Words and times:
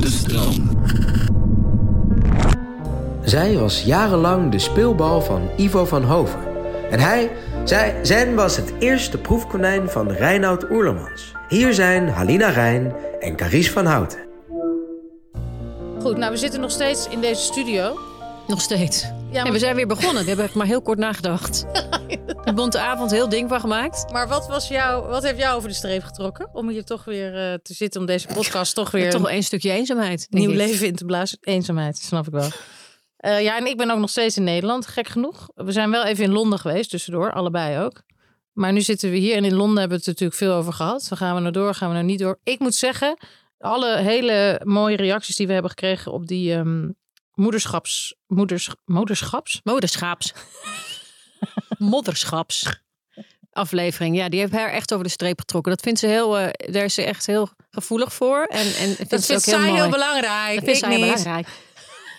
De 0.00 0.10
stroom. 0.10 0.84
Zij 3.22 3.58
was 3.58 3.82
jarenlang 3.82 4.50
de 4.50 4.58
speelbal 4.58 5.20
van 5.20 5.48
Ivo 5.56 5.84
van 5.84 6.02
Hoven. 6.02 6.40
En 6.90 7.00
hij, 7.00 7.30
zij, 7.64 7.98
Zen 8.02 8.34
was 8.34 8.56
het 8.56 8.72
eerste 8.78 9.18
proefkonijn 9.18 9.88
van 9.88 10.10
Reinoud 10.10 10.70
Oerlemans. 10.70 11.32
Hier 11.48 11.74
zijn 11.74 12.08
Halina 12.08 12.48
Rijn 12.48 12.94
en 13.20 13.36
Caries 13.36 13.70
van 13.70 13.86
Houten. 13.86 14.18
Goed, 16.02 16.16
nou 16.16 16.30
we 16.32 16.36
zitten 16.36 16.60
nog 16.60 16.70
steeds 16.70 17.08
in 17.08 17.20
deze 17.20 17.42
studio. 17.42 18.09
Nog 18.50 18.60
steeds. 18.60 19.02
Ja, 19.30 19.42
maar, 19.42 19.52
we 19.52 19.58
zijn 19.58 19.76
weer 19.76 19.86
begonnen. 19.86 20.22
We 20.22 20.28
hebben 20.28 20.50
maar 20.54 20.66
heel 20.66 20.82
kort 20.82 20.98
nagedacht. 20.98 21.64
De 22.44 22.52
bonte 22.54 22.80
avond 22.80 23.10
heel 23.10 23.28
ding 23.28 23.48
van 23.48 23.60
gemaakt. 23.60 24.12
maar 24.12 24.28
wat, 24.28 24.48
was 24.48 24.68
jou, 24.68 25.08
wat 25.08 25.22
heeft 25.22 25.38
jou 25.38 25.56
over 25.56 25.68
de 25.68 25.74
streep 25.74 26.02
getrokken? 26.02 26.48
Om 26.52 26.68
hier 26.68 26.84
toch 26.84 27.04
weer 27.04 27.34
eh, 27.34 27.54
te 27.54 27.74
zitten, 27.74 28.00
om 28.00 28.06
deze 28.06 28.26
podcast 28.34 28.74
toch 28.74 28.90
weer 28.90 29.10
Toch 29.10 29.30
een 29.30 29.42
stukje 29.42 29.70
eenzaamheid. 29.70 30.26
nieuw 30.30 30.50
ik. 30.50 30.56
leven 30.56 30.86
in 30.86 30.96
te 30.96 31.04
blazen. 31.04 31.38
Eenzaamheid, 31.40 31.96
snap 31.96 32.26
ik 32.26 32.32
wel. 32.32 32.48
Eh, 33.16 33.42
ja, 33.42 33.56
en 33.56 33.66
ik 33.66 33.76
ben 33.76 33.90
ook 33.90 33.98
nog 33.98 34.10
steeds 34.10 34.36
in 34.36 34.44
Nederland, 34.44 34.86
gek 34.86 35.08
genoeg. 35.08 35.48
We 35.54 35.72
zijn 35.72 35.90
wel 35.90 36.04
even 36.04 36.24
in 36.24 36.32
Londen 36.32 36.58
geweest, 36.58 36.90
tussendoor, 36.90 37.32
allebei 37.32 37.78
ook. 37.84 38.02
Maar 38.52 38.72
nu 38.72 38.80
zitten 38.80 39.10
we 39.10 39.16
hier 39.16 39.36
en 39.36 39.44
in 39.44 39.54
Londen 39.54 39.78
hebben 39.78 39.98
we 39.98 40.04
het 40.04 40.06
natuurlijk 40.06 40.38
veel 40.38 40.52
over 40.52 40.72
gehad. 40.72 41.06
Dan 41.08 41.18
gaan 41.18 41.34
we 41.34 41.40
nou 41.40 41.52
door, 41.52 41.74
gaan 41.74 41.88
we 41.88 41.94
nou 41.94 42.06
niet 42.06 42.18
door. 42.18 42.38
Ik 42.44 42.58
moet 42.58 42.74
zeggen, 42.74 43.16
alle 43.58 43.96
hele 43.96 44.60
mooie 44.64 44.96
reacties 44.96 45.36
die 45.36 45.46
we 45.46 45.52
hebben 45.52 45.70
gekregen 45.70 46.12
op 46.12 46.26
die 46.26 46.54
ehm, 46.54 46.88
moederschaps... 47.40 48.14
Moeders, 48.26 48.68
moederschaps? 48.84 49.60
Moderschaaps. 49.64 50.32
Modderschaps. 51.78 52.80
Aflevering. 53.52 54.16
Ja, 54.16 54.28
die 54.28 54.40
heeft 54.40 54.52
haar 54.52 54.70
echt 54.70 54.92
over 54.92 55.04
de 55.04 55.10
streep 55.10 55.38
getrokken. 55.38 55.72
Dat 55.72 55.80
vindt 55.80 55.98
ze 55.98 56.06
heel, 56.06 56.38
eh, 56.38 56.72
daar 56.72 56.84
is 56.84 56.94
ze 56.94 57.02
echt 57.02 57.26
heel 57.26 57.48
gevoelig 57.70 58.12
voor. 58.12 58.46
En, 58.50 58.58
en 58.58 58.94
vindt 58.94 59.10
Dat 59.10 59.22
ze 59.22 59.34
ook 59.34 59.40
vindt 59.40 59.44
heel 59.44 59.58
zij 59.58 59.66
mooi. 59.68 59.80
heel 59.80 59.90
belangrijk. 59.90 60.54
Dat 60.54 60.64
vindt 60.64 60.78
zij 60.80 60.98
belangrijk. 60.98 61.48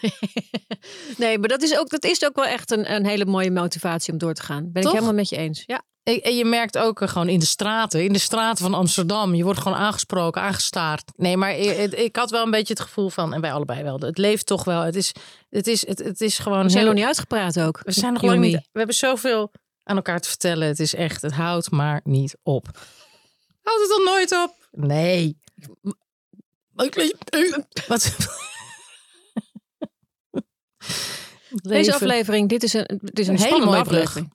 nee, 1.18 1.40
maar 1.40 1.50
dat 1.50 1.62
is 1.62 1.78
ook, 1.78 1.90
dat 1.90 2.04
is 2.04 2.26
ook 2.26 2.36
wel 2.36 2.46
echt 2.46 2.72
een, 2.72 2.94
een 2.94 3.06
hele 3.06 3.26
mooie 3.26 3.52
motivatie 3.52 4.14
om 4.14 4.20
door 4.20 4.34
te 4.34 4.44
gaan. 4.44 4.72
Ben 4.72 4.82
Toch? 4.82 4.92
ik 4.92 4.98
helemaal 4.98 5.20
met 5.20 5.30
je 5.30 5.38
eens. 5.38 5.64
Ja. 5.66 5.82
En 6.04 6.36
je 6.36 6.46
merkt 6.46 6.78
ook 6.78 7.02
eh, 7.02 7.08
gewoon 7.08 7.30
in 7.30 7.40
de 7.40 7.46
straten, 7.46 8.04
in 8.04 8.14
de 8.14 8.20
straten 8.20 8.64
van 8.64 8.74
Amsterdam. 8.74 9.36
Je 9.36 9.44
wordt 9.44 9.60
gewoon 9.60 9.78
aangesproken, 9.78 10.42
aangestaard. 10.42 11.12
Nee, 11.16 11.38
maar 11.38 11.58
ik, 11.58 11.94
ik 11.94 12.16
had 12.16 12.32
wel 12.32 12.44
een 12.44 12.52
beetje 12.52 12.74
het 12.74 12.82
gevoel 12.82 13.10
van, 13.10 13.34
en 13.34 13.42
wij 13.42 13.54
allebei 13.54 13.84
wel, 13.84 14.00
het 14.00 14.18
leeft 14.18 14.46
toch 14.46 14.64
wel. 14.64 14.82
Het 14.82 14.96
is, 14.96 15.12
het 15.50 15.68
is, 15.68 15.88
het, 15.88 16.00
het 16.00 16.22
is 16.22 16.40
gewoon 16.40 16.64
We 16.64 16.70
zijn 16.70 16.86
nog 16.86 16.94
niet 16.94 17.06
uitgepraat 17.06 17.60
ook. 17.60 17.80
We 17.84 17.92
zijn 17.92 18.14
nog 18.14 18.22
lang 18.22 18.40
niet. 18.40 18.56
We 18.72 18.78
hebben 18.78 18.96
zoveel 18.96 19.52
aan 19.84 19.96
elkaar 19.96 20.20
te 20.20 20.30
vertellen. 20.30 20.68
Het 20.68 20.80
is 20.80 20.96
echt, 20.96 21.22
het 21.22 21.34
houdt 21.34 21.72
maar 21.72 22.02
niet 22.04 22.36
op. 22.44 22.66
Houdt 23.62 23.82
het 23.82 23.90
dan 23.90 24.04
nooit 24.04 24.32
op? 24.32 24.56
Nee. 24.72 25.38
Wat? 27.88 28.16
Deze 31.50 31.94
aflevering, 31.94 32.50
dit 32.50 32.64
is 32.64 32.74
een, 32.74 33.00
dit 33.02 33.20
is 33.20 33.28
een, 33.28 33.34
Een 33.34 33.42
hele 33.42 33.66
mooie 33.66 33.82
brug. 33.84 33.98
aflevering. 34.00 34.34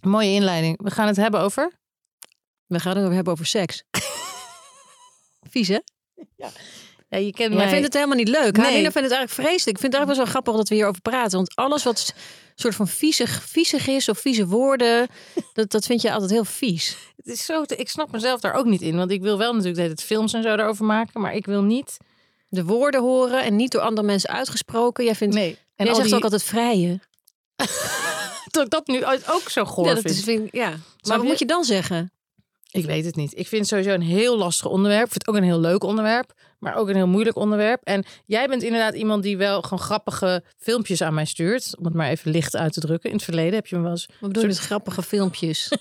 Mooie 0.00 0.30
inleiding. 0.30 0.82
We 0.82 0.90
gaan 0.90 1.06
het 1.06 1.16
hebben 1.16 1.40
over. 1.40 1.72
We 2.66 2.80
gaan 2.80 2.96
het 2.96 3.12
hebben 3.12 3.32
over 3.32 3.46
seks. 3.46 3.82
Vies, 5.50 5.68
hè? 5.68 5.78
Ja, 7.08 7.18
je 7.18 7.32
kent 7.32 7.52
Jij 7.52 7.56
mij. 7.62 7.68
vindt 7.68 7.84
het 7.84 7.94
helemaal 7.94 8.16
niet 8.16 8.28
leuk. 8.28 8.56
Nee. 8.56 8.66
Halina 8.66 8.90
vindt 8.90 9.08
het 9.08 9.16
eigenlijk 9.18 9.30
vreselijk. 9.30 9.76
Ik 9.76 9.78
vind 9.78 9.92
het 9.92 9.94
eigenlijk 9.94 10.16
wel 10.16 10.24
zo 10.24 10.30
grappig 10.30 10.54
dat 10.56 10.68
we 10.68 10.74
hierover 10.74 11.00
praten. 11.00 11.36
Want 11.36 11.54
alles 11.54 11.82
wat 11.84 12.14
soort 12.54 12.74
van 12.74 12.88
viezig, 12.88 13.42
viezig 13.42 13.86
is 13.86 14.08
of 14.08 14.18
vieze 14.18 14.46
woorden, 14.46 15.06
dat, 15.52 15.70
dat 15.70 15.86
vind 15.86 16.02
je 16.02 16.12
altijd 16.12 16.30
heel 16.30 16.44
vies. 16.44 16.96
Het 17.16 17.26
is 17.26 17.44
zo 17.44 17.64
te- 17.64 17.76
ik 17.76 17.88
snap 17.88 18.10
mezelf 18.12 18.40
daar 18.40 18.54
ook 18.54 18.64
niet 18.66 18.80
in. 18.82 18.96
Want 18.96 19.10
ik 19.10 19.22
wil 19.22 19.38
wel 19.38 19.52
natuurlijk 19.52 19.76
hele 19.80 19.94
tijd 19.94 20.06
films 20.08 20.32
en 20.32 20.42
zo 20.42 20.56
daarover 20.56 20.84
maken. 20.84 21.20
Maar 21.20 21.34
ik 21.34 21.46
wil 21.46 21.62
niet. 21.62 21.96
De 22.48 22.64
woorden 22.64 23.00
horen 23.00 23.42
en 23.44 23.56
niet 23.56 23.70
door 23.72 23.80
andere 23.82 24.06
mensen 24.06 24.30
uitgesproken. 24.30 25.04
Jij, 25.04 25.14
vindt, 25.14 25.34
Nee. 25.34 25.58
En 25.76 25.84
jij 25.84 25.94
zegt 25.94 26.06
die, 26.06 26.16
ook 26.16 26.22
altijd 26.22 26.42
vrije. 26.42 27.00
dat 28.50 28.64
ik 28.64 28.70
dat 28.70 28.86
nu 28.86 29.04
ook 29.04 29.48
zo 29.48 29.64
goor 29.64 29.86
Ja, 29.86 29.94
dat 29.94 30.02
vind. 30.02 30.14
is, 30.14 30.22
vind, 30.24 30.48
ja. 30.52 30.68
Maar 30.68 30.78
wat 31.02 31.20
je? 31.22 31.28
moet 31.28 31.38
je 31.38 31.46
dan 31.46 31.64
zeggen? 31.64 32.10
Ik 32.70 32.84
weet 32.84 33.04
het 33.04 33.16
niet. 33.16 33.32
Ik 33.38 33.46
vind 33.46 33.60
het 33.60 33.70
sowieso 33.70 33.90
een 33.90 34.02
heel 34.02 34.36
lastig 34.38 34.66
onderwerp. 34.66 35.04
Ik 35.04 35.10
vind 35.10 35.26
het 35.26 35.34
ook 35.34 35.40
een 35.40 35.48
heel 35.48 35.60
leuk 35.60 35.84
onderwerp. 35.84 36.32
Maar 36.58 36.74
ook 36.74 36.88
een 36.88 36.94
heel 36.96 37.06
moeilijk 37.06 37.36
onderwerp. 37.36 37.80
En 37.84 38.04
jij 38.24 38.48
bent 38.48 38.62
inderdaad 38.62 38.94
iemand 38.94 39.22
die 39.22 39.36
wel 39.36 39.62
gewoon 39.62 39.78
grappige 39.78 40.44
filmpjes 40.56 41.02
aan 41.02 41.14
mij 41.14 41.24
stuurt. 41.24 41.76
Om 41.78 41.84
het 41.84 41.94
maar 41.94 42.08
even 42.08 42.30
licht 42.30 42.56
uit 42.56 42.72
te 42.72 42.80
drukken. 42.80 43.10
In 43.10 43.16
het 43.16 43.24
verleden 43.24 43.54
heb 43.54 43.66
je 43.66 43.76
me 43.76 43.82
wel 43.82 43.90
eens... 43.90 44.06
Wat 44.06 44.18
bedoel 44.20 44.42
je 44.42 44.48
met 44.48 44.58
grappige 44.58 45.02
filmpjes? 45.02 45.68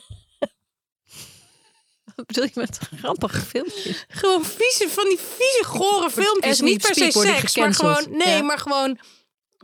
Wat 2.16 2.26
bedoel 2.26 2.44
je 2.44 2.52
met 2.54 2.80
grappige 2.98 3.42
filmpjes? 3.42 4.06
Gewoon 4.08 4.46
vieze, 4.46 4.90
van 4.90 5.04
die 5.04 5.20
vieze, 5.20 5.62
gore 5.64 6.10
filmpjes. 6.10 6.62
Niet 6.62 6.82
per 6.82 6.96
se 6.96 7.12
seks, 7.12 7.56
maar 7.56 7.74
gewoon... 7.74 8.06
Nee, 8.10 8.36
Ja. 8.36 8.42
maar 8.42 8.60
gewoon 8.60 9.00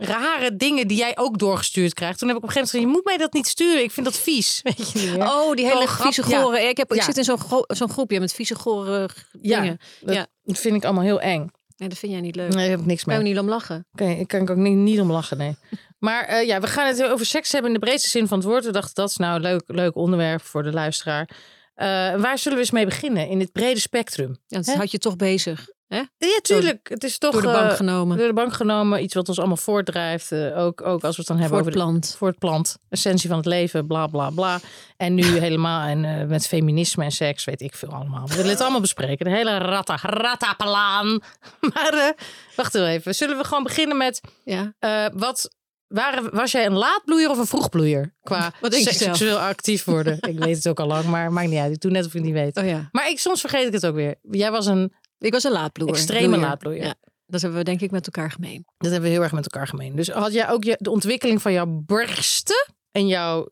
rare 0.03 0.55
dingen 0.55 0.87
die 0.87 0.97
jij 0.97 1.17
ook 1.17 1.37
doorgestuurd 1.37 1.93
krijgt. 1.93 2.19
Toen 2.19 2.27
heb 2.27 2.37
ik 2.37 2.43
op 2.43 2.49
een 2.49 2.55
gegeven 2.55 2.77
moment 2.79 2.93
gezegd... 2.95 3.05
Je 3.05 3.11
moet 3.11 3.17
mij 3.17 3.17
dat 3.17 3.33
niet 3.33 3.47
sturen. 3.47 3.83
Ik 3.83 3.91
vind 3.91 4.05
dat 4.05 4.17
vies. 4.17 4.59
Weet 4.63 4.91
je 4.91 4.99
niet? 5.11 5.21
Oh, 5.21 5.53
die 5.55 5.65
hele 5.65 5.87
grap- 5.87 6.13
vieze 6.13 6.29
ja. 6.29 6.57
Ik, 6.57 6.77
heb, 6.77 6.91
ik 6.91 6.97
Ja. 6.99 7.03
zit 7.05 7.17
in 7.17 7.23
zo'n 7.23 7.37
gro- 7.39 7.63
zo'n 7.67 7.89
groepje 7.89 8.19
met 8.19 8.33
vieze 8.33 8.55
gore 8.55 9.09
Ja, 9.41 9.59
dingen. 9.61 9.77
dat 10.01 10.15
Ja. 10.15 10.27
vind 10.43 10.75
ik 10.75 10.83
allemaal 10.85 11.03
heel 11.03 11.21
eng. 11.21 11.49
Nee, 11.77 11.89
dat 11.89 11.97
vind 11.97 12.11
jij 12.11 12.21
niet 12.21 12.35
leuk. 12.35 12.47
Nee, 12.49 12.57
daar 12.61 12.69
heb 12.69 12.79
ik 12.79 12.85
niks 12.85 13.03
Kan 13.03 13.13
mee. 13.13 13.23
je 13.23 13.29
niet 13.29 13.39
om 13.39 13.49
lachen? 13.49 13.85
Oké, 13.93 14.05
ik 14.09 14.27
kan 14.27 14.49
ook 14.49 14.55
niet, 14.55 14.75
niet 14.75 14.99
om 14.99 15.11
lachen, 15.11 15.37
nee. 15.37 15.55
Maar 15.99 16.23
eh, 16.25 16.47
ja, 16.47 16.59
we 16.59 16.67
gaan 16.67 16.87
het 16.87 17.03
over 17.03 17.25
seks 17.25 17.51
hebben 17.51 17.73
in 17.73 17.79
de 17.79 17.85
breedste 17.85 18.09
zin 18.09 18.27
van 18.27 18.37
het 18.37 18.47
woord. 18.47 18.65
We 18.65 18.71
dachten, 18.71 18.93
dat 18.95 19.09
is 19.09 19.17
nou 19.17 19.35
een 19.35 19.41
leuk, 19.41 19.63
leuk 19.67 19.95
onderwerp 19.95 20.41
voor 20.41 20.63
de 20.63 20.71
luisteraar. 20.71 21.29
Eh, 21.75 21.87
waar 22.21 22.37
zullen 22.37 22.57
we 22.57 22.63
eens 22.63 22.71
mee 22.73 22.85
beginnen? 22.85 23.27
In 23.27 23.39
dit 23.39 23.51
brede 23.51 23.79
spectrum. 23.79 24.37
Ja, 24.47 24.57
dat 24.57 24.75
houdt 24.75 24.91
je 24.91 24.97
toch 24.97 25.15
bezig. 25.15 25.67
Hè? 25.91 26.01
Ja, 26.17 26.39
tuurlijk. 26.41 26.89
Het 26.89 27.03
is 27.03 27.17
toch 27.17 27.31
Door 27.31 27.41
de 27.41 27.47
bank 27.47 27.69
eh, 27.69 27.75
genomen. 27.75 28.17
door 28.17 28.27
de 28.27 28.33
bank 28.33 28.53
genomen. 28.53 29.03
Iets 29.03 29.13
wat 29.13 29.29
ons 29.29 29.37
allemaal 29.37 29.57
voortdrijft. 29.57 30.31
Eh, 30.31 30.57
ook, 30.57 30.81
ook 30.81 31.03
als 31.03 31.15
we 31.15 31.21
het 31.21 31.27
dan 31.27 31.37
hebben 31.37 31.59
over 31.59 31.71
de, 31.71 32.07
voor 32.17 32.27
het 32.27 32.39
plant. 32.39 32.77
Essentie 32.89 33.29
van 33.29 33.37
het 33.37 33.45
leven, 33.45 33.87
bla 33.87 34.07
bla 34.07 34.29
bla. 34.29 34.59
En 34.97 35.13
nu 35.13 35.23
helemaal 35.47 35.87
en, 35.87 36.05
eh, 36.05 36.27
met 36.27 36.47
feminisme 36.47 37.03
en 37.03 37.11
seks, 37.11 37.45
weet 37.45 37.61
ik 37.61 37.75
veel 37.75 37.89
allemaal. 37.89 38.27
We 38.27 38.35
willen 38.35 38.51
het 38.51 38.61
allemaal 38.61 38.81
bespreken. 38.81 39.25
De 39.25 39.31
hele 39.31 39.57
ratta, 39.57 39.97
rattapalaan. 40.01 41.19
Maar 41.73 41.93
eh, 41.93 42.25
wacht 42.55 42.75
even. 42.75 43.15
Zullen 43.15 43.37
we 43.37 43.43
gewoon 43.43 43.63
beginnen 43.63 43.97
met... 43.97 44.21
Ja. 44.43 44.73
Wat 45.13 45.55
waren, 45.87 46.35
was 46.35 46.51
jij 46.51 46.65
een 46.65 46.77
laadbloeier 46.77 47.29
of 47.29 47.37
een 47.37 47.45
vroegbloeier? 47.45 48.13
Qua 48.21 48.53
Wat 48.61 48.71
denk 48.71 48.83
je 48.83 48.93
seksueel 48.93 49.37
actief 49.37 49.83
worden. 49.83 50.17
ik 50.21 50.39
weet 50.39 50.55
het 50.55 50.67
ook 50.67 50.79
al 50.79 50.87
lang, 50.87 51.05
maar 51.05 51.33
maakt 51.33 51.49
niet 51.49 51.59
uit. 51.59 51.73
Ik 51.73 51.81
doe 51.81 51.91
net 51.91 52.01
of 52.01 52.07
ik 52.07 52.13
het 52.13 52.23
niet 52.23 52.33
weet. 52.33 52.57
Oh 52.57 52.65
ja. 52.65 52.89
Maar 52.91 53.09
ik, 53.09 53.19
soms 53.19 53.39
vergeet 53.41 53.67
ik 53.67 53.73
het 53.73 53.85
ook 53.85 53.95
weer. 53.95 54.15
Jij 54.21 54.51
was 54.51 54.65
een, 54.65 54.93
Ik 55.21 55.31
was 55.33 55.43
een 55.43 55.51
laadbloeier. 55.51 55.95
Extreme 55.95 56.27
Bloeier. 56.27 56.47
laadbloeier. 56.47 56.83
Ja. 56.83 56.95
Dat 57.25 57.41
hebben 57.41 57.59
we 57.59 57.65
denk 57.65 57.81
ik 57.81 57.91
met 57.91 58.05
elkaar 58.05 58.31
gemeen. 58.31 58.65
dat 58.77 58.91
hebben 58.91 59.09
we 59.09 59.15
heel 59.15 59.23
erg 59.23 59.31
met 59.31 59.43
elkaar 59.43 59.67
gemeen. 59.67 59.95
Dus 59.95 60.09
had 60.09 60.33
jij 60.33 60.49
ook 60.49 60.63
je, 60.63 60.75
de 60.79 60.89
ontwikkeling 60.91 61.41
van 61.41 61.51
jouw 61.51 61.65
borsten 61.65 62.71
en 62.91 63.07
jouw, 63.07 63.47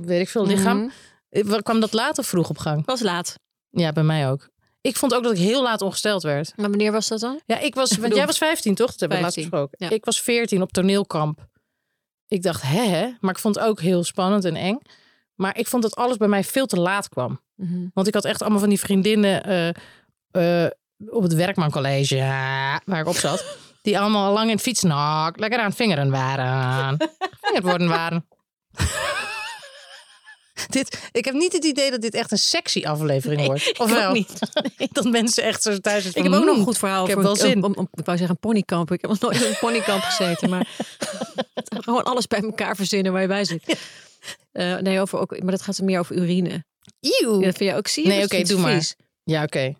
weet 0.00 0.20
ik 0.20 0.28
veel, 0.28 0.46
lichaam. 0.46 0.90
Wa- 1.28 1.58
Kwam 1.60 1.80
dat 1.80 1.92
laat 1.92 2.18
of 2.18 2.26
vroeg 2.26 2.48
op 2.48 2.58
gang? 2.58 2.86
Was 2.86 3.00
laat. 3.00 3.38
Ja, 3.70 3.92
bij 3.92 4.02
mij 4.02 4.30
ook. 4.30 4.48
Ik 4.80 4.96
vond 4.96 5.14
ook 5.14 5.22
dat 5.22 5.32
ik 5.32 5.38
heel 5.38 5.62
laat 5.62 5.80
ongesteld 5.82 6.22
werd. 6.22 6.52
Maar 6.56 6.68
wanneer 6.68 6.92
was 6.92 7.08
dat 7.08 7.20
dan? 7.20 7.40
Ja, 7.46 7.58
ik 7.58 7.74
was, 7.74 7.88
want 7.90 8.00
bedoel- 8.00 8.16
jij 8.16 8.26
was 8.26 8.38
15 8.38 8.74
toch? 8.74 8.90
Dat 8.90 9.00
hebben 9.00 9.18
we 9.18 9.24
laatst 9.24 9.38
15, 9.40 9.58
besproken. 9.60 9.86
ja. 9.88 9.94
Ik 9.96 10.04
was 10.04 10.20
14 10.20 10.62
op 10.62 10.72
toneelkamp. 10.72 11.46
Ik 12.28 12.42
dacht, 12.42 12.62
hè, 12.62 12.82
hè? 12.84 13.08
Maar 13.20 13.30
ik 13.30 13.38
vond 13.38 13.54
het 13.54 13.64
ook 13.64 13.80
heel 13.80 14.04
spannend 14.04 14.44
en 14.44 14.56
eng. 14.56 14.78
Maar 15.34 15.58
ik 15.58 15.66
vond 15.66 15.82
dat 15.82 15.94
alles 15.96 16.16
bij 16.16 16.28
mij 16.28 16.44
veel 16.44 16.66
te 16.66 16.80
laat 16.80 17.08
kwam. 17.08 17.40
Mhm. 17.54 17.86
Want 17.94 18.06
ik 18.06 18.14
had 18.14 18.24
echt 18.24 18.40
allemaal 18.40 18.58
van 18.60 18.68
die 18.68 18.80
vriendinnen. 18.80 19.44
eh, 19.44 19.68
eh, 20.64 20.70
op 21.08 21.22
het 21.22 21.34
Werkmancollege, 21.34 22.16
ja, 22.16 22.80
waar 22.84 23.00
ik 23.00 23.06
op 23.06 23.16
zat, 23.16 23.44
die 23.82 23.98
allemaal 23.98 24.32
lang 24.32 24.46
in 24.48 24.54
het 24.54 24.62
fietsnak 24.62 25.38
lekker 25.38 25.58
aan 25.58 25.66
het 25.66 25.76
vingeren 25.76 26.10
waren. 26.10 26.96
Vingerd 27.40 27.64
worden 27.64 27.88
waren. 27.88 28.26
dit, 30.68 31.08
ik 31.12 31.24
heb 31.24 31.34
niet 31.34 31.52
het 31.52 31.64
idee 31.64 31.90
dat 31.90 32.00
dit 32.00 32.14
echt 32.14 32.32
een 32.32 32.38
sexy 32.38 32.84
aflevering 32.86 33.46
wordt. 33.46 33.60
Of 33.62 33.68
Ik 33.68 33.80
ook 33.80 33.88
wel? 33.88 34.12
niet. 34.12 34.38
Dat 34.92 35.04
mensen 35.04 35.44
echt 35.44 35.62
zo 35.62 35.78
thuis 35.78 36.04
Ik 36.06 36.14
heb 36.14 36.24
ook 36.26 36.30
nog 36.32 36.46
een 36.46 36.54
"Hmm, 36.54 36.64
goed 36.64 36.78
verhaal 36.78 37.04
ik 37.04 37.10
heb 37.10 37.22
wel 37.22 37.36
zin." 37.36 37.64
Om, 37.64 37.74
om- 37.74 37.88
ik 37.92 38.04
wou 38.04 38.18
zeggen 38.18 38.36
een 38.40 38.48
ponykamp. 38.48 38.92
Ik 38.92 39.00
heb 39.00 39.10
nog 39.10 39.20
nooit 39.20 39.42
in 39.42 39.48
een 39.48 39.58
ponykamp 39.60 40.02
gezeten, 40.02 40.50
maar 40.50 40.66
gewoon 41.84 42.04
alles 42.04 42.26
bij 42.26 42.40
elkaar 42.40 42.76
verzinnen 42.76 43.12
waar 43.12 43.20
je 43.22 43.28
bij 43.28 43.44
zit. 43.44 43.78
Eh, 44.52 44.76
nee, 44.76 45.00
over 45.00 45.18
ook, 45.18 45.42
maar 45.42 45.50
dat 45.50 45.62
gaat 45.62 45.76
er 45.78 45.84
meer 45.84 45.98
over 45.98 46.16
urine. 46.16 46.64
Eeuw. 47.00 47.38
Ja, 47.40 47.46
dat 47.46 47.56
vind 47.56 47.70
je 47.70 47.76
ook 47.76 47.88
zie 47.88 48.02
je? 48.02 48.08
Nee, 48.08 48.24
oké, 48.24 48.42
doe 48.42 48.60
maar. 48.60 48.94
Ja, 49.24 49.42
oké. 49.42 49.74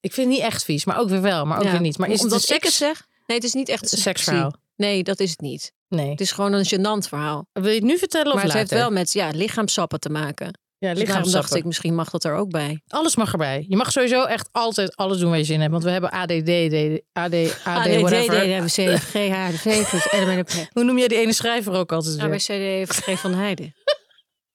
Ik 0.00 0.12
vind 0.12 0.26
het 0.26 0.36
niet 0.36 0.44
echt 0.46 0.64
vies, 0.64 0.84
maar 0.84 0.98
ook 0.98 1.08
weer 1.08 1.22
wel, 1.22 1.44
maar 1.44 1.58
ook 1.58 1.64
Ja. 1.64 1.70
weer 1.70 1.80
niet. 1.80 1.98
Maar 1.98 2.08
is 2.08 2.14
het 2.22 2.32
Omdat 2.32 2.50
ik 2.50 2.62
het 2.62 2.72
zeg? 2.72 3.06
Nee, 3.26 3.36
het 3.36 3.46
is 3.46 3.52
niet 3.52 3.68
echt 3.68 3.92
een 3.92 3.98
seksverhaal? 3.98 4.52
Nee, 4.76 5.02
dat 5.02 5.20
is 5.20 5.30
het 5.30 5.40
niet. 5.40 5.72
Nee. 5.88 6.10
Het 6.10 6.20
is 6.20 6.32
gewoon 6.32 6.52
een 6.52 6.66
gênant 6.66 7.08
verhaal. 7.08 7.46
Wil 7.52 7.68
je 7.68 7.74
het 7.74 7.84
nu 7.84 7.98
vertellen 7.98 8.26
of 8.28 8.34
maar 8.34 8.44
het 8.44 8.52
heeft 8.52 8.70
wel 8.70 8.90
met 8.90 9.12
ja, 9.12 9.30
lichaamsappen 9.34 10.00
te 10.00 10.08
maken. 10.10 10.58
ja, 10.78 10.90
Dus 10.90 10.98
lichaamsappen. 10.98 11.32
dacht 11.40 11.54
ik, 11.54 11.64
misschien 11.64 11.94
mag 11.94 12.10
dat 12.10 12.24
er 12.24 12.34
ook 12.34 12.50
bij. 12.50 12.80
Alles 12.88 13.16
mag 13.16 13.32
erbij. 13.32 13.64
Je 13.68 13.76
mag 13.76 13.92
sowieso 13.92 14.24
echt 14.24 14.48
altijd 14.52 14.96
alles 14.96 15.18
doen 15.18 15.28
waar 15.28 15.38
je 15.38 15.44
zin 15.44 15.54
in 15.54 15.60
hebt. 15.60 15.72
Want 15.72 15.84
we 15.84 15.90
hebben 15.90 16.10
ADD, 16.10 16.46
D- 16.46 17.02
AD, 17.12 17.34
AD, 17.64 18.00
whatever. 18.00 18.60
ABCD, 18.60 19.00
G, 19.00 19.12
H, 19.12 19.62
de. 19.62 20.66
Hoe 20.72 20.84
noem 20.84 20.98
jij 20.98 21.08
die 21.08 21.18
ene 21.18 21.32
schrijver 21.32 21.72
ook 21.72 21.92
altijd 21.92 22.14
weer? 22.16 22.24
ABCD, 22.24 22.94
G 22.94 23.18
van 23.20 23.34
Heijden. 23.34 23.74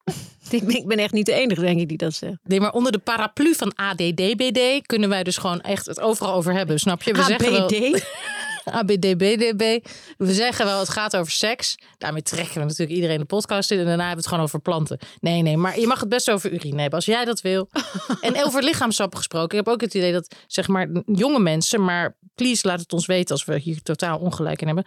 ik, 0.49 0.87
ben, 0.87 0.97
echt 0.97 1.13
niet 1.13 1.25
de 1.25 1.33
enige, 1.33 1.61
denk 1.61 1.79
ik, 1.79 1.87
die 1.87 1.97
dat 1.97 2.13
zegt. 2.13 2.37
Nee, 2.43 2.59
maar 2.59 2.71
onder 2.71 2.91
de 2.91 2.99
paraplu 2.99 3.55
van 3.55 3.75
ADDBD 3.75 4.85
kunnen 4.85 5.09
wij 5.09 5.23
dus 5.23 5.37
gewoon 5.37 5.61
echt 5.61 5.85
het 5.85 5.99
overal 5.99 6.33
over 6.33 6.53
hebben. 6.53 6.79
Snap 6.79 7.03
je? 7.03 7.13
We 7.13 7.23
zeggen 7.23 7.51
wel 7.51 7.63
ABD? 7.63 8.05
ABDBDB. 8.65 9.79
We 10.17 10.33
zeggen 10.33 10.65
wel 10.65 10.79
het 10.79 10.89
gaat 10.89 11.15
over 11.15 11.31
seks. 11.31 11.77
Daarmee 11.97 12.21
trekken 12.21 12.53
we 12.53 12.59
natuurlijk 12.59 12.91
iedereen 12.91 13.17
de 13.17 13.25
podcast 13.25 13.71
in. 13.71 13.79
En 13.79 13.85
daarna 13.85 14.07
hebben 14.07 14.15
we 14.15 14.21
het 14.21 14.29
gewoon 14.29 14.43
over 14.43 14.59
planten. 14.59 14.99
Nee, 15.19 15.41
nee, 15.41 15.57
maar 15.57 15.79
je 15.79 15.87
mag 15.87 15.99
het 15.99 16.09
best 16.09 16.31
over 16.31 16.51
urine 16.51 16.81
hebben 16.81 16.95
als 16.99 17.05
jij 17.05 17.25
dat 17.25 17.41
wil. 17.41 17.69
en 18.21 18.45
over 18.45 18.63
lichaamsappen 18.63 19.17
gesproken. 19.17 19.57
Ik 19.59 19.65
heb 19.65 19.73
ook 19.73 19.81
het 19.81 19.93
idee 19.93 20.11
dat 20.11 20.35
zeg 20.47 20.67
maar 20.67 20.89
jonge 21.05 21.39
mensen, 21.39 21.83
maar 21.83 22.17
please 22.35 22.67
laat 22.67 22.79
het 22.79 22.93
ons 22.93 23.05
weten 23.05 23.31
als 23.31 23.45
we 23.45 23.57
hier 23.57 23.81
totaal 23.81 24.19
ongelijk 24.19 24.61
in 24.61 24.67
hebben. 24.67 24.85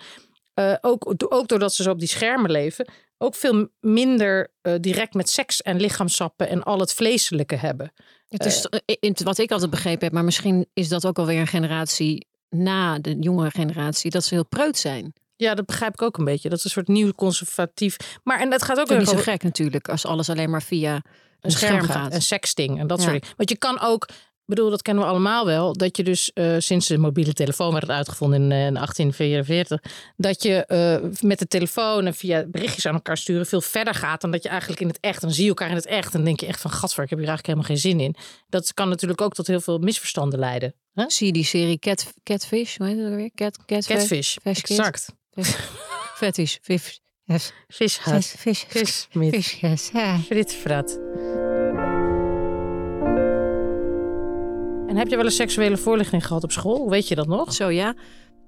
Eh, 0.55 0.75
ook, 0.81 1.15
ook 1.29 1.49
doordat 1.49 1.75
ze 1.75 1.83
zo 1.83 1.91
op 1.91 1.99
die 1.99 2.09
schermen 2.09 2.51
leven, 2.51 2.89
ook 3.19 3.35
veel 3.35 3.69
minder 3.81 4.53
eh, 4.63 4.75
direct 4.81 5.15
met 5.15 5.29
seks 5.31 5.63
en 5.63 5.81
lichaamsappen 5.81 6.49
en 6.49 6.63
al 6.63 6.81
het 6.81 6.95
vleeselijke 6.95 7.57
hebben. 7.57 7.93
Het 8.29 8.45
is 8.45 8.67
in- 9.01 9.17
wat 9.25 9.39
ik 9.39 9.51
altijd 9.51 9.71
begrepen 9.71 10.05
heb, 10.05 10.13
maar 10.13 10.25
misschien 10.25 10.67
is 10.73 10.89
dat 10.89 11.07
ook 11.07 11.19
alweer 11.19 11.41
een 11.41 11.47
generatie 11.47 12.27
na 12.51 12.99
de 12.99 13.17
jongere 13.21 13.51
generatie, 13.51 14.11
dat 14.11 14.25
ze 14.25 14.35
heel 14.35 14.47
preut 14.47 14.79
zijn. 14.79 15.13
Ja, 15.37 15.55
dat 15.55 15.67
begrijp 15.67 15.93
ik 15.93 16.03
ook 16.03 16.19
een 16.19 16.25
beetje. 16.25 16.49
Dat 16.49 16.59
is 16.59 16.65
een 16.65 16.71
soort 16.71 16.89
nieuw 16.89 17.13
conservatief. 17.13 17.97
Maar 18.25 18.41
en 18.41 18.53
het 18.53 18.63
gaat 18.63 18.79
ook 18.79 18.89
Dat 18.89 19.01
is 19.01 19.09
niet 19.09 19.17
zo 19.17 19.23
gek 19.31 19.43
natuurlijk, 19.43 19.89
als 19.89 20.07
alles 20.07 20.31
alleen 20.31 20.51
maar 20.51 20.63
via 20.63 21.03
een, 21.41 21.51
scherm, 21.51 21.83
gaat. 21.87 22.13
Een 22.15 22.23
sexting 22.23 22.79
en 22.79 22.87
dat 22.87 22.99
Ja. 23.03 23.05
soort 23.09 23.21
dingen. 23.21 23.37
Want 23.37 23.51
je 23.51 23.57
kan 23.59 23.81
ook, 23.81 24.09
bedoel, 24.47 24.71
dat 24.71 24.83
kennen 24.83 25.05
we 25.05 25.11
allemaal 25.11 25.47
wel, 25.47 25.73
dat 25.73 25.97
je 25.97 26.05
dus 26.05 26.33
eh, 26.33 26.55
sinds 26.59 26.87
de 26.87 26.99
mobiele 26.99 27.33
telefoon 27.33 27.73
werd 27.73 27.91
uitgevonden 27.91 28.43
in, 28.43 28.53
eh, 28.53 28.67
in 28.67 28.77
1844, 28.77 29.83
dat 30.17 30.43
je 30.43 30.67
eh, 30.67 31.11
met 31.21 31.39
de 31.39 31.47
telefoon 31.47 32.07
en 32.07 32.15
via 32.15 32.45
berichtjes 32.47 32.87
aan 32.87 32.95
elkaar 32.95 33.17
sturen 33.17 33.47
veel 33.47 33.61
verder 33.61 33.95
gaat 33.95 34.21
dan 34.21 34.31
dat 34.31 34.43
je 34.43 34.49
eigenlijk 34.49 34.81
in 34.81 34.89
het 34.89 34.99
echt. 35.01 35.21
Dan 35.21 35.31
zie 35.31 35.43
je 35.43 35.49
elkaar 35.49 35.71
in 35.71 35.75
het 35.75 35.87
echt 35.87 36.15
en 36.15 36.25
denk 36.25 36.41
je 36.41 36.47
echt 36.47 36.61
van, 36.61 36.71
gadver, 36.71 37.03
ik 37.03 37.11
heb 37.11 37.19
hier 37.19 37.29
eigenlijk 37.29 37.59
helemaal 37.59 37.81
geen 37.83 37.93
zin 37.93 38.07
in. 38.07 38.17
Dat 38.49 38.75
kan 38.75 38.89
natuurlijk 38.89 39.21
ook 39.21 39.35
tot 39.35 39.47
heel 39.47 39.61
veel 39.61 39.79
misverstanden 39.79 40.39
leiden. 40.39 40.75
Zie 41.07 41.27
je 41.27 41.33
die 41.33 41.45
serie 41.45 41.79
Cat, 41.79 42.13
Catfish, 42.23 42.77
hoe 42.77 42.87
heet 42.87 42.99
dat 42.99 43.11
weer? 43.11 43.31
Cat, 43.35 43.65
cat, 43.67 43.87
Catfish, 43.87 44.37
Fish 44.43 44.61
kids. 44.61 44.71
exact. 44.71 45.15
Fetish, 46.17 46.57
vis, 46.63 47.01
yes. 47.25 47.53
Vishuis, 47.69 48.35
vis, 48.37 48.65
vis, 48.69 49.09
met 49.13 49.35
visjes, 49.35 49.91
ja. 49.93 50.19
fritfrat. 50.19 50.99
En 54.97 55.03
heb 55.03 55.11
je 55.11 55.17
wel 55.17 55.25
een 55.25 55.31
seksuele 55.31 55.77
voorlichting 55.77 56.27
gehad 56.27 56.45
op 56.45 56.53
school? 56.53 56.91
Weet 56.91 57.09
je 57.09 57.15
dat 57.15 57.27
nog? 57.27 57.53
Zo 57.53 57.69
ja. 57.69 57.95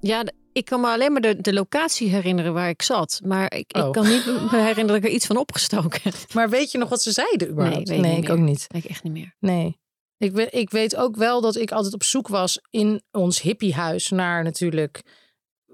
Ja, 0.00 0.24
ik 0.52 0.64
kan 0.64 0.80
me 0.80 0.86
alleen 0.86 1.12
maar 1.12 1.20
de, 1.20 1.40
de 1.40 1.52
locatie 1.52 2.08
herinneren 2.08 2.52
waar 2.52 2.68
ik 2.68 2.82
zat. 2.82 3.20
Maar 3.24 3.54
ik, 3.54 3.76
Oh. 3.76 3.86
ik 3.86 3.92
kan 3.92 4.08
niet 4.08 4.26
me 4.26 4.48
herinneren 4.50 4.86
dat 4.86 4.96
ik 4.96 5.04
er 5.04 5.10
iets 5.10 5.26
van 5.26 5.36
opgestoken 5.36 6.00
heb. 6.02 6.14
Maar 6.34 6.50
weet 6.50 6.70
je 6.72 6.78
nog 6.78 6.88
wat 6.88 7.02
ze 7.02 7.12
zeiden 7.12 7.48
überhaupt? 7.48 7.88
Nee, 7.88 7.96
weet 8.00 8.04
ik 8.06 8.10
niet 8.12 8.22
ik 8.22 8.28
meer. 8.28 8.38
ook 8.38 8.44
niet. 8.46 8.64
Weet 8.68 8.84
ik 8.84 8.90
echt 8.90 9.02
niet 9.02 9.12
meer. 9.12 9.34
Nee. 9.40 9.78
Ik 10.18 10.32
weet, 10.32 10.54
ik 10.54 10.70
weet 10.70 10.96
ook 10.96 11.16
wel 11.16 11.40
dat 11.40 11.56
ik 11.56 11.70
altijd 11.72 11.94
op 11.94 12.02
zoek 12.02 12.28
was 12.28 12.60
in 12.70 13.02
ons 13.10 13.40
hippiehuis 13.42 14.08
naar 14.08 14.44
natuurlijk 14.44 15.02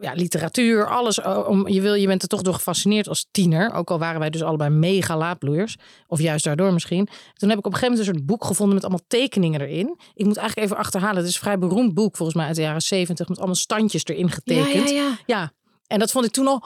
ja, 0.01 0.13
literatuur, 0.13 0.89
alles. 0.89 1.19
eh, 1.21 1.45
Om, 1.49 1.69
je, 1.69 1.81
wil, 1.81 1.95
je 1.95 2.07
bent 2.07 2.23
er 2.23 2.29
toch 2.29 2.43
door 2.43 2.55
gefascineerd 2.55 3.09
als 3.09 3.27
tiener. 3.31 3.73
Ook 3.73 3.91
al 3.91 3.99
waren 3.99 4.21
wij 4.21 4.31
dus 4.31 4.43
allebei 4.43 4.71
mega 4.71 5.17
laadbloeiers. 5.17 5.77
Of 6.07 6.21
juist 6.21 6.45
daardoor 6.45 6.73
misschien. 6.73 7.09
Toen 7.35 7.49
heb 7.49 7.59
ik 7.59 7.67
op 7.67 7.73
een 7.73 7.79
gegeven 7.79 7.91
moment 7.97 8.09
een 8.09 8.15
soort 8.15 8.27
boek 8.27 8.45
gevonden 8.45 8.75
met 8.75 8.85
allemaal 8.85 9.05
tekeningen 9.09 9.61
erin. 9.61 9.99
Ik 10.15 10.25
moet 10.27 10.37
eigenlijk 10.37 10.67
even 10.69 10.83
achterhalen. 10.83 11.17
Het 11.17 11.27
is 11.27 11.35
een 11.35 11.41
vrij 11.41 11.59
beroemd 11.59 11.95
boek 11.95 12.17
volgens 12.17 12.37
mij 12.39 12.47
uit 12.47 12.57
de 12.57 12.63
jaren 12.63 12.83
zeventig. 12.83 13.29
Met 13.29 13.37
allemaal 13.39 13.55
standjes 13.57 14.05
erin 14.05 14.31
getekend. 14.31 14.91
Ja, 14.91 14.97
ja, 14.97 15.03
ja. 15.03 15.19
Ja, 15.27 15.53
en 15.87 15.99
dat 15.99 16.11
vond 16.11 16.25
ik 16.25 16.33
toen 16.33 16.47
al 16.47 16.65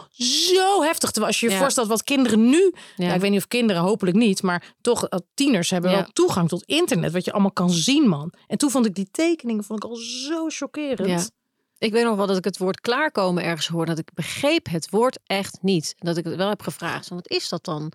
zo 0.52 0.82
heftig. 0.82 1.10
Terwijl 1.10 1.26
als 1.32 1.40
je 1.40 1.46
je 1.46 1.52
Ja. 1.52 1.58
voorstelt 1.58 1.88
wat 1.88 2.02
kinderen 2.02 2.48
nu... 2.48 2.72
Ja. 2.96 3.14
Ik 3.14 3.20
weet 3.20 3.30
niet 3.30 3.40
of 3.40 3.48
kinderen, 3.48 3.82
hopelijk 3.82 4.16
niet. 4.16 4.42
Maar 4.42 4.74
toch, 4.80 5.06
eh, 5.08 5.18
tieners 5.34 5.70
hebben 5.70 5.90
Ja. 5.90 5.96
wel 5.96 6.06
toegang 6.12 6.48
tot 6.48 6.62
internet. 6.64 7.12
Wat 7.12 7.24
je 7.24 7.32
allemaal 7.32 7.52
kan 7.52 7.70
zien, 7.70 8.08
man. 8.08 8.32
En 8.46 8.58
toen 8.58 8.70
vond 8.70 8.86
ik 8.86 8.94
die 8.94 9.08
tekeningen 9.10 9.64
vond 9.64 9.84
ik 9.84 9.90
al 9.90 9.96
zo 9.96 10.48
chockerend. 10.48 11.30
Ik 11.78 11.92
weet 11.92 12.04
nog 12.04 12.16
wel 12.16 12.26
dat 12.26 12.36
ik 12.36 12.44
het 12.44 12.58
woord 12.58 12.80
klaarkomen 12.80 13.42
ergens 13.44 13.66
hoorde. 13.68 13.90
Dat 13.90 13.98
ik 13.98 14.14
begreep 14.14 14.66
het 14.70 14.90
woord 14.90 15.18
echt 15.26 15.58
niet. 15.62 15.94
En 15.98 16.06
dat 16.06 16.16
ik 16.16 16.24
het 16.24 16.36
wel 16.36 16.48
heb 16.48 16.62
gevraagd. 16.62 17.06
Van, 17.06 17.16
wat 17.16 17.28
is 17.30 17.48
dat 17.48 17.64
dan? 17.64 17.86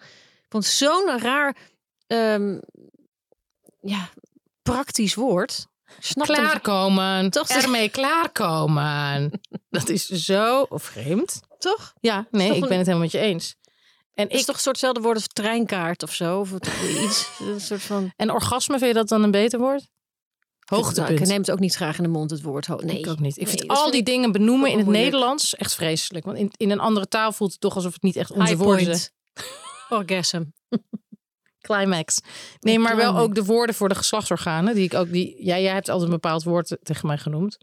Ik 0.44 0.50
vond 0.50 0.66
zo'n 0.66 1.20
raar, 1.20 1.56
ehm, 2.08 2.60
ja, 3.82 4.10
praktisch 4.62 5.16
woord. 5.16 5.68
Het- 5.84 6.22
Klaarkomen. 6.24 7.30
Toch? 7.30 7.48
Ermee 7.50 7.90
klaarkomen. 7.90 9.32
Dat 9.70 9.90
is 9.90 10.06
zo 10.06 10.66
vreemd. 10.70 11.40
Toch? 11.58 11.94
Ja, 12.00 12.28
nee, 12.32 12.48
toch 12.48 12.56
ik 12.58 12.64
een- 12.64 12.70
ben 12.70 12.78
het 12.78 12.86
helemaal 12.88 13.08
met 13.08 13.12
je 13.16 13.20
eens. 13.28 13.56
En, 14.14 14.24
Het 14.24 14.34
is 14.34 14.40
ik, 14.40 14.46
toch 14.46 14.56
een 14.56 14.62
soortzelfde 14.62 15.02
woord 15.02 15.16
als 15.16 15.28
treinkaart 15.28 16.04
of 16.04 16.14
zo? 16.14 16.40
Of 16.40 16.52
iets, 17.04 17.30
een 17.40 17.62
soort 17.62 17.82
van... 17.82 18.14
en 18.16 18.32
orgasme, 18.32 18.78
vind 18.78 18.90
je 18.90 18.98
dat 18.98 19.08
dan 19.08 19.24
een 19.24 19.32
beter 19.32 19.60
woord? 19.60 19.88
Hoogtepunt. 20.76 21.08
Nou, 21.10 21.22
ik 21.22 21.28
neem 21.28 21.38
het 21.38 21.52
ook 21.52 21.60
niet 21.60 21.76
graag 21.76 21.98
in 21.98 22.04
de 22.04 22.10
mond, 22.10 22.32
het 22.32 22.42
woord. 22.42 22.68
Nee, 22.68 23.00
Ik 23.00 23.08
ook 23.08 23.20
niet. 23.20 23.38
Ik 23.38 23.46
Nee, 23.46 23.56
vind 23.58 23.68
al 23.68 23.92
die 23.92 24.04
dingen 24.04 24.32
benoemen 24.32 24.70
in 24.70 24.76
het 24.78 24.86
moeilijk. 24.86 25.06
Nederlands 25.12 25.56
echt 25.56 25.74
vreselijk. 25.76 26.26
Want 26.26 26.38
in, 26.38 26.52
in 26.58 26.72
een 26.72 26.80
andere 26.80 27.08
taal 27.08 27.32
voelt 27.32 27.52
het 27.52 27.60
toch 27.62 27.76
alsof 27.76 27.94
het 27.94 28.02
niet 28.02 28.16
echt 28.16 28.32
onze 28.32 28.48
High 28.48 28.58
woorden 28.64 28.86
point. 28.86 29.12
zijn. 29.34 29.50
Orgasm. 30.00 30.44
Climax. 31.68 32.20
Nee, 32.60 32.80
maar 32.80 32.96
wel 32.96 33.18
ook 33.18 33.36
de 33.36 33.44
woorden 33.46 33.76
voor 33.76 33.90
de 33.90 33.96
geslachtsorganen. 33.96 34.76
Die 34.76 34.84
ik 34.84 34.94
ook, 34.94 35.12
die, 35.12 35.46
ja, 35.46 35.60
jij 35.60 35.74
hebt 35.74 35.90
altijd 35.90 36.08
een 36.10 36.14
bepaald 36.20 36.44
woord 36.44 36.78
tegen 36.84 37.08
mij 37.08 37.18
genoemd. 37.18 37.58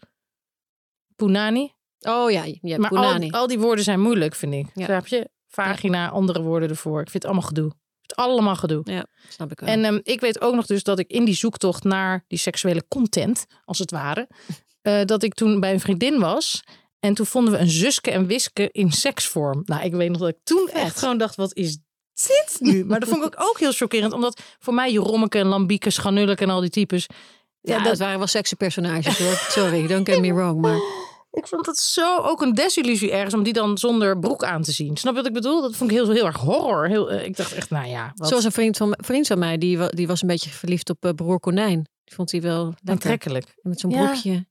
Punani. 1.17 1.73
Oh 2.00 2.31
ja, 2.31 2.45
ja 2.61 2.79
maar 2.79 2.88
punani. 2.90 3.31
al, 3.31 3.40
al 3.40 3.47
die 3.47 3.59
woorden 3.59 3.85
zijn 3.85 4.00
moeilijk, 4.00 4.35
vind 4.35 4.55
ik. 4.55 4.67
Ja. 4.75 4.85
Snap 4.85 5.07
je? 5.07 5.31
Vagina, 5.49 6.09
andere 6.09 6.43
woorden 6.43 6.69
ervoor. 6.69 7.00
Ik 7.00 7.11
vind 7.11 7.23
het 7.23 7.33
allemaal 7.33 7.49
gedoe. 7.49 7.73
Allemaal 8.17 8.57
gedoe. 8.57 8.81
Ja, 8.85 9.07
snap 9.29 9.52
ik 9.52 9.61
wel. 9.61 9.69
En 9.69 9.85
ehm, 9.85 9.99
ik 10.02 10.21
weet 10.21 10.40
ook 10.40 10.55
nog 10.55 10.67
dus 10.67 10.83
dat 10.83 10.99
ik 10.99 11.11
in 11.11 11.25
die 11.25 11.35
zoektocht 11.35 11.85
naar 11.85 12.25
die 12.29 12.38
seksuele 12.38 12.85
content, 12.88 13.47
als 13.64 13.79
het 13.79 13.90
ware, 13.90 14.29
eh, 14.83 15.05
dat 15.05 15.23
ik 15.23 15.35
toen 15.35 15.61
bij 15.61 15.73
een 15.73 15.81
vriendin 15.81 16.19
was. 16.19 16.62
En 17.00 17.14
toen 17.14 17.26
vonden 17.26 17.52
we 17.52 17.59
een 17.59 17.71
zuske 17.71 18.11
en 18.11 18.26
wiske 18.26 18.69
in 18.73 18.93
seksvorm. 18.93 19.62
Nou, 19.64 19.83
ik 19.83 19.93
weet 19.93 20.11
nog 20.11 20.19
dat 20.21 20.29
ik 20.29 20.38
toen 20.45 20.69
echt 20.73 20.99
gewoon 20.99 21.19
dacht, 21.19 21.35
wat 21.35 21.55
is 21.55 21.79
dit 22.14 22.57
nu? 22.59 22.85
Maar 22.88 23.00
dat 23.00 23.09
vond 23.09 23.25
ik 23.25 23.35
ook 23.37 23.59
heel 23.59 23.73
chockerend. 23.73 24.12
Omdat 24.12 24.40
voor 24.59 24.75
mij 24.75 24.93
Jerommeke 24.93 25.38
en 25.38 25.47
Lambieke, 25.47 25.90
Schanulke 25.90 26.43
en 26.43 26.50
al 26.50 26.61
die 26.61 26.71
types. 26.71 27.07
ja, 27.09 27.17
Ja, 27.61 27.76
dat 27.76 27.87
dat, 27.87 27.99
waren 27.99 28.19
wel 28.19 28.26
sexy 28.26 28.55
personages 28.55 29.19
hoor. 29.19 29.35
Sorry, 29.49 29.87
don't 29.87 30.09
get 30.09 30.21
me 30.21 30.35
wrong. 30.35 30.61
Maar 30.61 30.79
ik 31.31 31.47
vond 31.47 31.67
het 31.67 31.79
zo 31.79 32.17
ook 32.19 32.43
een 32.43 32.55
desillusie 32.55 33.11
ergens 33.13 33.35
om 33.35 33.43
die 33.43 33.53
dan 33.53 33.79
zonder 33.79 34.19
broek 34.19 34.45
aan 34.45 34.63
te 34.63 34.73
zien. 34.73 34.97
Snap 34.97 35.13
je 35.13 35.19
wat 35.19 35.29
ik 35.29 35.35
bedoel? 35.35 35.63
Dat 35.63 35.77
vond 35.77 35.91
ik 35.91 35.97
heel, 35.97 36.11
heel 36.11 36.27
erg 36.27 36.37
horror. 36.37 36.89
Heel, 36.89 37.11
eh, 37.11 37.25
ik 37.25 37.37
dacht 37.37 37.53
echt, 37.53 37.71
nou 37.71 37.87
ja, 37.87 38.13
wat 38.15 38.29
zoals 38.29 38.45
een 38.45 38.53
vriend 38.53 38.77
van, 38.77 38.95
vriend 39.05 39.27
van 39.27 39.39
mij, 39.39 39.59
die, 39.59 39.95
die 39.95 40.07
was 40.07 40.23
een 40.23 40.29
beetje 40.29 40.51
verliefd 40.51 40.91
op 40.91 41.05
eh, 41.05 41.13
broer 41.13 41.41
Konijn. 41.41 41.89
Die 42.05 42.15
vond 42.15 42.31
hij 42.31 42.41
wel 42.41 42.65
lekker. 42.65 42.91
aantrekkelijk. 42.91 43.55
Met 43.63 43.81
zo'n 43.81 43.91
Ja. 43.91 44.05
broekje. 44.05 44.47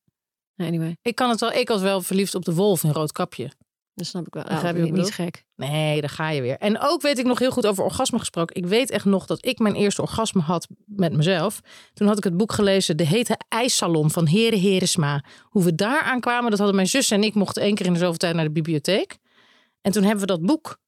Anyway, 0.58 0.98
Ik 1.02 1.16
kan 1.16 1.30
het 1.30 1.40
wel. 1.40 1.52
Ik 1.52 1.68
was 1.68 1.82
wel 1.82 2.02
verliefd 2.02 2.36
op 2.36 2.46
de 2.46 2.54
wolf 2.54 2.84
in 2.84 2.92
rood 2.92 3.12
kapje. 3.12 3.52
Dat 4.00 4.08
snap 4.08 4.28
ik 4.28 4.34
wel. 4.34 4.44
Begrijp 4.44 4.64
Nou, 4.64 4.76
je 4.76 4.80
wat 4.82 4.90
ik 4.90 5.04
niet 5.04 5.14
gek. 5.14 5.46
Nee, 5.56 6.02
daar 6.02 6.10
ga 6.10 6.30
je 6.30 6.42
weer. 6.42 6.58
En 6.58 6.80
ook 6.80 7.02
weet 7.02 7.18
ik 7.18 7.26
nog 7.26 7.40
heel 7.40 7.52
goed 7.52 7.68
over 7.68 7.84
orgasme 7.84 8.20
gesproken. 8.20 8.56
Ik 8.56 8.66
weet 8.66 8.90
echt 8.90 9.06
nog 9.06 9.26
dat 9.26 9.46
ik 9.46 9.60
mijn 9.60 9.76
eerste 9.76 10.02
orgasme 10.02 10.42
had 10.42 10.68
met 10.86 11.14
mezelf. 11.14 11.60
Toen 11.94 12.08
had 12.08 12.18
ik 12.18 12.24
het 12.24 12.38
boek 12.38 12.52
gelezen, 12.52 12.98
De 12.98 13.06
Hete 13.06 13.38
IJssalon 13.48 14.12
van 14.12 14.28
Heren 14.28 14.60
Heresma. 14.60 15.24
Hoe 15.44 15.64
we 15.64 15.76
daar 15.76 16.02
aankwamen, 16.02 16.50
dat 16.50 16.58
hadden 16.58 16.76
mijn 16.76 16.88
zus 16.88 17.12
en 17.12 17.24
ik 17.24 17.34
mochten 17.34 17.62
één 17.64 17.76
keer 17.76 17.86
in 17.86 17.94
de 17.94 18.00
zoveel 18.00 18.18
tijd 18.18 18.36
naar 18.36 18.46
de 18.46 18.52
bibliotheek. 18.52 19.18
En 19.82 19.92
toen 19.92 20.04
hebben 20.04 20.22
we 20.22 20.28
dat 20.28 20.46
boek. 20.46 20.80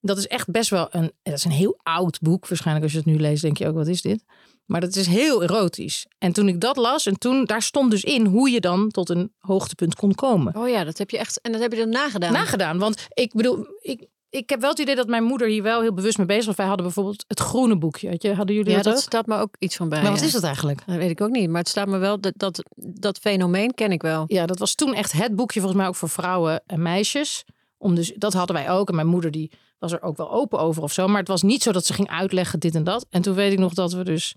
Dat 0.00 0.18
is 0.18 0.26
echt 0.26 0.50
best 0.50 0.70
wel 0.70 0.86
een, 0.90 1.12
dat 1.22 1.34
is 1.34 1.44
een 1.44 1.50
heel 1.50 1.80
oud 1.82 2.20
boek. 2.20 2.48
Waarschijnlijk 2.48 2.84
als 2.84 2.94
je 2.94 2.98
het 2.98 3.08
nu 3.08 3.18
leest, 3.18 3.42
denk 3.42 3.58
je 3.58 3.66
ook, 3.68 3.74
wat 3.74 3.86
is 3.86 4.02
dit? 4.02 4.24
Maar 4.68 4.80
dat 4.80 4.96
is 4.96 5.06
heel 5.06 5.42
erotisch. 5.42 6.06
En 6.18 6.32
toen 6.32 6.48
ik 6.48 6.60
dat 6.60 6.76
las, 6.76 7.06
en 7.06 7.18
toen 7.18 7.44
daar 7.44 7.62
stond 7.62 7.90
dus 7.90 8.04
in 8.04 8.26
hoe 8.26 8.50
je 8.50 8.60
dan 8.60 8.88
tot 8.88 9.08
een 9.08 9.32
hoogtepunt 9.38 9.94
kon 9.94 10.14
komen. 10.14 10.56
Oh 10.56 10.68
ja, 10.68 10.84
dat 10.84 10.98
heb 10.98 11.10
je 11.10 11.18
echt. 11.18 11.40
En 11.40 11.52
dat 11.52 11.60
heb 11.60 11.72
je 11.72 11.78
dan 11.78 11.88
nagedaan. 11.88 12.32
Nagedaan. 12.32 12.78
Want 12.78 13.06
ik 13.14 13.32
bedoel, 13.32 13.66
ik, 13.80 14.06
ik 14.30 14.50
heb 14.50 14.60
wel 14.60 14.70
het 14.70 14.78
idee 14.78 14.94
dat 14.94 15.06
mijn 15.06 15.24
moeder 15.24 15.48
hier 15.48 15.62
wel 15.62 15.80
heel 15.80 15.94
bewust 15.94 16.18
mee 16.18 16.26
bezig 16.26 16.46
was. 16.46 16.56
Wij 16.56 16.66
hadden 16.66 16.84
bijvoorbeeld 16.84 17.24
het 17.28 17.40
groene 17.40 17.78
boekje. 17.78 18.34
Hadden 18.34 18.54
jullie 18.54 18.70
ja, 18.70 18.76
dat, 18.76 18.84
dat 18.84 18.94
ook? 18.94 19.00
staat 19.00 19.26
me 19.26 19.36
ook 19.36 19.54
iets 19.58 19.76
van 19.76 19.88
bij. 19.88 20.02
Maar 20.02 20.10
wat 20.10 20.20
ja. 20.20 20.26
is 20.26 20.32
dat 20.32 20.42
eigenlijk? 20.42 20.82
Dat 20.86 20.96
weet 20.96 21.10
ik 21.10 21.20
ook 21.20 21.30
niet. 21.30 21.50
Maar 21.50 21.60
het 21.60 21.68
staat 21.68 21.88
me 21.88 21.98
wel. 21.98 22.20
Dat, 22.20 22.32
dat, 22.36 22.62
dat 22.76 23.18
fenomeen 23.18 23.74
ken 23.74 23.92
ik 23.92 24.02
wel. 24.02 24.24
Ja, 24.26 24.46
dat 24.46 24.58
was 24.58 24.74
toen 24.74 24.94
echt 24.94 25.12
het 25.12 25.36
boekje 25.36 25.60
volgens 25.60 25.80
mij 25.80 25.88
ook 25.88 25.96
voor 25.96 26.08
vrouwen 26.08 26.62
en 26.66 26.82
meisjes. 26.82 27.44
Om 27.78 27.94
dus, 27.94 28.12
dat 28.16 28.32
hadden 28.32 28.56
wij 28.56 28.70
ook. 28.70 28.88
En 28.88 28.94
mijn 28.94 29.06
moeder 29.06 29.30
die 29.30 29.50
was 29.78 29.92
er 29.92 30.02
ook 30.02 30.16
wel 30.16 30.30
open 30.30 30.58
over 30.58 30.82
of 30.82 30.92
zo. 30.92 31.06
Maar 31.06 31.18
het 31.18 31.28
was 31.28 31.42
niet 31.42 31.62
zo 31.62 31.72
dat 31.72 31.86
ze 31.86 31.92
ging 31.92 32.08
uitleggen 32.08 32.60
dit 32.60 32.74
en 32.74 32.84
dat. 32.84 33.06
En 33.10 33.22
toen 33.22 33.34
weet 33.34 33.52
ik 33.52 33.58
nog 33.58 33.74
dat 33.74 33.92
we 33.92 34.04
dus... 34.04 34.34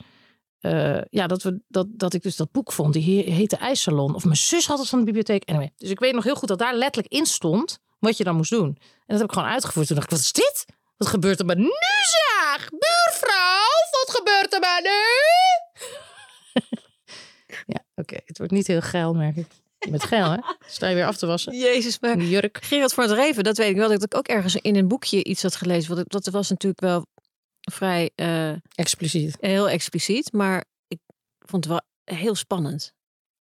eh, 0.61 1.01
ja, 1.09 1.27
dat, 1.27 1.43
we, 1.43 1.61
dat, 1.67 1.87
dat 1.89 2.13
ik 2.13 2.23
dus 2.23 2.35
dat 2.35 2.51
boek 2.51 2.71
vond. 2.71 2.93
Die 2.93 3.23
he- 3.23 3.31
heette 3.31 3.55
IJssalon. 3.55 4.15
Of 4.15 4.23
mijn 4.23 4.37
zus 4.37 4.67
had 4.67 4.79
het 4.79 4.89
van 4.89 4.99
de 4.99 5.05
bibliotheek. 5.05 5.49
Anyway, 5.49 5.71
dus 5.77 5.89
ik 5.89 5.99
weet 5.99 6.13
nog 6.13 6.23
heel 6.23 6.35
goed 6.35 6.47
dat 6.47 6.59
daar 6.59 6.75
letterlijk 6.75 7.13
in 7.13 7.25
stond... 7.25 7.79
wat 7.99 8.17
je 8.17 8.23
dan 8.23 8.35
moest 8.35 8.49
doen. 8.51 8.67
En 8.67 9.05
dat 9.07 9.17
heb 9.17 9.27
ik 9.27 9.33
gewoon 9.33 9.49
uitgevoerd. 9.49 9.87
Toen 9.87 9.95
dacht 9.95 10.11
ik, 10.11 10.17
wat 10.17 10.25
is 10.25 10.31
dit? 10.31 10.65
Wat 10.97 11.07
gebeurt 11.07 11.39
er 11.39 11.45
maar 11.45 11.57
nu 11.57 11.71
zeg? 12.03 12.69
Buurvrouw, 12.69 13.89
wat 13.91 14.15
gebeurt 14.15 14.53
er 14.53 14.59
maar 14.59 14.81
nu? 14.81 14.99
ja, 17.73 17.83
oké. 17.95 18.17
Het 18.25 18.37
wordt 18.37 18.53
niet 18.53 18.67
heel 18.67 18.81
geil, 18.81 19.13
merk 19.13 19.35
ik. 19.35 19.47
Bent 19.89 20.03
geil, 20.03 20.31
hè? 20.31 20.37
Sta 20.67 20.87
je 20.87 20.95
weer 20.95 21.05
af 21.05 21.17
te 21.17 21.25
wassen. 21.25 21.57
Jezus, 21.57 21.99
maar 21.99 22.17
jurk. 22.17 22.59
Gerard 22.61 22.93
van 22.93 23.03
het 23.03 23.13
Reven, 23.13 23.43
dat 23.43 23.57
weet 23.57 23.69
ik 23.69 23.75
wel. 23.75 23.89
Dat 23.89 24.03
ik 24.03 24.15
ook 24.15 24.27
ergens 24.27 24.55
in 24.55 24.75
een 24.75 24.87
boekje 24.87 25.23
iets 25.23 25.41
had 25.41 25.55
gelezen. 25.55 25.95
Want 25.95 26.11
dat 26.11 26.25
was 26.25 26.49
natuurlijk 26.49 26.81
wel 26.81 27.05
vrij 27.71 28.09
eh, 28.15 28.51
Expliciet. 28.75 29.37
heel 29.39 29.69
expliciet. 29.69 30.31
Maar 30.33 30.65
ik 30.87 30.99
vond 31.39 31.63
het 31.63 31.73
wel 31.73 31.81
heel 32.17 32.35
spannend. 32.35 32.93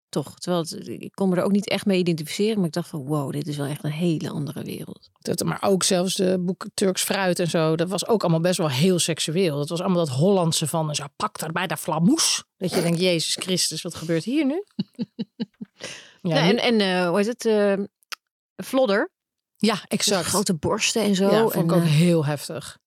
Toch? 0.09 0.38
Terwijl 0.38 0.62
het, 0.62 0.88
ik 0.88 1.12
kon 1.14 1.29
me 1.29 1.37
er 1.37 1.43
ook 1.43 1.52
niet 1.52 1.69
echt 1.69 1.87
mee 1.87 1.99
identificeren. 1.99 2.57
Maar 2.57 2.67
ik 2.67 2.73
dacht 2.73 2.88
van 2.88 3.05
wow, 3.05 3.33
dit 3.33 3.47
is 3.47 3.57
wel 3.57 3.67
echt 3.67 3.85
een 3.85 3.91
hele 3.91 4.31
andere 4.31 4.62
wereld. 4.62 5.11
Dat, 5.19 5.45
maar 5.45 5.62
ook 5.62 5.83
zelfs 5.83 6.14
de 6.14 6.38
boek 6.41 6.67
Turks 6.75 7.02
fruit 7.02 7.38
en 7.38 7.50
zo. 7.50 7.76
Dat 7.76 7.88
was 7.88 8.07
ook 8.07 8.23
allemaal 8.23 8.41
best 8.41 8.59
wel 8.59 8.71
heel 8.71 8.99
seksueel. 8.99 9.57
Dat 9.57 9.69
was 9.69 9.81
allemaal 9.81 10.05
dat 10.07 10.14
Hollandse 10.14 10.67
van. 10.67 10.88
En 10.88 10.95
zo 10.95 11.05
pak 11.17 11.38
daar 11.38 11.52
bij 11.52 11.67
de 11.67 11.76
flamoes. 11.76 12.45
Dat 12.57 12.71
je 12.75 12.83
denkt, 12.83 13.00
Jezus 13.00 13.35
Christus, 13.35 13.83
wat 13.83 13.95
gebeurt 13.95 14.25
hier 14.25 14.47
nu? 14.47 14.62
Ja, 16.23 16.43
nu- 16.45 16.49
en 16.49 16.59
en 16.59 16.81
eh, 16.81 17.09
hoe 17.09 17.17
heet 17.17 17.26
het? 17.26 17.45
eh 17.47 17.75
Vlodder. 18.57 19.11
ja 19.57 19.85
Exact. 19.88 20.26
Grote 20.26 20.55
borsten 20.55 21.02
en 21.02 21.14
zo. 21.14 21.31
ja, 21.31 21.41
vond 21.41 21.55
en 21.55 21.64
ik 21.64 21.73
ook 21.73 21.83
heel 21.83 22.25
heftig. 22.26 22.79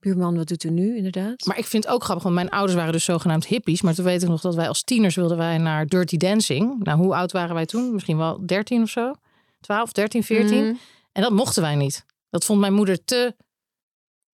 Buurman, 0.00 0.36
wat 0.36 0.48
doet 0.48 0.64
u 0.64 0.70
nu 0.70 0.96
inderdaad? 0.96 1.44
Maar 1.44 1.58
ik 1.58 1.64
vind 1.66 1.84
het 1.84 1.92
ook 1.92 2.02
grappig, 2.04 2.22
want 2.22 2.34
mijn 2.34 2.48
ouders 2.50 2.74
waren 2.74 2.92
dus 2.92 3.04
zogenaamd 3.04 3.46
hippies. 3.46 3.82
Maar 3.82 3.94
toen 3.94 4.04
weet 4.04 4.22
ik 4.22 4.28
nog 4.28 4.40
dat 4.40 4.54
wij 4.54 4.68
als 4.68 4.82
tieners 4.82 5.14
wilden 5.14 5.36
wij 5.36 5.58
naar 5.58 5.86
Dirty 5.86 6.16
Dancing. 6.16 6.82
Nou, 6.84 6.98
hoe 6.98 7.14
oud 7.14 7.32
waren 7.32 7.54
wij 7.54 7.66
toen? 7.66 7.92
Misschien 7.92 8.16
wel 8.16 8.46
13 8.46 8.82
of 8.82 8.88
zo? 8.90 9.12
12, 9.60 9.92
13, 9.92 10.22
14. 10.24 10.64
Mhm. 10.64 10.74
En 11.12 11.22
dat 11.22 11.30
mochten 11.32 11.62
wij 11.62 11.74
niet. 11.74 12.04
Dat 12.30 12.44
vond 12.44 12.60
mijn 12.60 12.72
moeder 12.74 13.04
te 13.04 13.34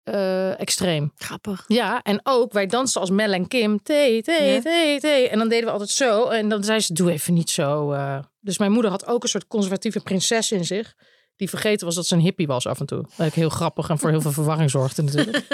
eh, 0.04 0.60
extreem. 0.60 1.12
Grappig. 1.16 1.64
Ja, 1.68 2.02
en 2.02 2.20
ook 2.24 2.54
wij 2.54 2.66
dansten 2.66 3.02
als 3.02 3.10
Mel 3.10 3.32
en 3.32 3.48
Kim. 3.48 3.84
Thee, 3.84 4.22
thee, 4.22 4.54
Ja. 4.54 5.00
thee. 5.00 5.30
En 5.30 5.38
dan 5.38 5.50
deden 5.50 5.66
we 5.66 5.72
altijd 5.72 5.90
zo. 5.90 6.28
En 6.28 6.50
dan 6.50 6.64
zei 6.64 6.80
ze, 6.80 6.94
doe 6.94 7.12
even 7.12 7.34
niet 7.34 7.50
zo. 7.50 7.92
eh. 7.92 8.20
Dus 8.40 8.58
mijn 8.58 8.72
moeder 8.72 8.92
had 8.92 9.06
ook 9.08 9.24
een 9.24 9.30
soort 9.30 9.48
conservatieve 9.48 10.00
prinses 10.00 10.52
in 10.52 10.66
zich. 10.66 10.96
Die 11.42 11.50
vergeten 11.50 11.86
was 11.86 11.96
dat 11.96 12.06
ze 12.06 12.16
een 12.16 12.22
hippie 12.22 12.48
was 12.48 12.68
af 12.68 12.80
en 12.80 12.86
toe. 12.86 13.06
Ik 13.18 13.34
heel 13.34 13.50
grappig 13.50 13.90
en 13.90 14.00
voor 14.00 14.10
heel 14.10 14.22
veel 14.22 14.32
verwarring 14.32 14.70
zorgde 14.70 15.02
natuurlijk. 15.02 15.48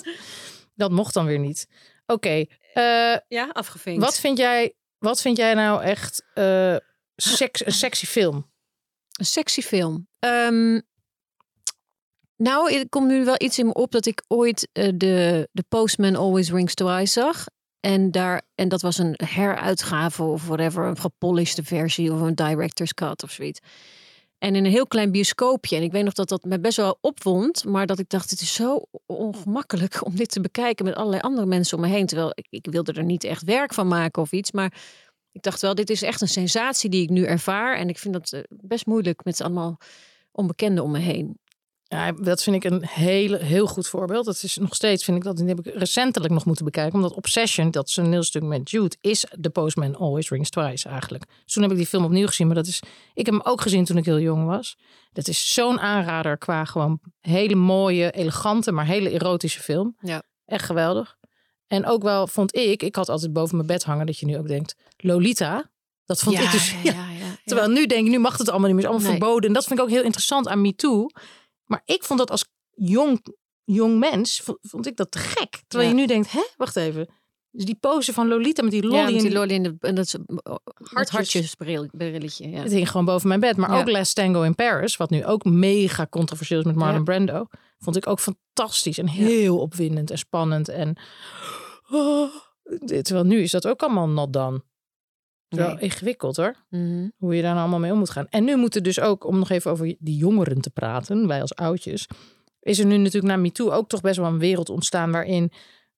dat 0.74 0.90
mocht 0.90 1.14
dan 1.14 1.26
weer 1.26 1.38
niet. 1.38 1.68
Oké, 2.06 2.44
eh, 2.74 3.16
Ja, 3.28 3.50
afgevinkt. 3.52 4.04
wat, 4.04 4.20
vind 4.20 4.38
jij, 4.38 4.74
wat 4.98 5.20
vind 5.20 5.36
jij 5.36 5.54
nou 5.54 5.82
echt 5.82 6.24
seks, 7.16 7.66
een 7.66 7.72
sexy 7.72 8.06
film? 8.06 8.50
Een 9.18 9.24
sexy 9.24 9.62
film. 9.62 10.08
Ehm, 10.18 10.80
nou, 12.36 12.74
er 12.74 12.88
komt 12.88 13.06
nu 13.08 13.24
wel 13.24 13.36
iets 13.38 13.58
in 13.58 13.66
me 13.66 13.72
op 13.72 13.92
dat 13.92 14.06
ik 14.06 14.24
ooit 14.28 14.68
eh, 14.72 14.88
de, 14.94 15.48
de 15.52 15.64
Postman 15.68 16.16
Always 16.16 16.50
Rings 16.50 16.74
Twice 16.74 17.12
zag. 17.12 17.44
En, 17.80 18.10
daar, 18.10 18.42
en 18.54 18.68
dat 18.68 18.82
was 18.82 18.98
een 18.98 19.18
heruitgave 19.24 20.22
of 20.22 20.46
whatever, 20.46 20.84
een 20.84 20.98
gepolished 20.98 21.66
versie 21.66 22.12
of 22.12 22.20
een 22.20 22.34
director's 22.34 22.94
cut 22.94 23.22
of 23.22 23.30
zoiets. 23.30 23.60
En 24.44 24.54
in 24.54 24.64
een 24.64 24.70
heel 24.70 24.86
klein 24.86 25.10
bioscoopje. 25.10 25.76
En 25.76 25.82
ik 25.82 25.92
weet 25.92 26.04
nog 26.04 26.12
dat 26.12 26.28
dat 26.28 26.44
me 26.44 26.60
best 26.60 26.76
wel 26.76 26.98
opwond. 27.00 27.64
Maar 27.64 27.86
dat 27.86 27.98
ik 27.98 28.08
dacht, 28.08 28.30
het 28.30 28.40
is 28.40 28.54
zo 28.54 28.84
ongemakkelijk 29.06 30.04
om 30.06 30.16
dit 30.16 30.30
te 30.30 30.40
bekijken 30.40 30.84
met 30.84 30.94
allerlei 30.94 31.22
andere 31.22 31.46
mensen 31.46 31.76
om 31.76 31.82
me 31.82 31.90
heen. 31.90 32.06
Terwijl 32.06 32.32
ik, 32.34 32.46
ik 32.50 32.66
wilde 32.70 32.92
er 32.92 33.04
niet 33.04 33.24
echt 33.24 33.42
werk 33.42 33.74
van 33.74 33.88
maken 33.88 34.22
of 34.22 34.32
iets. 34.32 34.52
Maar 34.52 34.82
ik 35.32 35.42
dacht 35.42 35.60
wel, 35.60 35.74
dit 35.74 35.90
is 35.90 36.02
echt 36.02 36.20
een 36.20 36.28
sensatie 36.28 36.90
die 36.90 37.02
ik 37.02 37.10
nu 37.10 37.24
ervaar. 37.24 37.76
En 37.76 37.88
ik 37.88 37.98
vind 37.98 38.14
dat 38.14 38.32
eh, 38.32 38.40
best 38.48 38.86
moeilijk 38.86 39.24
met 39.24 39.40
allemaal 39.40 39.78
onbekenden 40.32 40.84
om 40.84 40.90
me 40.90 40.98
heen. 40.98 41.38
Ja, 41.94 42.12
dat 42.12 42.42
vind 42.42 42.56
ik 42.56 42.64
een 42.64 42.86
hele, 42.86 43.36
heel 43.36 43.66
goed 43.66 43.86
voorbeeld. 43.88 44.24
Dat 44.24 44.42
is 44.42 44.56
nog 44.56 44.74
steeds, 44.74 45.04
vind 45.04 45.16
ik 45.16 45.22
dat, 45.22 45.36
die 45.36 45.46
heb 45.46 45.66
ik 45.66 45.74
recentelijk 45.74 46.32
nog 46.32 46.44
moeten 46.44 46.64
bekijken. 46.64 46.94
Omdat 46.94 47.12
Obsession, 47.14 47.70
dat 47.70 47.88
is 47.88 47.96
een 47.96 48.12
heel 48.12 48.22
stuk 48.22 48.42
met 48.42 48.70
Jude, 48.70 48.96
is 49.00 49.24
The 49.40 49.50
Postman 49.50 49.96
Always 49.96 50.30
Rings 50.30 50.50
Twice 50.50 50.88
eigenlijk. 50.88 51.24
Dus 51.44 51.52
toen 51.52 51.62
heb 51.62 51.72
ik 51.72 51.78
die 51.78 51.86
film 51.86 52.04
opnieuw 52.04 52.26
gezien. 52.26 52.46
Maar 52.46 52.56
dat 52.56 52.66
is, 52.66 52.80
ik 53.14 53.26
heb 53.26 53.34
hem 53.34 53.44
ook 53.44 53.60
gezien 53.60 53.84
toen 53.84 53.96
ik 53.96 54.04
heel 54.04 54.20
jong 54.20 54.46
was. 54.46 54.76
Dat 55.12 55.28
is 55.28 55.52
zo'n 55.54 55.80
aanrader 55.80 56.38
qua 56.38 56.64
gewoon 56.64 57.00
hele 57.20 57.54
mooie, 57.54 58.10
elegante, 58.10 58.72
maar 58.72 58.86
hele 58.86 59.10
erotische 59.10 59.60
film. 59.60 59.96
Ja. 60.00 60.22
Echt 60.46 60.64
geweldig. 60.64 61.16
En 61.66 61.86
ook 61.86 62.02
wel 62.02 62.26
vond 62.26 62.56
ik, 62.56 62.82
ik 62.82 62.96
had 62.96 63.08
altijd 63.08 63.32
boven 63.32 63.56
mijn 63.56 63.68
bed 63.68 63.84
hangen 63.84 64.06
dat 64.06 64.18
je 64.18 64.26
nu 64.26 64.38
ook 64.38 64.48
denkt, 64.48 64.74
Lolita. 64.96 65.70
Dat 66.04 66.20
vond 66.20 66.38
ik 66.38 66.50
dus. 66.50 66.74
ja, 66.82 67.06
Terwijl 67.44 67.68
nu 67.68 67.86
denk 67.86 68.04
ik, 68.04 68.10
nu 68.10 68.18
mag 68.18 68.38
het 68.38 68.48
allemaal 68.48 68.66
niet 68.66 68.76
meer. 68.76 68.84
Is 68.84 68.90
allemaal 68.90 69.10
Nee. 69.10 69.18
verboden. 69.18 69.48
En 69.48 69.54
dat 69.54 69.64
vind 69.64 69.78
ik 69.78 69.84
ook 69.84 69.90
heel 69.90 70.02
interessant 70.02 70.48
aan 70.48 70.60
MeToo. 70.60 71.06
Maar 71.66 71.82
ik 71.84 72.04
vond 72.04 72.18
dat 72.18 72.30
als 72.30 72.44
jong, 72.74 73.26
jong 73.64 73.98
mens, 73.98 74.42
vond, 74.60 74.86
ik 74.86 74.96
dat 74.96 75.10
te 75.10 75.18
gek. 75.18 75.62
Terwijl 75.66 75.90
Ja. 75.90 75.96
je 75.96 76.00
nu 76.02 76.06
denkt, 76.08 76.32
hè, 76.32 76.42
wacht 76.56 76.76
even. 76.76 77.08
Dus 77.50 77.64
die 77.64 77.76
pose 77.80 78.12
van 78.12 78.28
Lolita 78.28 78.62
met 78.62 78.70
die 78.70 78.82
lolly. 78.82 78.96
Ja, 78.96 79.10
met 79.10 79.20
die 79.20 79.32
lolly 79.32 79.52
in 79.54 79.62
de, 79.62 79.76
en 79.80 79.94
dat 79.94 80.16
Hartjes. 80.76 81.10
hartjesbrilletje. 81.10 82.50
Ja. 82.50 82.62
Het 82.62 82.72
hing 82.72 82.90
gewoon 82.90 83.04
boven 83.06 83.28
mijn 83.28 83.40
bed. 83.40 83.56
Maar 83.56 83.70
Ja. 83.70 83.80
ook 83.80 83.88
Last 83.90 84.14
Tango 84.14 84.42
in 84.42 84.54
Paris, 84.54 84.96
wat 84.96 85.10
nu 85.10 85.24
ook 85.26 85.44
mega 85.44 86.06
controversieel 86.06 86.58
is 86.60 86.64
met 86.66 86.74
Marlon 86.74 86.96
Ja. 86.96 87.02
Brando. 87.02 87.46
Vond 87.78 87.96
ik 87.96 88.06
ook 88.06 88.20
fantastisch 88.20 88.98
en 88.98 89.08
heel 89.08 89.58
opwindend 89.58 90.10
en 90.10 90.18
spannend. 90.18 90.68
En 90.68 90.96
oh, 91.90 92.30
terwijl 92.86 93.24
nu 93.24 93.40
is 93.42 93.50
dat 93.50 93.66
ook 93.66 93.82
allemaal 93.82 94.08
not 94.08 94.32
done. 94.32 94.62
Wel 95.54 95.68
Nee. 95.74 95.78
ingewikkeld 95.82 96.36
hoor. 96.36 96.54
Mhm. 96.70 97.08
Hoe 97.16 97.34
je 97.34 97.42
daar 97.42 97.50
nou 97.50 97.60
allemaal 97.62 97.78
mee 97.80 97.92
om 97.92 97.98
moet 97.98 98.10
gaan. 98.10 98.26
En 98.28 98.44
nu 98.44 98.56
moeten 98.56 98.82
dus 98.82 99.00
ook, 99.00 99.24
om 99.26 99.38
nog 99.38 99.50
even 99.50 99.70
over 99.70 99.94
die 99.98 100.16
jongeren 100.16 100.60
te 100.60 100.70
praten, 100.70 101.26
wij 101.26 101.40
als 101.40 101.54
oudjes, 101.54 102.08
is 102.60 102.78
er 102.78 102.86
nu 102.86 102.96
natuurlijk 102.96 103.34
na 103.34 103.40
MeToo 103.40 103.70
ook 103.70 103.88
toch 103.88 104.00
best 104.00 104.16
wel 104.16 104.26
een 104.26 104.38
wereld 104.38 104.68
ontstaan 104.68 105.10
waarin 105.12 105.50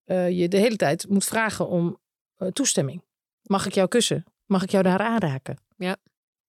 eh, 0.05 0.31
je 0.39 0.49
de 0.49 0.57
hele 0.57 0.77
tijd 0.77 1.09
moet 1.09 1.25
vragen 1.25 1.69
om 1.69 1.99
eh, 2.37 2.49
toestemming. 2.49 3.03
Mag 3.43 3.67
ik 3.67 3.73
jou 3.75 3.89
kussen? 3.89 4.25
Mag 4.47 4.63
ik 4.63 4.71
jou 4.71 4.83
daar 4.85 4.99
aanraken? 5.01 5.59
Ja. 5.77 5.97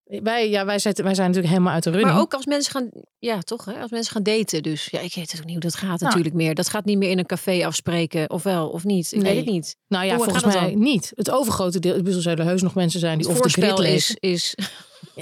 Wij, 0.07 0.49
ja, 0.49 0.65
wij, 0.65 0.79
zijn, 0.79 0.93
wij 0.95 1.13
zijn 1.15 1.27
natuurlijk 1.27 1.53
helemaal 1.53 1.73
uit 1.73 1.83
de 1.83 1.89
running. 1.89 2.11
Maar 2.11 2.21
ook 2.21 2.33
als 2.33 2.45
mensen 2.45 2.71
gaan, 2.71 2.89
ja 3.19 3.41
toch, 3.41 3.65
hè? 3.65 3.73
als 3.73 3.91
mensen 3.91 4.13
gaan 4.13 4.23
daten. 4.23 4.63
Dus 4.63 4.87
ja, 4.91 4.99
ik 4.99 5.13
weet 5.15 5.31
het 5.31 5.39
ook 5.39 5.45
niet 5.45 5.53
hoe 5.53 5.63
dat 5.63 5.75
gaat 5.75 5.87
Nou. 5.99 6.03
natuurlijk 6.03 6.35
meer. 6.35 6.55
Dat 6.55 6.69
gaat 6.69 6.85
niet 6.85 6.97
meer 6.97 7.09
in 7.09 7.17
een 7.19 7.25
café 7.25 7.65
afspreken, 7.65 8.29
of 8.29 8.43
wel, 8.43 8.69
of 8.69 8.83
niet. 8.83 9.11
Ik 9.11 9.21
Nee. 9.21 9.35
weet 9.35 9.45
het 9.45 9.53
niet. 9.53 9.75
nou 9.87 10.05
ja, 10.05 10.15
hoe 10.15 10.23
volgens 10.23 10.55
mij 10.55 10.75
niet. 10.75 11.11
Het 11.15 11.31
overgrote 11.31 11.79
deel, 11.79 11.95
er 11.95 12.21
zullen 12.21 12.45
heus 12.45 12.61
nog 12.61 12.75
mensen 12.75 12.99
zijn 12.99 13.17
die 13.17 13.27
Het 13.27 13.35
of 13.37 13.43
de 13.43 13.61
grid 13.61 13.77
lezen. 13.77 14.15
is, 14.19 14.31
is 14.31 14.55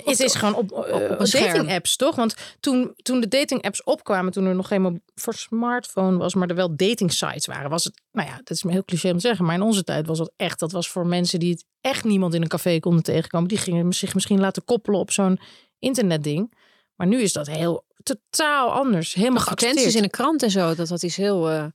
Het 0.04 0.20
is 0.20 0.36
gewoon 0.36 0.56
op, 0.56 0.72
eh, 0.72 1.12
op 1.12 1.32
dating 1.32 1.72
apps, 1.72 1.96
toch? 1.96 2.16
Want 2.16 2.36
toen, 2.60 2.94
toen 2.96 3.20
de 3.20 3.28
dating 3.28 3.64
apps 3.64 3.84
opkwamen, 3.84 4.32
toen 4.32 4.46
er 4.46 4.56
nog 4.56 4.70
helemaal 4.70 4.98
voor 5.16 5.34
smartphone 5.34 6.18
was, 6.18 6.34
maar 6.34 6.50
er 6.50 6.56
wel 6.56 6.76
dating 6.76 7.14
sites 7.14 7.46
waren, 7.46 7.70
was 7.70 7.84
het, 7.84 8.02
nou 8.12 8.28
ja, 8.28 8.36
dat 8.36 8.50
is 8.50 8.64
me 8.64 8.72
heel 8.72 8.86
cliché 8.86 9.10
om 9.10 9.16
te 9.16 9.28
zeggen, 9.28 9.46
maar 9.46 9.56
in 9.56 9.62
onze 9.62 9.84
tijd 9.84 10.08
was 10.08 10.18
dat 10.18 10.32
echt, 10.36 10.60
dat 10.60 10.72
was 10.72 10.90
voor 10.90 11.08
mensen 11.08 11.40
die 11.40 11.52
het 11.52 11.66
echt 11.82 12.04
niemand 12.04 12.34
in 12.34 12.42
een 12.42 12.48
café 12.48 12.80
konden 12.80 13.04
tegenkomen. 13.04 13.48
Die 13.48 13.58
gingen 13.58 13.94
zich 13.94 14.14
misschien 14.14 14.40
laten 14.40 14.66
koppelen 14.66 15.00
op 15.00 15.12
zo'n 15.12 15.40
internetding. 15.80 16.54
Maar 16.96 17.08
nu 17.08 17.22
is 17.22 17.34
dat 17.34 17.48
heel 17.48 17.86
totaal 18.04 18.72
anders. 18.72 19.14
Helemaal 19.14 19.40
advertenties 19.40 19.96
in 19.96 20.02
de 20.02 20.10
krant 20.10 20.44
en 20.44 20.52
zo. 20.52 20.76
Dat 20.76 20.90
had 20.90 21.04
iets 21.04 21.16
heel 21.16 21.50
eh, 21.50 21.66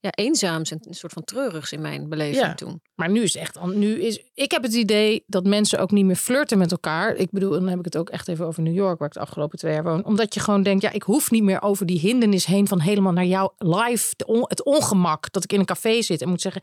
ja, 0.00 0.10
eenzaams 0.10 0.70
en 0.70 0.78
een 0.82 0.94
soort 0.94 1.12
van 1.12 1.24
treurigs 1.24 1.72
in 1.72 1.80
mijn 1.80 2.08
beleving 2.08 2.44
Ja. 2.44 2.54
toen. 2.54 2.80
Maar 2.94 3.10
nu 3.10 3.22
is 3.22 3.36
echt. 3.36 3.64
Nu 3.64 4.00
is, 4.02 4.22
ik 4.34 4.50
heb 4.50 4.62
het 4.62 4.74
idee 4.74 5.24
dat 5.26 5.44
mensen 5.46 5.78
ook 5.78 5.90
niet 5.90 6.04
meer 6.04 6.16
flirten 6.16 6.58
met 6.58 6.70
elkaar. 6.70 7.14
Ik 7.14 7.30
bedoel, 7.30 7.52
en 7.54 7.60
dan 7.60 7.68
heb 7.68 7.78
ik 7.78 7.84
het 7.84 7.96
ook 7.96 8.10
echt 8.10 8.28
even 8.28 8.46
over 8.46 8.62
New 8.62 8.74
York, 8.74 8.98
waar 8.98 9.08
ik 9.08 9.14
de 9.14 9.20
afgelopen 9.20 9.58
twee 9.58 9.72
jaar 9.72 9.82
woon. 9.82 10.04
Omdat 10.04 10.34
je 10.34 10.40
gewoon 10.40 10.62
denkt, 10.62 10.82
ja, 10.82 10.90
ik 10.92 11.02
hoef 11.02 11.30
niet 11.30 11.42
meer 11.42 11.62
over 11.62 11.86
die 11.86 11.98
hindernis 11.98 12.46
heen 12.46 12.68
van 12.68 12.80
helemaal 12.80 13.12
naar 13.12 13.24
jou 13.24 13.50
live. 13.58 14.12
de 14.16 14.26
on- 14.26 14.44
het 14.48 14.64
ongemak 14.64 15.32
dat 15.32 15.44
ik 15.44 15.52
in 15.52 15.60
een 15.60 15.64
café 15.66 16.02
zit 16.02 16.22
en 16.22 16.28
moet 16.28 16.40
zeggen. 16.40 16.62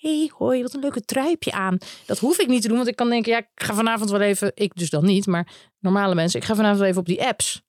hey, 0.00 0.30
hoi, 0.34 0.62
wat 0.62 0.74
een 0.74 0.80
leuke 0.80 1.00
truipje 1.04 1.52
aan. 1.52 1.78
Dat 2.06 2.18
hoef 2.18 2.38
ik 2.38 2.46
niet 2.48 2.62
te 2.62 2.68
doen, 2.68 2.76
want 2.76 2.88
ik 2.88 2.96
kan 2.96 3.08
denken, 3.08 3.32
ja, 3.32 3.38
ik 3.38 3.46
ga 3.54 3.74
vanavond 3.74 4.10
wel 4.10 4.20
even, 4.20 4.52
ik 4.54 4.74
dus 4.74 4.90
dan 4.90 5.04
niet, 5.04 5.26
maar 5.26 5.48
normale 5.80 6.14
mensen, 6.14 6.40
ik 6.40 6.46
ga 6.46 6.54
vanavond 6.54 6.78
wel 6.78 6.88
even 6.88 7.00
op 7.00 7.06
die 7.06 7.26
apps. 7.26 7.62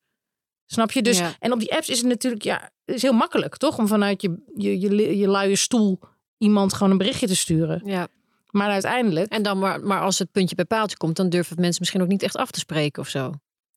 Snap 0.68 0.92
je? 0.92 1.02
Dus, 1.02 1.18
Ja. 1.18 1.32
en 1.40 1.52
op 1.54 1.60
die 1.60 1.74
apps 1.76 1.90
is 1.90 1.98
het 1.98 2.08
natuurlijk, 2.08 2.44
ja, 2.44 2.70
is 2.86 3.02
heel 3.02 3.14
makkelijk, 3.14 3.58
toch? 3.58 3.78
Om 3.78 3.88
vanuit 3.88 4.22
je, 4.22 4.44
je, 4.56 4.80
je, 4.80 5.18
je 5.18 5.28
luie 5.28 5.56
stoel 5.56 6.00
iemand 6.38 6.74
gewoon 6.74 6.92
een 6.92 6.98
berichtje 6.98 7.28
te 7.28 7.36
sturen. 7.36 7.82
Ja. 7.86 8.08
Maar 8.52 8.70
uiteindelijk, 8.70 9.32
En 9.32 9.44
dan 9.44 9.60
maar, 9.60 9.80
maar 9.82 10.02
als 10.02 10.20
het 10.20 10.32
puntje 10.32 10.56
bij 10.56 10.66
paaltje 10.66 10.98
komt, 10.98 11.16
dan 11.16 11.30
durven 11.30 11.56
mensen 11.60 11.78
misschien 11.80 12.02
ook 12.02 12.08
niet 12.08 12.24
echt 12.24 12.36
af 12.36 12.52
te 12.52 12.60
spreken 12.60 13.02
of 13.02 13.08
zo. 13.10 13.32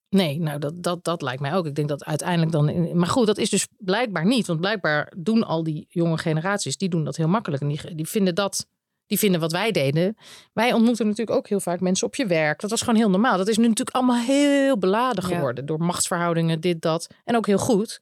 nee, 0.09 0.41
nou 0.41 0.59
dat, 0.59 0.83
dat, 0.83 1.05
dat 1.05 1.23
lijkt 1.23 1.41
mij 1.41 1.55
ook. 1.55 1.67
Ik 1.67 1.75
denk 1.75 1.89
dat 1.89 2.05
uiteindelijk 2.05 2.53
dan. 2.53 2.69
in- 2.69 2.97
Maar 2.99 3.07
goed, 3.09 3.27
dat 3.27 3.39
is 3.39 3.51
dus 3.51 3.67
blijkbaar 3.79 4.27
niet. 4.27 4.47
Want 4.47 4.61
blijkbaar 4.61 5.13
doen 5.17 5.45
al 5.45 5.63
die 5.63 5.87
jonge 5.89 6.19
generaties, 6.19 6.77
die 6.77 6.89
doen 6.89 7.05
dat 7.05 7.17
heel 7.17 7.29
makkelijk. 7.29 7.63
En 7.63 7.69
die, 7.69 7.95
die 7.95 8.09
vinden 8.09 8.35
dat. 8.35 8.67
Die 9.11 9.19
vinden 9.19 9.41
wat 9.41 9.53
wij 9.53 9.71
deden. 9.71 10.17
Wij 10.53 10.73
ontmoeten 10.73 11.07
natuurlijk 11.07 11.37
ook 11.37 11.49
heel 11.49 11.61
vaak 11.61 11.81
mensen 11.81 12.07
op 12.07 12.15
je 12.15 12.27
werk. 12.27 12.61
Dat 12.61 12.71
was 12.71 12.81
gewoon 12.81 12.95
heel 12.97 13.11
normaal. 13.11 13.37
Dat 13.37 13.49
is 13.49 13.57
nu 13.57 13.63
natuurlijk 13.69 13.97
allemaal 13.97 14.21
heel 14.21 14.79
beladen 14.79 15.29
Ja. 15.29 15.35
geworden. 15.35 15.67
Door 15.67 15.79
machtsverhoudingen, 15.81 16.61
dit, 16.61 16.81
dat. 16.83 17.07
En 17.25 17.37
ook 17.37 17.47
heel 17.47 17.59
goed. 17.59 17.99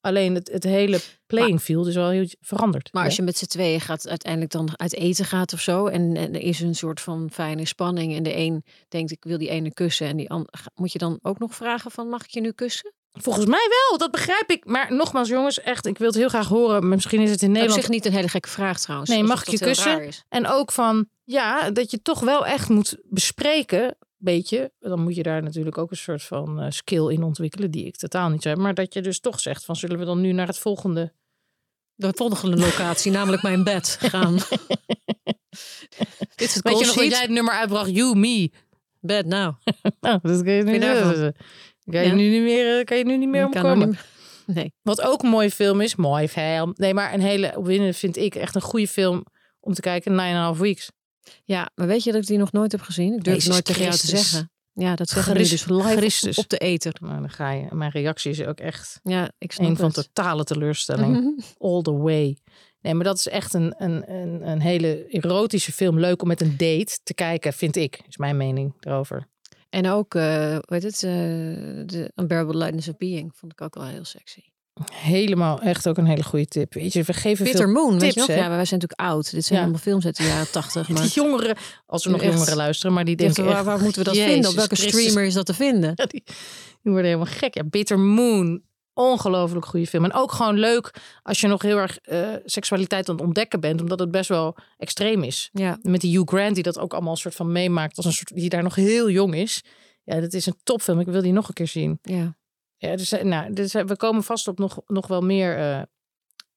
Alleen 0.00 0.34
het, 0.34 0.50
het 0.52 0.64
hele 0.64 1.00
playing 1.26 1.60
field 1.60 1.86
is 1.86 1.94
wel 1.94 2.08
heel 2.08 2.26
veranderd. 2.40 2.92
Maar 2.92 3.04
als 3.04 3.16
je 3.16 3.22
met 3.22 3.36
z'n 3.38 3.46
tweeën 3.46 3.80
gaat 3.80 4.08
uiteindelijk 4.08 4.52
dan 4.52 4.68
uit 4.76 4.94
eten 4.94 5.24
gaat 5.24 5.52
of 5.52 5.60
zo. 5.60 5.86
En, 5.86 6.16
en 6.16 6.34
er 6.34 6.40
is 6.40 6.60
een 6.60 6.74
soort 6.74 7.00
van 7.00 7.28
fijne 7.32 7.66
spanning. 7.66 8.16
En 8.16 8.22
de 8.22 8.36
een 8.36 8.64
denkt 8.88 9.10
ik 9.10 9.24
wil 9.24 9.38
die 9.38 9.48
ene 9.48 9.72
kussen. 9.74 10.06
En 10.06 10.16
die 10.16 10.30
ander, 10.30 10.50
moet 10.74 10.92
je 10.92 10.98
dan 10.98 11.18
ook 11.22 11.38
nog 11.38 11.54
vragen 11.54 11.90
van 11.90 12.08
mag 12.08 12.24
ik 12.24 12.30
je 12.30 12.40
nu 12.40 12.52
kussen? 12.52 12.92
Volgens 13.22 13.46
mij 13.46 13.68
wel, 13.68 13.98
dat 13.98 14.10
begrijp 14.10 14.50
ik. 14.50 14.64
Maar 14.64 14.94
nogmaals, 14.94 15.28
jongens, 15.28 15.60
echt, 15.60 15.86
ik 15.86 15.98
wil 15.98 16.06
het 16.06 16.16
heel 16.16 16.28
graag 16.28 16.48
horen. 16.48 16.80
Maar 16.80 16.94
Misschien 16.96 17.20
is 17.20 17.30
het 17.30 17.42
in 17.42 17.48
Op 17.48 17.54
Nederland 17.54 17.80
zich 17.80 17.90
niet 17.90 18.06
een 18.06 18.12
hele 18.12 18.28
gekke 18.28 18.48
vraag 18.48 18.80
trouwens. 18.80 19.10
Nee, 19.10 19.22
mag 19.22 19.40
ik 19.42 19.48
je 19.48 19.58
kussen? 19.58 20.12
En 20.28 20.46
ook 20.46 20.72
van, 20.72 21.08
ja, 21.24 21.70
dat 21.70 21.90
je 21.90 22.02
toch 22.02 22.20
wel 22.20 22.46
echt 22.46 22.68
moet 22.68 22.96
bespreken, 23.02 23.96
beetje. 24.16 24.72
Dan 24.78 25.00
moet 25.02 25.14
je 25.14 25.22
daar 25.22 25.42
natuurlijk 25.42 25.78
ook 25.78 25.90
een 25.90 25.96
soort 25.96 26.22
van 26.22 26.60
eh, 26.60 26.70
skill 26.70 27.08
in 27.08 27.22
ontwikkelen, 27.22 27.70
die 27.70 27.86
ik 27.86 27.96
totaal 27.96 28.28
niet 28.28 28.44
heb. 28.44 28.56
Maar 28.56 28.74
dat 28.74 28.94
je 28.94 29.02
dus 29.02 29.20
toch 29.20 29.40
zegt 29.40 29.64
van, 29.64 29.76
zullen 29.76 29.98
we 29.98 30.04
dan 30.04 30.20
nu 30.20 30.32
naar 30.32 30.46
het 30.46 30.58
volgende? 30.58 31.12
De 31.94 32.12
volgende 32.14 32.56
locatie, 32.56 33.12
namelijk 33.12 33.42
mijn 33.42 33.64
bed, 33.64 33.98
gaan. 34.10 34.34
Dit 36.34 36.48
is 36.48 36.54
het 36.54 36.64
Weet 36.64 36.78
je 36.78 36.86
nog 36.86 36.94
dat 36.94 37.10
jij 37.10 37.20
het 37.20 37.30
nummer 37.30 37.54
uitbracht, 37.54 37.90
You, 37.90 38.16
Me? 38.16 38.50
Bed 39.00 39.26
nou. 39.26 39.54
Nou, 40.00 40.18
dat 40.22 40.42
kan 40.42 40.52
je 40.52 40.62
nu? 40.62 41.32
Kan 41.90 42.00
je 42.02 42.08
Ja. 42.08 42.14
nu 42.14 42.28
niet 42.30 42.42
meer, 42.42 42.78
eh, 42.78 42.84
kan 42.84 42.96
je 42.98 43.04
nu 43.04 43.16
niet 43.16 43.28
meer 43.28 43.40
er 43.40 43.46
omkomen. 43.46 43.78
niet 43.78 43.86
meer- 43.88 44.06
Nee. 44.56 44.72
Wat 44.82 45.00
ook 45.02 45.22
een 45.22 45.28
mooie 45.28 45.50
film 45.50 45.80
is, 45.80 45.94
mooi 45.96 46.28
film. 46.28 46.72
Nee, 46.76 46.94
maar 46.94 47.14
een 47.14 47.20
hele 47.20 47.52
opwindende 47.56 47.92
vind 47.92 48.16
ik 48.16 48.34
echt 48.34 48.54
een 48.54 48.60
goede 48.60 48.88
film 48.88 49.24
om 49.60 49.72
te 49.74 49.80
kijken. 49.80 50.10
Nine 50.10 50.22
and 50.28 50.34
a 50.36 50.42
Half 50.42 50.58
Weeks. 50.58 50.90
Ja, 51.44 51.70
maar 51.74 51.86
weet 51.86 52.04
je 52.04 52.12
dat 52.12 52.20
ik 52.22 52.26
die 52.26 52.38
nog 52.38 52.52
nooit 52.52 52.72
heb 52.72 52.80
gezien? 52.80 53.12
Ik 53.14 53.24
durf 53.24 53.36
Jezus 53.36 53.50
nooit 53.52 53.64
tegen 53.64 53.82
jou 53.82 53.96
te 53.96 54.06
zeggen. 54.06 54.50
Ja, 54.72 54.94
dat 54.94 55.08
zeggen 55.08 55.32
we 55.32 55.38
dus 55.38 55.66
live 55.66 55.96
Christus. 55.96 56.38
op 56.38 56.48
de 56.48 56.58
eter. 56.58 56.94
Nou, 57.00 57.20
dan 57.20 57.30
ga 57.30 57.50
je. 57.52 57.66
Mijn 57.70 57.90
reactie 57.90 58.30
is 58.30 58.42
ook 58.44 58.58
echt 58.60 59.00
Ja, 59.02 59.30
ik 59.38 59.52
snap 59.52 59.68
een 59.68 59.76
van 59.76 59.84
het. 59.86 59.94
totale 59.94 60.44
teleurstelling. 60.44 61.44
All 61.58 61.82
the 61.82 61.92
way. 61.96 62.36
Nee, 62.80 62.94
maar 62.94 63.04
dat 63.04 63.18
is 63.18 63.28
echt 63.28 63.54
een, 63.54 63.74
een, 63.78 64.12
een, 64.12 64.48
een 64.48 64.60
hele 64.60 65.06
erotische 65.08 65.72
film. 65.72 65.98
Leuk 66.00 66.22
om 66.22 66.28
met 66.28 66.40
een 66.40 66.56
date 66.56 66.98
te 67.02 67.14
kijken, 67.14 67.52
vind 67.52 67.76
ik. 67.76 68.00
Is 68.08 68.16
mijn 68.16 68.36
mening 68.36 68.74
erover. 68.80 69.26
En 69.70 69.88
ook, 69.88 70.14
eh 70.14 70.22
hoe 70.50 70.62
heet 70.66 70.82
het, 70.82 71.02
eh 71.02 71.10
The 71.86 72.12
Unbearable 72.16 72.56
Lightness 72.56 72.88
of 72.88 72.96
Being 72.96 73.30
vond 73.34 73.52
ik 73.52 73.60
ook 73.60 73.74
wel 73.74 73.86
heel 73.86 74.04
sexy. 74.04 74.40
Helemaal 74.92 75.60
echt 75.60 75.88
ook 75.88 75.96
een 75.98 76.06
hele 76.06 76.22
goede 76.22 76.46
tip. 76.46 76.74
Weet 76.74 76.92
je, 76.92 77.02
we 77.02 77.12
geven 77.12 77.44
Bitter 77.44 77.64
veel 77.64 77.72
Moon, 77.72 77.98
weet 77.98 78.14
je 78.14 78.20
nog? 78.20 78.28
Ja, 78.28 78.34
maar 78.46 78.56
wij 78.56 78.64
zijn 78.64 78.80
natuurlijk 78.80 79.10
oud. 79.10 79.30
Dit 79.30 79.44
zijn 79.44 79.58
Ja. 79.58 79.64
allemaal 79.64 79.82
films 79.82 80.04
uit 80.04 80.16
de 80.16 80.22
jaren 80.24 80.50
tachtig. 80.50 80.88
Maar 80.92 81.02
Die 81.02 81.10
jongeren, 81.12 81.56
als 81.86 82.04
we 82.04 82.10
nog 82.10 82.22
Echt. 82.22 82.32
jongeren 82.32 82.56
luisteren, 82.56 82.92
maar 82.92 83.04
die 83.04 83.16
denken 83.16 83.44
waar, 83.44 83.54
echt, 83.56 83.64
waar 83.64 83.80
moeten 83.80 83.98
we 83.98 84.04
dat 84.08 84.16
Jezus 84.16 84.32
vinden? 84.32 84.50
Op 84.50 84.56
welke 84.56 84.74
Christus. 84.76 85.00
streamer 85.00 85.24
is 85.24 85.34
dat 85.34 85.46
te 85.46 85.54
vinden? 85.54 85.92
Ja, 85.96 86.06
die, 86.06 86.22
die 86.82 86.92
worden 86.92 87.04
helemaal 87.10 87.32
gek. 87.34 87.54
Ja, 87.54 87.64
Bitter 87.64 87.98
Moon. 87.98 88.62
Ongelooflijk 88.98 89.66
goede 89.66 89.86
film. 89.86 90.04
En 90.04 90.12
ook 90.12 90.32
gewoon 90.32 90.58
leuk 90.58 90.94
als 91.22 91.40
je 91.40 91.46
nog 91.46 91.62
heel 91.62 91.76
erg 91.76 91.98
eh, 91.98 92.28
seksualiteit 92.44 93.08
aan 93.08 93.14
het 93.14 93.24
ontdekken 93.24 93.60
bent. 93.60 93.80
Omdat 93.80 93.98
het 93.98 94.10
best 94.10 94.28
wel 94.28 94.56
extreem 94.76 95.22
is. 95.22 95.48
Ja, 95.52 95.78
Met 95.82 96.00
die 96.00 96.18
Hugh 96.18 96.28
Grant 96.28 96.54
die 96.54 96.62
dat 96.62 96.78
ook 96.78 96.92
allemaal 96.92 97.12
een 97.12 97.18
soort 97.18 97.34
van 97.34 97.52
meemaakt. 97.52 97.96
Als 97.96 98.06
een 98.06 98.12
soort, 98.12 98.34
die 98.34 98.48
daar 98.48 98.62
nog 98.62 98.74
heel 98.74 99.10
jong 99.10 99.34
is. 99.34 99.64
Ja, 100.04 100.20
dat 100.20 100.32
is 100.32 100.46
een 100.46 100.58
topfilm. 100.62 101.00
Ik 101.00 101.06
wil 101.06 101.22
die 101.22 101.32
nog 101.32 101.48
een 101.48 101.54
keer 101.54 101.68
zien. 101.68 101.98
ja. 102.02 102.36
Ja, 102.80 102.96
dus, 102.96 103.12
eh, 103.12 103.24
nou, 103.24 103.52
dus, 103.52 103.74
eh, 103.74 103.84
we 103.84 103.96
komen 103.96 104.22
vast 104.22 104.48
op 104.48 104.58
nog, 104.58 104.80
nog 104.86 105.06
wel 105.06 105.20
meer 105.20 105.86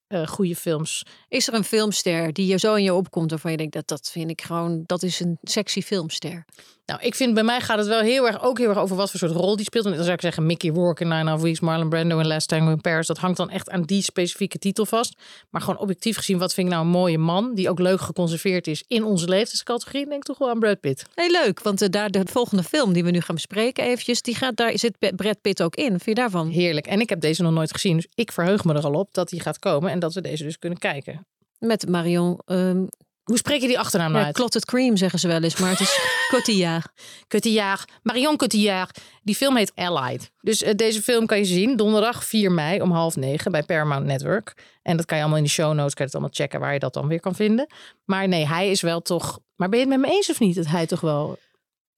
eh, 0.08 0.27
goede 0.27 0.56
films. 0.56 1.06
Is 1.27 1.47
er 1.47 1.54
een 1.54 1.63
filmster 1.63 2.34
die 2.34 2.47
je 2.47 2.58
zo 2.58 2.75
in 2.75 2.84
je 2.84 2.93
opkomt 2.93 3.30
waarvan 3.30 3.51
je 3.51 3.58
denkt 3.58 3.73
dat 3.73 3.88
dat 3.88 4.10
vind 4.12 4.30
ik 4.30 4.41
gewoon, 4.41 4.84
dat 4.86 5.04
is 5.04 5.19
een 5.19 5.38
sexy 5.41 5.82
filmster. 5.82 6.45
Nou, 6.91 7.04
ik 7.04 7.15
vind 7.15 7.34
bij 7.34 7.43
mij 7.43 7.62
gaat 7.62 7.77
het 7.77 7.88
wel 7.88 7.99
heel 7.99 8.27
erg, 8.27 8.43
ook 8.43 8.58
heel 8.58 8.69
erg 8.69 8.77
over 8.77 8.95
wat 8.95 9.10
voor 9.12 9.19
soort 9.19 9.32
rol 9.32 9.56
die 9.56 9.65
speelt. 9.65 9.86
En 9.86 9.91
dan 9.91 10.01
zou 10.01 10.13
ik 10.13 10.21
zeggen 10.21 10.45
Mickey 10.45 10.69
Rourke 10.69 11.04
in 11.04 11.10
Nine 11.10 11.30
Half 11.30 11.41
Weeks, 11.41 11.60
Marlon 11.60 11.89
Brando 11.89 12.19
in 12.19 12.27
Last 12.27 12.47
Tango 12.47 12.71
in 12.71 12.82
Paris. 12.82 13.08
Dat 13.08 13.17
hangt 13.17 13.38
dan 13.38 13.49
echt 13.49 13.69
aan 13.69 13.82
die 13.82 14.01
specifieke 14.01 14.58
titel 14.58 14.86
vast. 14.86 15.13
Maar 15.49 15.62
gewoon 15.62 15.80
objectief 15.80 16.17
gezien, 16.17 16.38
wat 16.38 16.54
vind 16.54 16.67
ik 16.67 16.73
nou 16.73 16.86
een 16.86 16.91
mooie 16.91 17.17
man 17.17 17.56
die 17.56 17.69
ook 17.69 17.80
leuk 17.80 18.01
geconserveerd 18.01 18.67
is 18.67 18.84
in 18.88 19.04
onze 19.04 19.27
leeftijdscategorie? 19.27 20.10
Denk 20.10 20.23
toch 20.23 20.38
wel 20.38 20.49
aan 20.49 20.60
Brad 20.60 20.80
Pitt. 20.80 21.06
Heel 21.15 21.32
leuk, 21.32 21.62
want 21.62 21.82
eh, 21.82 21.89
daar 21.89 22.10
de 22.10 22.21
volgende 22.25 22.63
film 22.63 22.93
die 22.93 23.04
we 23.04 23.12
nu 23.12 23.21
gaan 23.21 23.36
bespreken 23.36 23.84
eventjes, 23.84 24.21
die 24.21 24.36
gaat, 24.36 24.56
daar 24.56 24.77
zit 24.77 25.15
Brad 25.15 25.41
Pitt 25.41 25.62
ook 25.62 25.75
in. 25.75 25.88
Vind 25.88 26.06
je 26.06 26.13
daarvan? 26.15 26.49
Heerlijk. 26.49 26.88
En 26.88 26.99
ik 26.99 27.10
heb 27.10 27.21
deze 27.21 27.41
nog 27.41 27.54
nooit 27.54 27.71
gezien, 27.71 27.95
dus 27.95 28.08
ik 28.15 28.32
verheug 28.32 28.63
me 28.63 28.73
er 28.73 28.84
al 28.84 28.93
op 28.93 29.13
dat 29.13 29.30
die 29.30 29.39
gaat 29.39 29.60
komen 29.60 29.91
en 29.91 29.99
dat 29.99 30.13
we 30.13 30.21
deze 30.21 30.43
dus 30.43 30.60
kunnen 30.60 30.80
kijken. 30.80 31.25
Met 31.60 31.89
Marion, 31.89 32.39
ehm 32.45 32.84
Hoe 33.23 33.38
spreek 33.38 33.62
je 33.62 33.67
die 33.67 33.79
achternaam 33.79 34.10
nou 34.10 34.19
ja, 34.19 34.25
uit? 34.25 34.36
Clotted 34.36 34.65
Cream 34.65 34.97
zeggen 34.97 35.19
ze 35.19 35.27
wel 35.27 35.43
eens, 35.43 35.55
maar 35.55 35.69
het 35.69 35.79
is 35.79 35.99
Cotillard. 36.34 36.88
Cotillard, 37.27 37.91
Marion 38.03 38.38
Cotillard. 38.38 38.99
Die 39.23 39.36
film 39.36 39.55
heet 39.55 39.71
Allied. 39.75 40.31
Dus 40.41 40.63
eh, 40.63 40.75
deze 40.75 41.01
film 41.01 41.25
kan 41.25 41.38
je 41.38 41.45
zien 41.45 41.75
donderdag 41.75 42.25
4 42.25 42.51
mei 42.51 42.81
om 42.81 42.91
half 42.91 43.15
negen 43.15 43.51
bij 43.51 43.63
Paramount 43.63 44.05
Network. 44.05 44.53
En 44.81 44.97
dat 44.97 45.05
kan 45.05 45.17
je 45.17 45.23
allemaal 45.23 45.41
in 45.41 45.45
de 45.47 45.53
show 45.53 45.73
notes, 45.73 45.93
kan 45.93 46.05
je 46.05 46.12
het 46.12 46.13
allemaal 46.13 46.34
checken 46.34 46.60
waar 46.60 46.73
je 46.73 46.79
dat 46.79 46.93
dan 46.93 47.07
weer 47.07 47.19
kan 47.19 47.36
vinden. 47.36 47.67
Maar 48.05 48.27
nee, 48.27 48.47
hij 48.47 48.69
is 48.71 48.81
wel 48.81 49.01
toch... 49.01 49.39
Maar 49.55 49.69
ben 49.69 49.79
je 49.79 49.86
het 49.86 49.99
met 49.99 50.10
me 50.10 50.15
eens 50.15 50.29
of 50.29 50.39
niet 50.39 50.55
dat 50.55 50.67
hij 50.67 50.86
toch 50.86 51.01
wel 51.01 51.38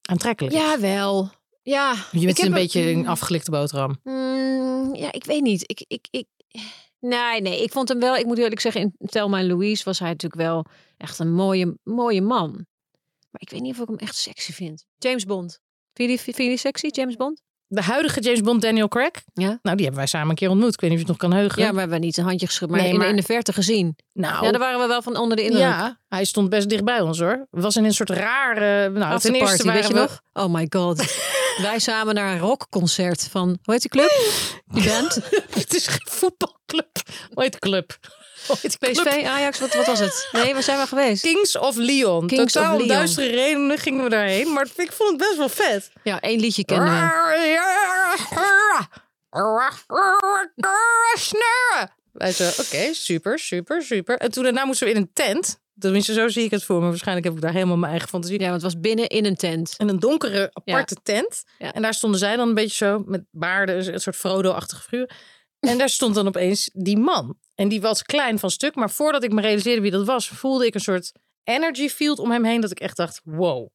aantrekkelijk 0.01 0.55
is? 0.55 0.61
Jawel. 0.61 1.29
Ja, 1.63 1.95
Je 2.11 2.25
bent 2.25 2.39
een 2.39 2.53
beetje 2.53 2.81
een 2.81 3.07
afgelikte 3.07 3.51
boterham. 3.51 3.99
Mm, 4.03 4.95
ja, 4.95 5.11
ik 5.11 5.23
weet 5.25 5.41
niet. 5.41 5.63
Ik, 5.65 5.83
ik, 5.87 6.07
ik, 6.11 6.25
nee, 7.03 7.41
nee, 7.41 7.63
ik 7.63 7.71
vond 7.71 7.89
hem 7.89 7.99
wel, 7.99 8.15
ik 8.15 8.25
moet 8.25 8.37
eerlijk 8.37 8.61
zeggen, 8.61 8.81
in 8.81 9.07
Thelma 9.07 9.39
en 9.39 9.47
Louise 9.47 9.83
was 9.83 9.99
hij 9.99 10.09
natuurlijk 10.09 10.41
wel 10.41 10.65
echt 10.97 11.19
een 11.19 11.33
mooie, 11.33 11.77
mooie 11.83 12.21
man. 12.21 12.51
Maar 13.29 13.41
ik 13.41 13.49
weet 13.49 13.61
niet 13.61 13.73
of 13.73 13.81
ik 13.81 13.87
hem 13.87 13.97
echt 13.97 14.15
sexy 14.15 14.51
vind. 14.51 14.85
James 14.97 15.25
Bond. 15.25 15.59
Vind 15.93 16.09
je 16.09 16.33
vind 16.33 16.37
je 16.37 16.57
sexy, 16.57 16.87
James 16.87 17.15
Bond? 17.15 17.41
De 17.73 17.81
huidige 17.81 18.19
James 18.21 18.41
Bond, 18.41 18.61
Daniel 18.61 18.87
Craig. 18.87 19.11
Ja. 19.33 19.47
Nou, 19.47 19.75
die 19.75 19.85
hebben 19.85 19.95
wij 19.95 20.05
samen 20.05 20.29
een 20.29 20.35
keer 20.35 20.49
ontmoet. 20.49 20.73
Ik 20.73 20.79
weet 20.81 20.89
niet 20.89 20.99
of 20.99 21.05
je 21.05 21.11
het 21.11 21.21
nog 21.21 21.29
kan 21.31 21.39
heugen. 21.39 21.61
Ja, 21.61 21.73
we 21.73 21.79
hebben 21.79 21.99
niet 22.01 22.17
een 22.17 22.23
handje 22.23 22.45
geschud, 22.45 22.69
maar, 22.69 22.79
Nee, 22.81 22.89
in, 22.91 22.97
maar- 22.97 23.07
in 23.07 23.15
de 23.15 23.23
verte 23.23 23.53
gezien. 23.53 23.95
nou, 24.13 24.45
Ja, 24.45 24.51
daar 24.51 24.59
waren 24.59 24.79
we 24.79 24.87
wel 24.87 25.01
van 25.01 25.17
onder 25.17 25.37
de 25.37 25.43
indruk. 25.43 25.61
ja, 25.61 25.99
hij 26.07 26.25
stond 26.25 26.49
best 26.49 26.69
dicht 26.69 26.83
bij 26.83 27.01
ons 27.01 27.19
hoor. 27.19 27.47
Was 27.49 27.75
in 27.75 27.83
een 27.83 27.93
soort 27.93 28.09
rare... 28.09 28.89
Nou, 28.89 29.19
ten 29.19 29.33
eerste 29.33 29.63
waren 29.63 29.81
weet 29.81 29.87
je 29.89 29.93
we... 29.93 29.99
nog? 29.99 30.21
Oh 30.33 30.53
my 30.53 30.67
god. 30.69 31.15
Wij 31.61 31.79
samen 31.79 32.15
naar 32.15 32.31
een 32.33 32.39
rockconcert 32.39 33.27
van, 33.31 33.47
hoe 33.47 33.73
heet 33.73 33.81
die 33.81 33.89
club? 33.89 34.11
Die 34.65 34.83
band? 34.89 35.15
Het 35.59 35.73
is 35.73 35.87
geen 35.87 36.07
voetbalclub. 36.11 36.89
Hoe 37.33 37.43
heet 37.43 37.51
de 37.53 37.59
club? 37.59 37.97
PSV, 38.79 39.23
Ajax, 39.25 39.59
wat, 39.59 39.73
wat 39.73 39.85
was 39.85 39.99
het? 39.99 40.29
Nee, 40.31 40.53
waar 40.53 40.63
zijn 40.63 40.79
we 40.79 40.87
geweest? 40.87 41.21
Kings 41.21 41.57
of 41.57 41.75
Leon. 41.75 42.27
Kings 42.27 42.53
Totaal 42.53 42.73
of 42.73 42.77
Leon. 42.77 42.87
duistere 42.87 43.29
redenen 43.29 43.77
gingen 43.77 44.03
we 44.03 44.09
daarheen. 44.09 44.53
Maar 44.53 44.67
ik 44.75 44.91
vond 44.91 45.09
het 45.09 45.19
best 45.19 45.37
wel 45.37 45.49
vet. 45.49 45.91
Ja, 46.03 46.19
één 46.19 46.39
liedje 46.39 46.65
kennen 46.65 46.87
we. 46.87 46.99
Wij 52.11 52.31
zo, 52.31 52.61
oké, 52.61 52.93
super, 52.93 53.39
super, 53.39 53.81
super. 53.81 54.17
En 54.17 54.31
toen 54.31 54.43
daarna 54.43 54.65
moesten 54.65 54.87
we 54.87 54.93
in 54.93 54.99
een 54.99 55.09
tent. 55.13 55.61
Tenminste, 55.79 56.13
zo 56.13 56.27
zie 56.27 56.43
ik 56.43 56.51
het 56.51 56.63
voor 56.63 56.81
me. 56.81 56.87
Waarschijnlijk 56.87 57.25
heb 57.27 57.35
ik 57.35 57.41
daar 57.41 57.53
helemaal 57.53 57.77
mijn 57.77 57.91
eigen 57.91 58.09
fantasie. 58.09 58.39
Ja, 58.39 58.49
want 58.49 58.61
het 58.61 58.73
was 58.73 58.81
binnen 58.81 59.07
in 59.07 59.25
een 59.25 59.35
tent. 59.35 59.73
En 59.77 59.89
een 59.89 59.99
donkere, 59.99 60.51
aparte 60.53 60.95
tent. 61.03 61.43
Ja. 61.57 61.73
En 61.73 61.81
daar 61.81 61.93
stonden 61.93 62.19
zij 62.19 62.35
dan 62.35 62.47
een 62.47 62.53
beetje 62.53 62.85
zo 62.85 63.03
met 63.05 63.23
baarden, 63.31 63.93
een 63.93 63.99
soort 63.99 64.15
Frodo-achtige 64.15 64.81
figuur. 64.81 65.09
En 65.69 65.77
daar 65.77 65.89
stond 65.89 66.15
dan 66.15 66.27
opeens 66.27 66.69
die 66.73 66.97
man. 66.97 67.37
En 67.55 67.67
die 67.67 67.81
was 67.81 68.03
klein 68.03 68.39
van 68.39 68.51
stuk. 68.51 68.75
Maar 68.75 68.89
voordat 68.89 69.23
ik 69.23 69.31
me 69.31 69.41
realiseerde 69.41 69.81
wie 69.81 69.91
dat 69.91 70.05
was, 70.05 70.27
voelde 70.27 70.65
ik 70.65 70.73
een 70.73 70.81
soort 70.81 71.11
energy 71.43 71.89
field 71.89 72.19
om 72.19 72.31
hem 72.31 72.43
heen. 72.43 72.61
Dat 72.61 72.71
ik 72.71 72.79
echt 72.79 72.97
dacht, 72.97 73.21
wow. 73.23 73.67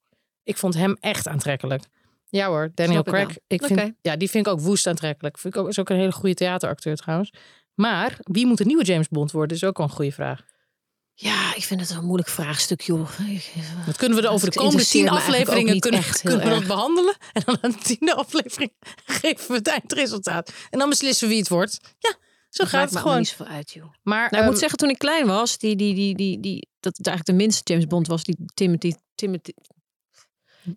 Ik 0.42 0.56
vond 0.56 0.74
hem 0.74 0.96
echt 1.00 1.28
aantrekkelijk. 1.28 1.82
Ja 2.30 2.46
hoor, 2.46 2.70
Daniel 2.74 3.02
Snap 3.02 3.14
Craig. 3.14 3.36
Ik 3.46 3.64
vind, 3.64 3.92
ja, 4.00 4.16
die 4.16 4.30
vind 4.30 4.46
ik 4.46 4.52
ook 4.52 4.60
woest 4.60 4.86
aantrekkelijk. 4.86 5.38
Vind 5.38 5.54
ik 5.54 5.60
ook, 5.60 5.68
is 5.68 5.78
ook 5.78 5.88
een 5.88 5.96
hele 5.96 6.12
goede 6.12 6.34
theateracteur 6.34 6.96
trouwens. 6.96 7.32
Maar 7.74 8.18
wie 8.20 8.46
moet 8.46 8.58
de 8.58 8.64
nieuwe 8.64 8.84
James 8.84 9.08
Bond 9.08 9.32
worden, 9.32 9.56
is 9.56 9.64
ook 9.64 9.76
wel 9.76 9.86
een 9.86 9.92
goede 9.92 10.12
vraag. 10.12 10.44
Ja, 11.20 11.54
ik 11.54 11.64
vind 11.64 11.80
het 11.80 11.90
een 11.90 12.04
moeilijk 12.04 12.28
vraagstuk, 12.28 12.80
joh. 12.80 13.08
Ik- 13.28 13.52
Dat 13.86 13.96
kunnen 13.96 14.18
we 14.18 14.24
er 14.26 14.30
over 14.32 14.50
de 14.50 14.56
komende 14.58 14.84
tien 14.84 15.08
afleveringen 15.08 15.80
kunnen, 15.80 16.02
kunnen 16.22 16.44
we 16.44 16.50
dat 16.50 16.66
behandelen. 16.66 17.16
En 17.32 17.42
dan 17.44 17.58
aan 17.60 17.70
de 17.70 17.76
tiende 17.78 18.14
aflevering 18.14 18.72
geven 19.20 19.48
we 19.48 19.54
het 19.54 19.66
eindresultaat. 19.66 20.52
En 20.70 20.78
dan 20.78 20.88
beslissen 20.88 21.24
we 21.26 21.32
wie 21.32 21.42
het 21.42 21.48
wordt. 21.52 21.78
Ja, 21.98 22.10
zo 22.50 22.62
Het 22.62 22.70
gaat 22.70 22.72
maakt 22.72 22.84
het 22.84 22.92
me 22.92 22.98
gewoon. 23.00 23.18
niet 23.18 23.28
zoveel 23.28 23.46
uit, 23.46 23.70
joh. 23.72 23.92
Maar 24.02 24.30
Nou, 24.30 24.42
ik 24.44 24.50
moet 24.50 24.58
zeggen, 24.58 24.78
toen 24.78 24.88
ik 24.90 24.98
klein 24.98 25.26
was, 25.26 25.58
die, 25.58 25.76
die, 25.76 25.94
die, 25.94 26.14
die, 26.14 26.40
die, 26.40 26.68
dat 26.80 26.96
het 26.96 27.06
eigenlijk 27.06 27.38
de 27.38 27.44
minste 27.44 27.72
James 27.72 27.86
Bond 27.86 28.06
was, 28.06 28.24
die 28.24 28.36
Timothy... 28.54 28.92
Timothy... 29.14 29.52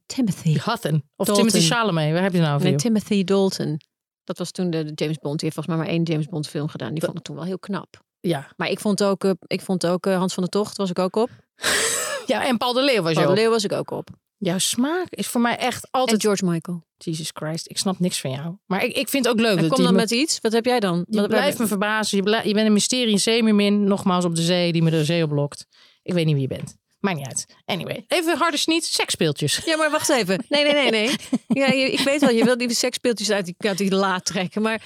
Timothy. 0.05 0.53
Hutton 0.63 1.03
of 1.15 1.25
Dalton. 1.25 1.47
Timothy 1.47 1.67
Chalamet, 1.73 2.13
waar 2.13 2.21
heb 2.23 2.33
je 2.33 2.39
nou 2.39 2.55
over? 2.55 2.67
Nee? 2.67 2.75
Timothy 2.75 3.23
Dalton. 3.23 3.79
Dat 4.23 4.37
was 4.37 4.51
toen 4.51 4.69
de, 4.69 4.83
de 4.83 4.91
James 4.95 5.17
Bond. 5.17 5.39
Die 5.39 5.49
heeft 5.49 5.53
volgens 5.53 5.67
mij 5.75 5.77
maar 5.85 5.87
één 5.95 6.03
James 6.03 6.25
Bond 6.27 6.47
film 6.47 6.67
gedaan. 6.67 6.93
Die 6.93 7.03
vond 7.03 7.17
ik 7.17 7.23
toen 7.23 7.35
wel 7.35 7.45
heel 7.45 7.59
knap. 7.59 8.03
Ja, 8.21 8.47
Maar 8.57 8.69
ik 8.69 8.79
vond 8.79 9.03
ook, 9.03 9.23
eh, 9.23 9.31
ik 9.47 9.61
vond 9.61 9.85
ook 9.85 10.05
eh, 10.05 10.17
Hans 10.17 10.33
van 10.33 10.43
der 10.43 10.51
Tocht, 10.51 10.77
was 10.77 10.89
ik 10.89 10.99
ook 10.99 11.15
op. 11.15 11.29
Ja, 12.25 12.45
en 12.45 12.57
Paul 12.57 12.73
de 12.73 12.81
Leeuw 12.83 13.01
was 13.01 13.11
je 13.13 13.17
Paul 13.21 13.35
de. 13.35 13.41
Leeuw 13.41 13.49
was 13.49 13.63
ik 13.63 13.71
ook 13.71 13.91
op. 13.91 14.09
Jouw 14.37 14.57
smaak 14.57 15.05
is 15.09 15.27
voor 15.27 15.41
mij 15.41 15.57
echt 15.57 15.83
En 15.83 15.89
altijd... 15.91 16.21
George 16.21 16.45
Michael. 16.45 16.83
Jesus 16.97 17.29
Christ, 17.33 17.69
ik 17.69 17.77
snap 17.77 17.99
niks 17.99 18.21
van 18.21 18.31
jou. 18.31 18.55
Maar 18.65 18.83
ik, 18.83 18.95
ik 18.95 19.09
vind 19.09 19.25
het 19.25 19.33
ook 19.33 19.39
leuk 19.39 19.55
En 19.55 19.61
dat 19.61 19.71
kom 19.73 19.83
dan 19.83 19.93
me- 19.93 19.99
met 19.99 20.11
iets. 20.11 20.39
Wat 20.41 20.51
heb 20.51 20.65
jij 20.65 20.79
dan? 20.79 21.05
Je 21.09 21.27
blijft 21.27 21.57
me 21.59 21.67
verbazen. 21.67 22.17
Je, 22.17 22.23
blij- 22.23 22.47
je 22.47 22.53
bent 22.53 22.67
een 22.67 22.73
mysterie, 22.73 23.13
een 23.13 23.19
zeemermin. 23.19 23.83
Nogmaals 23.83 24.25
op 24.25 24.35
de 24.35 24.41
zee, 24.41 24.71
die 24.71 24.81
me 24.83 24.89
de 24.89 25.05
zee 25.05 25.23
oplokt. 25.23 25.65
Ik 26.03 26.13
weet 26.13 26.25
niet 26.25 26.33
wie 26.33 26.41
je 26.41 26.47
bent. 26.55 26.75
Maakt 26.99 27.17
niet 27.17 27.27
uit. 27.27 27.45
Anyway, 27.65 28.05
even 28.07 28.37
harde 28.37 28.57
sniet. 28.57 28.85
Seksspeeltjes. 28.85 29.61
Ja, 29.65 29.77
maar 29.77 29.91
wacht 29.91 30.09
even. 30.09 30.43
Nee, 30.49 30.63
nee, 30.63 30.73
nee, 30.73 30.89
nee. 30.91 31.15
Ja, 31.61 31.67
je- 31.67 31.91
ik 31.91 31.99
weet 31.99 32.21
wel, 32.21 32.29
je 32.29 32.43
wil 32.43 32.57
die 32.57 32.73
seksspeeltjes 32.73 33.31
uit 33.31 33.45
die, 33.45 33.55
uit 33.57 33.77
die 33.77 33.95
la 33.95 34.19
trekken. 34.19 34.61
Maar, 34.61 34.81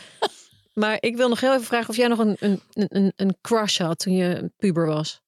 maar 0.76 0.98
ik 1.00 1.16
wil 1.16 1.30
nog 1.30 1.40
heel 1.40 1.54
even 1.54 1.66
vragen 1.66 1.90
of 1.90 1.96
jij 1.96 2.08
nog 2.08 2.20
een, 2.20 2.36
een, 2.40 2.62
een, 2.74 3.14
een 3.16 3.38
crush 3.42 3.80
had 3.80 4.00
toen 4.00 4.14
je 4.14 4.52
puber 4.58 4.86
was. 4.86 5.22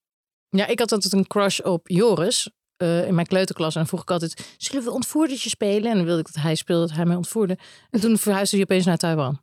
Ja, 0.49 0.67
ik 0.67 0.79
had 0.79 0.91
altijd 0.91 1.13
een 1.13 1.27
crush 1.27 1.59
op 1.59 1.87
Joris. 1.87 2.49
eh, 2.77 3.07
in 3.07 3.15
mijn 3.15 3.27
kleuterklas. 3.27 3.73
En 3.73 3.79
dan 3.79 3.87
vroeg 3.87 4.01
ik 4.01 4.11
altijd, 4.11 4.55
zullen 4.57 4.83
we 4.85 4.91
ontvoerdertje 4.91 5.49
spelen? 5.49 5.91
En 5.91 5.97
dan 5.97 6.05
wilde 6.05 6.19
ik 6.19 6.33
dat 6.33 6.43
hij 6.43 6.55
speelde, 6.55 6.87
dat 6.87 6.95
hij 6.95 7.05
mij 7.05 7.15
ontvoerde. 7.15 7.57
En 7.89 7.99
toen 7.99 8.17
verhuisde 8.17 8.55
hij 8.55 8.65
opeens 8.65 8.85
naar 8.85 8.97
Taiwan. 8.97 9.41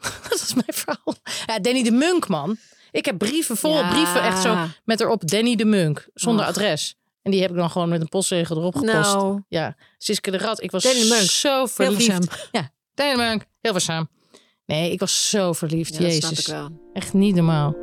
dat 0.28 0.32
is 0.32 0.54
mijn 0.54 0.66
verhaal. 0.74 1.14
Ja, 1.46 1.58
Danny 1.58 1.82
de 1.82 1.90
Munk, 1.90 2.28
man. 2.28 2.56
Ik 2.90 3.04
heb 3.04 3.18
brieven 3.18 3.56
vol, 3.56 3.76
Ja. 3.78 3.90
brieven 3.90 4.22
echt 4.22 4.42
zo 4.42 4.66
met 4.84 5.00
erop 5.00 5.28
Danny 5.28 5.56
de 5.56 5.64
Munk. 5.64 6.08
Zonder 6.14 6.44
adres. 6.46 6.94
En 7.22 7.30
die 7.30 7.40
heb 7.40 7.50
ik 7.50 7.56
dan 7.56 7.70
gewoon 7.70 7.88
met 7.88 8.00
een 8.00 8.08
postzegel 8.08 8.56
erop 8.56 8.74
gepost. 8.76 8.92
Nou, 9.14 9.42
Ja, 9.48 9.76
Siske 9.98 10.30
de 10.30 10.38
Rat. 10.38 10.62
Ik 10.62 10.70
was 10.70 10.82
Danny 10.82 11.00
de 11.00 11.06
Munk. 11.08 11.20
zo 11.30 11.66
verliefd. 11.66 12.48
Ja, 12.52 12.70
Danny 12.94 13.12
de 13.14 13.22
Munk. 13.22 13.44
Hilversum. 13.60 14.08
Nee, 14.66 14.92
ik 14.92 15.00
was 15.00 15.28
zo 15.30 15.52
verliefd. 15.52 15.94
Ja, 15.96 16.00
dat 16.00 16.12
snap 16.12 16.30
Jezus. 16.30 16.46
ik 16.48 16.54
wel. 16.54 16.68
Echt 16.92 17.12
niet 17.14 17.34
normaal. 17.34 17.74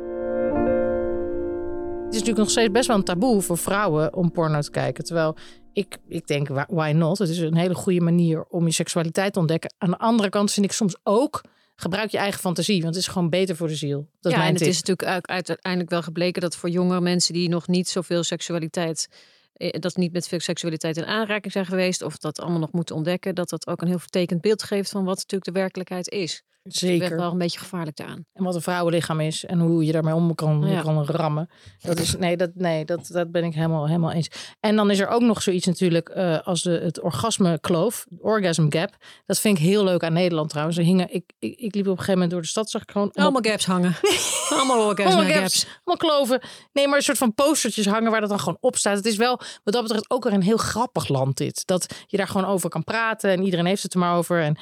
Het 2.04 2.12
is 2.14 2.20
natuurlijk 2.20 2.38
nog 2.38 2.50
steeds 2.50 2.70
best 2.70 2.86
wel 2.86 2.96
een 2.96 3.04
taboe 3.04 3.40
voor 3.42 3.58
vrouwen 3.58 4.14
om 4.14 4.30
porno 4.32 4.60
te 4.60 4.70
kijken. 4.70 5.04
Terwijl 5.04 5.36
ik, 5.72 5.96
ik 6.08 6.26
denk, 6.26 6.48
why 6.48 6.92
not? 6.94 7.18
Het 7.18 7.28
is 7.28 7.38
een 7.38 7.56
hele 7.56 7.74
goede 7.74 8.00
manier 8.00 8.44
om 8.44 8.66
je 8.66 8.72
seksualiteit 8.72 9.32
te 9.32 9.38
ontdekken. 9.38 9.74
Aan 9.78 9.90
de 9.90 9.98
andere 9.98 10.28
kant 10.28 10.52
vind 10.52 10.66
ik 10.66 10.72
soms 10.72 10.96
ook, 11.02 11.40
gebruik 11.76 12.10
je 12.10 12.18
eigen 12.18 12.40
fantasie. 12.40 12.82
Want 12.82 12.94
het 12.94 13.04
is 13.04 13.10
gewoon 13.10 13.30
beter 13.30 13.56
voor 13.56 13.68
de 13.68 13.74
ziel. 13.74 14.08
Dat 14.20 14.32
ja, 14.32 14.40
en 14.42 14.48
het 14.48 14.56
tip. 14.56 14.68
is 14.68 14.82
natuurlijk 14.82 15.08
uit- 15.08 15.26
uiteindelijk 15.48 15.90
wel 15.90 16.02
gebleken 16.02 16.42
dat 16.42 16.56
voor 16.56 16.68
jongere 16.70 17.00
mensen 17.00 17.34
die 17.34 17.48
nog 17.48 17.66
niet 17.66 17.88
zoveel 17.88 18.22
seksualiteit, 18.22 19.08
dat 19.56 19.96
niet 19.96 20.12
met 20.12 20.28
veel 20.28 20.40
seksualiteit 20.40 20.96
in 20.96 21.06
aanraking 21.06 21.52
zijn 21.52 21.66
geweest, 21.66 22.02
of 22.02 22.16
dat 22.18 22.40
allemaal 22.40 22.60
nog 22.60 22.72
moeten 22.72 22.94
ontdekken, 22.96 23.34
dat 23.34 23.48
dat 23.48 23.66
ook 23.66 23.82
een 23.82 23.88
heel 23.88 23.98
vertekend 23.98 24.40
beeld 24.40 24.62
geeft 24.62 24.90
van 24.90 25.04
wat 25.04 25.16
natuurlijk 25.16 25.44
de 25.44 25.60
werkelijkheid 25.60 26.08
is. 26.08 26.42
Werd 26.64 26.76
Zeker. 26.76 27.16
wel 27.16 27.30
een 27.32 27.38
beetje 27.38 27.58
gevaarlijk 27.58 27.96
daaraan. 27.96 28.26
En 28.32 28.44
wat 28.44 28.54
een 28.54 28.60
vrouwenlichaam 28.62 29.20
is 29.20 29.44
en 29.44 29.58
hoe 29.60 29.84
je 29.84 29.92
daarmee 29.92 30.14
om 30.14 30.34
kan, 30.34 30.64
Ja. 30.66 30.80
kan 30.80 31.04
rammen. 31.04 31.50
Dat 31.80 31.98
is, 31.98 32.16
nee, 32.16 32.36
dat, 32.36 32.50
nee 32.54 32.84
dat, 32.84 33.06
dat 33.12 33.30
ben 33.30 33.44
ik 33.44 33.54
helemaal, 33.54 33.86
helemaal 33.86 34.12
eens. 34.12 34.28
En 34.60 34.76
dan 34.76 34.90
is 34.90 34.98
er 34.98 35.08
ook 35.08 35.20
nog 35.20 35.42
zoiets 35.42 35.66
natuurlijk 35.66 36.08
eh, 36.08 36.40
als 36.46 36.62
de, 36.62 36.70
het 36.70 37.00
orgasme 37.00 37.60
kloof, 37.60 38.06
orgasm 38.18 38.66
gap. 38.68 38.96
Dat 39.26 39.40
vind 39.40 39.58
ik 39.58 39.64
heel 39.64 39.84
leuk 39.84 40.02
aan 40.02 40.12
Nederland 40.12 40.50
trouwens. 40.50 40.76
Er 40.76 40.84
hingen, 40.84 41.14
ik, 41.14 41.32
ik, 41.38 41.58
ik 41.58 41.74
liep 41.74 41.84
op 41.84 41.90
een 41.90 41.96
gegeven 41.98 42.12
moment 42.12 42.30
door 42.30 42.40
de 42.40 42.46
stad, 42.46 42.70
zag 42.70 42.82
ik 42.82 42.90
gewoon 42.90 43.10
Allemaal 43.12 43.42
gaps 43.42 43.66
hangen. 43.66 43.96
allemaal 44.50 44.76
allemaal 44.76 45.24
gaps. 45.24 45.32
gaps, 45.32 45.66
allemaal 45.84 45.96
kloven. 45.96 46.40
Nee, 46.72 46.88
maar 46.88 46.96
een 46.96 47.02
soort 47.02 47.18
van 47.18 47.34
postertjes 47.34 47.86
hangen 47.86 48.10
waar 48.10 48.20
dat 48.20 48.28
dan 48.28 48.38
gewoon 48.40 48.58
op 48.60 48.76
staat. 48.76 48.96
Het 48.96 49.06
is 49.06 49.16
wel, 49.16 49.40
wat 49.64 49.74
dat 49.74 49.82
betreft, 49.82 50.10
ook 50.10 50.24
weer 50.24 50.32
een 50.32 50.42
heel 50.42 50.56
grappig 50.56 51.08
land 51.08 51.36
dit. 51.36 51.66
Dat 51.66 51.94
je 52.06 52.16
daar 52.16 52.28
gewoon 52.28 52.46
over 52.46 52.68
kan 52.70 52.84
praten 52.84 53.30
en 53.30 53.42
iedereen 53.42 53.66
heeft 53.66 53.82
het 53.82 53.92
er 53.92 53.98
maar 53.98 54.16
over. 54.16 54.42
En 54.42 54.56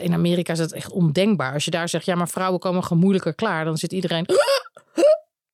in 0.00 0.12
Amerika 0.12 0.52
is 0.52 0.58
dat 0.58 0.72
echt 0.72 0.90
ondenkbaar. 0.90 1.52
Als 1.52 1.64
je 1.64 1.70
daar 1.70 1.88
zegt, 1.88 2.04
ja, 2.04 2.14
maar 2.14 2.28
vrouwen 2.28 2.60
komen 2.60 2.82
gewoon 2.82 3.02
moeilijker 3.02 3.34
klaar. 3.34 3.64
Dan 3.64 3.78
zit 3.78 3.92
iedereen... 3.92 4.26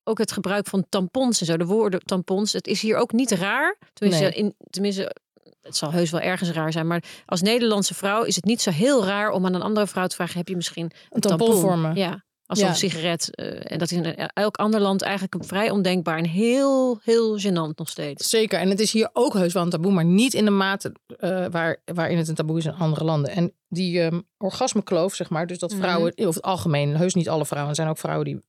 Ook 0.07 0.19
het 0.19 0.33
gebruik 0.33 0.67
van 0.67 0.87
tampons 0.89 1.41
en 1.41 1.47
zo, 1.47 1.57
de 1.57 1.65
woorden 1.65 2.01
tampons. 2.01 2.53
Het 2.53 2.67
is 2.67 2.81
hier 2.81 2.97
ook 2.97 3.13
niet 3.13 3.31
raar. 3.31 3.77
Tenminste, 3.93 4.25
Nee. 4.25 4.35
in, 4.35 4.55
tenminste, 4.71 5.17
het 5.63 5.77
zal 5.77 5.93
heus 5.93 6.11
wel 6.11 6.21
ergens 6.21 6.51
raar 6.51 6.73
zijn. 6.73 6.87
Maar 6.87 7.05
als 7.27 7.43
Nederlandse 7.43 7.95
vrouw 7.95 8.23
is 8.23 8.37
het 8.37 8.45
niet 8.45 8.63
zo 8.63 8.71
heel 8.71 9.05
raar 9.05 9.31
om 9.31 9.47
aan 9.47 9.55
een 9.55 9.63
andere 9.63 9.87
vrouw 9.87 10.07
te 10.07 10.15
vragen: 10.15 10.39
heb 10.39 10.49
je 10.49 10.57
misschien 10.57 10.93
een, 11.11 11.21
tampon 11.21 11.61
voor 11.61 11.79
me? 11.79 11.95
Ja. 11.95 12.24
Als 12.47 12.59
Ja. 12.59 12.69
een 12.69 12.75
sigaret. 12.77 13.35
eh, 13.35 13.73
en 13.73 13.79
dat 13.79 13.91
is 13.91 13.97
in 13.97 14.17
elk 14.17 14.57
ander 14.57 14.81
land 14.81 15.03
eigenlijk 15.03 15.45
vrij 15.45 15.71
ondenkbaar. 15.71 16.19
En 16.19 16.27
heel, 16.27 16.99
heel 17.03 17.39
gênant 17.41 17.75
nog 17.77 17.89
steeds. 17.89 18.29
Zeker. 18.29 18.59
En 18.59 18.69
het 18.71 18.81
is 18.81 18.93
hier 18.93 19.11
ook 19.13 19.35
heus 19.35 19.53
wel 19.53 19.63
een 19.63 19.71
taboe, 19.71 19.93
maar 19.93 20.05
niet 20.05 20.35
in 20.35 20.45
de 20.45 20.51
mate 20.51 20.93
eh, 21.19 21.47
waar, 21.51 21.81
waarin 21.85 22.19
het 22.19 22.29
een 22.29 22.35
taboe 22.35 22.59
is 22.59 22.65
in 22.65 22.75
andere 22.75 23.05
landen. 23.05 23.31
En 23.31 23.53
die 23.69 24.01
ehm 24.03 24.21
orgasmekloof, 24.39 25.15
zeg 25.15 25.31
maar, 25.31 25.47
dus 25.47 25.59
dat 25.59 25.71
Mhm. 25.71 25.81
vrouwen, 25.81 26.13
over 26.19 26.35
het 26.35 26.43
algemeen, 26.43 26.97
heus 26.97 27.15
niet 27.15 27.29
alle 27.29 27.45
vrouwen, 27.47 27.71
er 27.71 27.77
zijn 27.77 27.89
ook 27.89 27.99
vrouwen 27.99 28.25
die 28.25 28.41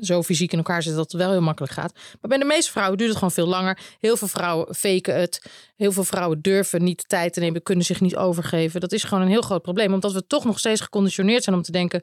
zo 0.00 0.22
fysiek 0.22 0.52
in 0.52 0.58
elkaar 0.58 0.82
zitten 0.82 1.02
dat 1.02 1.12
het 1.12 1.20
wel 1.20 1.30
heel 1.30 1.40
makkelijk 1.40 1.72
gaat. 1.72 1.92
Maar 1.94 2.28
bij 2.28 2.38
de 2.38 2.44
meeste 2.44 2.70
vrouwen 2.70 2.96
duurt 2.96 3.08
het 3.08 3.18
gewoon 3.18 3.34
veel 3.34 3.46
langer. 3.46 3.78
Heel 4.00 4.16
veel 4.16 4.28
vrouwen 4.28 4.74
faken 4.74 5.20
het. 5.20 5.44
Heel 5.76 5.92
veel 5.92 6.04
vrouwen 6.04 6.40
durven 6.40 6.84
niet 6.84 6.98
de 7.00 7.06
tijd 7.06 7.32
te 7.32 7.40
nemen, 7.40 7.62
kunnen 7.62 7.84
zich 7.84 8.00
niet 8.00 8.16
overgeven. 8.16 8.80
Dat 8.80 8.92
is 8.92 9.04
gewoon 9.04 9.22
een 9.22 9.30
heel 9.30 9.42
groot 9.42 9.62
probleem, 9.62 9.92
omdat 9.92 10.12
we 10.12 10.26
toch 10.26 10.44
nog 10.44 10.58
steeds 10.58 10.80
geconditioneerd 10.80 11.42
zijn 11.44 11.56
om 11.56 11.62
te 11.62 11.72
denken: 11.72 12.02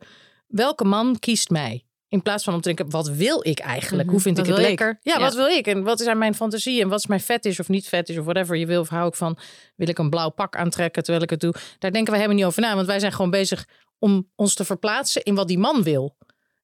welke 0.51 0.83
man 0.83 1.19
kiest 1.19 1.49
mij? 1.49 1.85
In 2.07 2.21
plaats 2.21 2.43
van 2.43 2.53
om 2.53 2.61
te 2.61 2.67
denken, 2.73 2.89
wat 2.89 3.09
wil 3.09 3.47
ik 3.47 3.59
eigenlijk? 3.59 4.03
Mhm, 4.03 4.11
Hoe 4.11 4.19
vind 4.21 4.37
wat 4.37 4.45
ik 4.47 4.51
het 4.51 4.61
ik? 4.61 4.67
lekker? 4.67 4.99
Ja, 5.01 5.13
Ja. 5.13 5.19
wat 5.19 5.33
wil 5.35 5.45
ik? 5.47 5.67
En 5.67 5.83
wat 5.83 5.99
zijn 5.99 6.17
mijn 6.17 6.35
fantasieën? 6.35 6.81
En 6.81 6.89
wat 6.89 6.99
is 6.99 7.07
mijn 7.07 7.19
fetish 7.19 7.59
of 7.59 7.69
niet 7.69 7.87
fetish 7.87 8.17
of 8.17 8.23
whatever 8.23 8.55
je 8.55 8.65
wil? 8.65 8.81
Of 8.81 8.89
hou 8.89 9.07
ik 9.07 9.15
van, 9.15 9.37
wil 9.75 9.87
ik 9.87 9.97
een 9.97 10.09
blauw 10.09 10.29
pak 10.29 10.55
aantrekken 10.55 11.03
terwijl 11.03 11.23
ik 11.23 11.29
het 11.29 11.39
doe? 11.39 11.53
Daar 11.79 11.91
denken 11.91 12.11
we 12.11 12.17
helemaal 12.19 12.37
niet 12.37 12.45
over 12.47 12.61
na. 12.61 12.75
Want 12.75 12.87
wij 12.87 12.99
zijn 12.99 13.11
gewoon 13.11 13.31
bezig 13.31 13.67
om 13.99 14.29
ons 14.35 14.53
te 14.53 14.65
verplaatsen 14.65 15.23
in 15.23 15.35
wat 15.35 15.47
die 15.47 15.57
man 15.59 15.83
wil. 15.83 16.15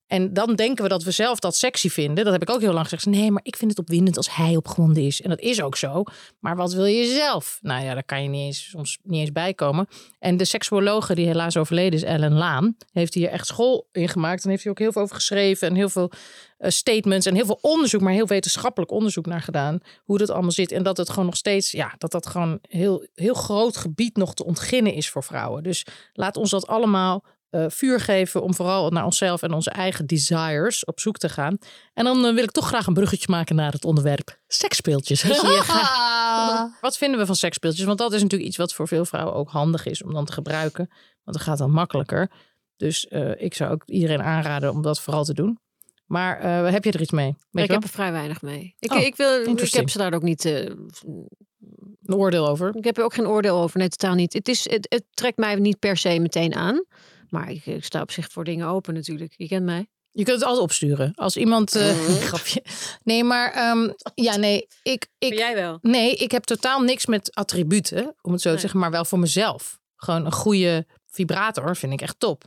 En 0.08 0.34
dan 0.34 0.56
denken 0.56 0.84
we 0.84 0.90
dat 0.90 1.04
we 1.04 1.12
zelf 1.12 1.40
dat 1.40 1.56
sexy 1.56 1.90
vinden. 1.90 2.24
Dat 2.24 2.34
heb 2.34 2.42
ik 2.42 2.50
ook 2.50 2.62
heel 2.62 2.74
lang 2.74 2.84
gezegd. 2.84 3.06
Nee, 3.06 3.32
maar 3.32 3.44
ik 3.44 3.56
vind 3.56 3.72
het 3.72 3.80
opwindend 3.80 4.18
als 4.18 4.36
hij 4.36 4.56
opgewonden 4.56 5.04
is. 5.04 5.22
En 5.22 5.30
dat 5.30 5.40
is 5.40 5.62
ook 5.62 5.76
zo. 5.76 6.04
Maar 6.40 6.56
wat 6.56 6.74
wil 6.74 6.86
je 6.86 7.06
zelf? 7.06 7.60
Nou 7.62 7.84
ja, 7.84 7.94
daar 7.94 8.04
kan 8.04 8.24
je 8.24 8.30
niet 8.30 8.46
eens, 8.46 8.70
soms 8.70 8.98
niet 9.04 9.20
eens 9.20 9.32
bij 9.32 9.54
komen. 9.54 9.88
En 10.20 10.38
de 10.38 10.46
seksuologe 10.46 11.16
die 11.16 11.26
helaas 11.26 11.58
overleden 11.58 12.00
is, 12.00 12.04
Ellen 12.04 12.34
Laan, 12.34 12.78
heeft 12.92 13.14
hier 13.14 13.30
echt 13.30 13.48
school 13.48 13.88
in 13.92 14.10
gemaakt. 14.10 14.44
En 14.44 14.50
heeft 14.50 14.64
hier 14.64 14.72
ook 14.72 14.80
heel 14.80 14.92
veel 14.92 15.02
over 15.02 15.16
geschreven. 15.16 15.68
En 15.68 15.76
heel 15.76 15.90
veel 15.90 16.12
eh, 16.58 16.70
statements 16.70 17.26
en 17.26 17.36
heel 17.36 17.46
veel 17.46 17.60
onderzoek, 17.62 18.02
maar 18.02 18.14
heel 18.14 18.28
wetenschappelijk 18.28 18.92
onderzoek 18.92 19.26
naar 19.26 19.42
gedaan. 19.42 19.80
Hoe 20.04 20.18
dat 20.18 20.30
allemaal 20.30 20.52
zit. 20.52 20.72
En 20.72 20.84
dat 20.84 20.98
het 20.98 21.10
gewoon 21.10 21.26
nog 21.26 21.38
steeds, 21.38 21.72
ja, 21.72 21.96
dat 21.98 22.12
dat 22.12 22.28
gewoon 22.28 22.60
heel, 22.62 23.08
heel 23.14 23.34
groot 23.34 23.78
gebied 23.78 24.16
nog 24.16 24.34
te 24.34 24.46
ontginnen 24.46 24.94
is 24.94 25.10
voor 25.10 25.24
vrouwen. 25.24 25.64
Dus 25.64 25.86
laat 26.14 26.38
ons 26.38 26.50
dat 26.50 26.68
allemaal 26.68 27.24
eh, 27.58 27.66
vuur 27.68 28.00
geven 28.00 28.42
om 28.42 28.54
vooral 28.54 28.90
naar 28.90 29.06
onszelf 29.06 29.42
en 29.42 29.54
onze 29.54 29.70
eigen 29.70 30.06
desires 30.06 30.86
op 30.86 31.00
zoek 31.00 31.18
te 31.18 31.30
gaan. 31.30 31.58
En 31.94 32.04
dan 32.04 32.26
eh, 32.26 32.34
wil 32.34 32.44
ik 32.44 32.52
toch 32.52 32.68
graag 32.68 32.88
een 32.88 32.94
bruggetje 32.94 33.28
maken 33.30 33.56
naar 33.56 33.72
het 33.72 33.86
onderwerp 33.86 34.40
seksspeeltjes. 34.48 35.24
Wat 36.82 36.98
vinden 36.98 37.20
we 37.20 37.26
van 37.26 37.36
seksspeeltjes? 37.36 37.86
Want 37.86 37.98
dat 37.98 38.14
is 38.14 38.22
natuurlijk 38.22 38.50
iets 38.50 38.58
wat 38.58 38.74
voor 38.74 38.88
veel 38.88 39.06
vrouwen 39.06 39.34
ook 39.34 39.50
handig 39.50 39.86
is 39.86 40.04
om 40.04 40.14
dan 40.14 40.26
te 40.26 40.32
gebruiken. 40.32 40.88
Want 41.24 41.38
dat 41.38 41.42
gaat 41.42 41.58
dan 41.58 41.72
makkelijker. 41.72 42.32
Dus 42.76 43.08
eh, 43.08 43.42
ik 43.42 43.54
zou 43.54 43.72
ook 43.72 43.84
iedereen 43.86 44.22
aanraden 44.22 44.72
om 44.72 44.82
dat 44.82 45.02
vooral 45.02 45.24
te 45.24 45.34
doen. 45.34 45.60
Maar 46.06 46.42
heb 46.72 46.84
je 46.84 46.92
er 46.92 47.02
iets 47.02 47.12
mee? 47.12 47.36
Weet 47.52 47.64
ik 47.64 47.72
heb 47.72 47.84
er 47.84 47.90
vrij 47.90 48.12
weinig 48.12 48.42
mee. 48.42 48.76
Ik, 48.80 48.94
Oh, 48.94 49.00
ik, 49.00 49.16
wil, 49.16 49.42
ik 49.42 49.74
heb 49.74 49.90
ze 49.90 49.98
daar 49.98 50.14
ook 50.14 50.22
niet. 50.22 50.46
Een 50.46 52.16
oordeel 52.16 52.48
over? 52.48 52.76
ik 52.76 52.84
heb 52.84 52.98
er 52.98 53.04
ook 53.04 53.14
geen 53.14 53.28
oordeel 53.28 53.58
over. 53.58 53.80
Nee, 53.80 53.90
totaal 53.90 54.16
niet. 54.16 54.34
Het, 54.34 54.48
is, 54.48 54.70
het, 54.70 54.86
het 54.90 55.04
trekt 55.14 55.38
mij 55.38 55.56
niet 55.56 55.80
per 55.80 55.98
se 55.98 56.20
meteen 56.20 56.56
aan. 56.56 56.84
Maar 57.30 57.52
ik, 57.52 57.66
ik 57.66 57.84
sta 57.84 58.02
op 58.02 58.12
zich 58.12 58.32
voor 58.32 58.44
dingen 58.44 58.68
open 58.68 58.94
natuurlijk. 58.94 59.34
Je 59.36 59.48
kent 59.48 59.66
mij. 59.66 59.88
Je 60.12 60.24
kunt 60.24 60.36
het 60.38 60.46
altijd 60.46 60.64
opsturen. 60.64 61.12
Als 61.16 61.38
iemand... 61.38 61.76
eh, 61.76 61.98
grapje. 62.30 62.64
Nee, 63.04 63.24
maar 63.24 63.52
ehm, 63.54 63.90
ja, 64.16 64.36
nee. 64.36 64.68
Ik, 64.84 65.08
ik, 65.18 65.34
jij 65.34 65.56
wel? 65.56 65.78
Nee, 65.82 66.16
ik 66.16 66.32
heb 66.32 66.44
totaal 66.44 66.82
niks 66.82 67.06
met 67.06 67.36
attributen, 67.36 68.16
om 68.22 68.32
het 68.32 68.42
zo 68.42 68.54
te 68.54 68.60
zeggen, 68.60 68.80
maar 68.80 68.92
wel 68.92 69.06
voor 69.06 69.20
mezelf. 69.20 69.80
Gewoon 69.96 70.26
een 70.26 70.32
goede 70.32 70.86
vibrator 71.06 71.76
vind 71.76 71.94
ik 71.94 72.02
echt 72.02 72.20
top. 72.20 72.44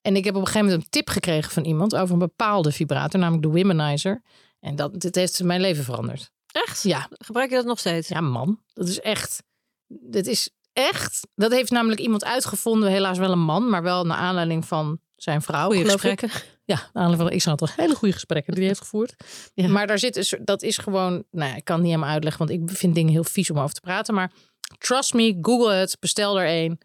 En 0.00 0.16
ik 0.16 0.24
heb 0.24 0.34
op 0.34 0.40
een 0.40 0.46
gegeven 0.46 0.66
moment 0.66 0.84
een 0.84 0.90
tip 0.90 1.08
gekregen 1.08 1.52
van 1.52 1.64
iemand 1.64 1.96
over 1.96 2.12
een 2.12 2.18
bepaalde 2.18 2.72
vibrator, 2.72 3.20
namelijk 3.20 3.42
de 3.42 3.58
Womanizer. 3.58 4.22
En 4.60 4.76
dat, 4.76 5.00
dit 5.00 5.14
heeft 5.14 5.42
mijn 5.42 5.60
leven 5.60 5.84
veranderd. 5.84 6.30
Echt? 6.52 6.82
Ja, 6.82 7.08
Gebruik 7.10 7.50
je 7.50 7.56
dat 7.56 7.64
nog 7.64 7.78
steeds? 7.78 8.08
ja 8.08 8.20
man, 8.20 8.60
dat 8.72 8.88
is 8.88 9.00
echt. 9.00 9.42
Dat 9.86 10.26
is 10.26 10.50
echt. 10.72 11.20
Dat 11.34 11.52
heeft 11.52 11.70
namelijk 11.70 12.00
iemand 12.00 12.24
uitgevonden, 12.24 12.90
helaas 12.90 13.18
wel 13.18 13.32
een 13.32 13.38
man, 13.44 13.68
maar 13.70 13.82
wel 13.82 14.04
naar 14.04 14.16
aanleiding 14.16 14.64
van 14.64 15.00
zijn 15.16 15.42
vrouw. 15.42 15.66
Goeie 15.66 15.80
ik. 15.84 15.90
gesprekken. 15.90 16.30
Ja, 16.64 16.76
naar 16.76 16.88
aanleiding 16.92 17.22
van 17.28 17.30
ik 17.32 17.42
zag 17.42 17.56
toch 17.56 17.76
hele 17.76 17.94
goede 17.94 18.14
gesprekken 18.14 18.52
die 18.52 18.60
hij 18.62 18.68
heeft 18.72 18.82
gevoerd. 18.84 19.14
Ja. 19.54 19.68
Maar 19.68 19.86
daar 19.86 19.98
zit 19.98 20.16
soort- 20.26 20.46
dat 20.46 20.62
is 20.62 20.76
gewoon, 20.78 21.24
nou 21.30 21.50
ja, 21.50 21.56
ik 21.56 21.64
kan 21.64 21.74
het 21.74 21.84
niet 21.84 21.92
helemaal 21.94 22.14
uitleggen, 22.14 22.46
want 22.46 22.60
ik 22.60 22.76
vind 22.76 22.94
dingen 22.94 23.12
heel 23.12 23.24
vies 23.24 23.50
om 23.50 23.58
over 23.58 23.74
te 23.74 23.80
praten. 23.80 24.14
Maar 24.14 24.32
trust 24.78 25.14
me, 25.14 25.38
Google 25.40 25.72
het, 25.72 25.96
bestel 26.00 26.40
er 26.40 26.64
een. 26.64 26.80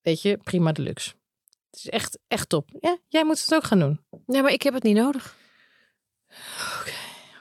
Weet 0.00 0.22
je, 0.22 0.36
prima 0.36 0.72
deluxe. 0.72 1.10
Het 1.70 1.80
is 1.80 1.88
echt, 1.88 2.18
echt 2.28 2.48
top. 2.48 2.68
Ja, 2.80 2.98
jij 3.08 3.24
moet 3.24 3.40
het 3.42 3.54
ook 3.54 3.64
gaan 3.64 3.78
doen. 3.78 4.00
Nee, 4.26 4.42
maar 4.42 4.52
ik 4.52 4.62
heb 4.62 4.74
het 4.74 4.82
niet 4.82 4.96
nodig. 4.96 5.36
Oké, 6.80 6.90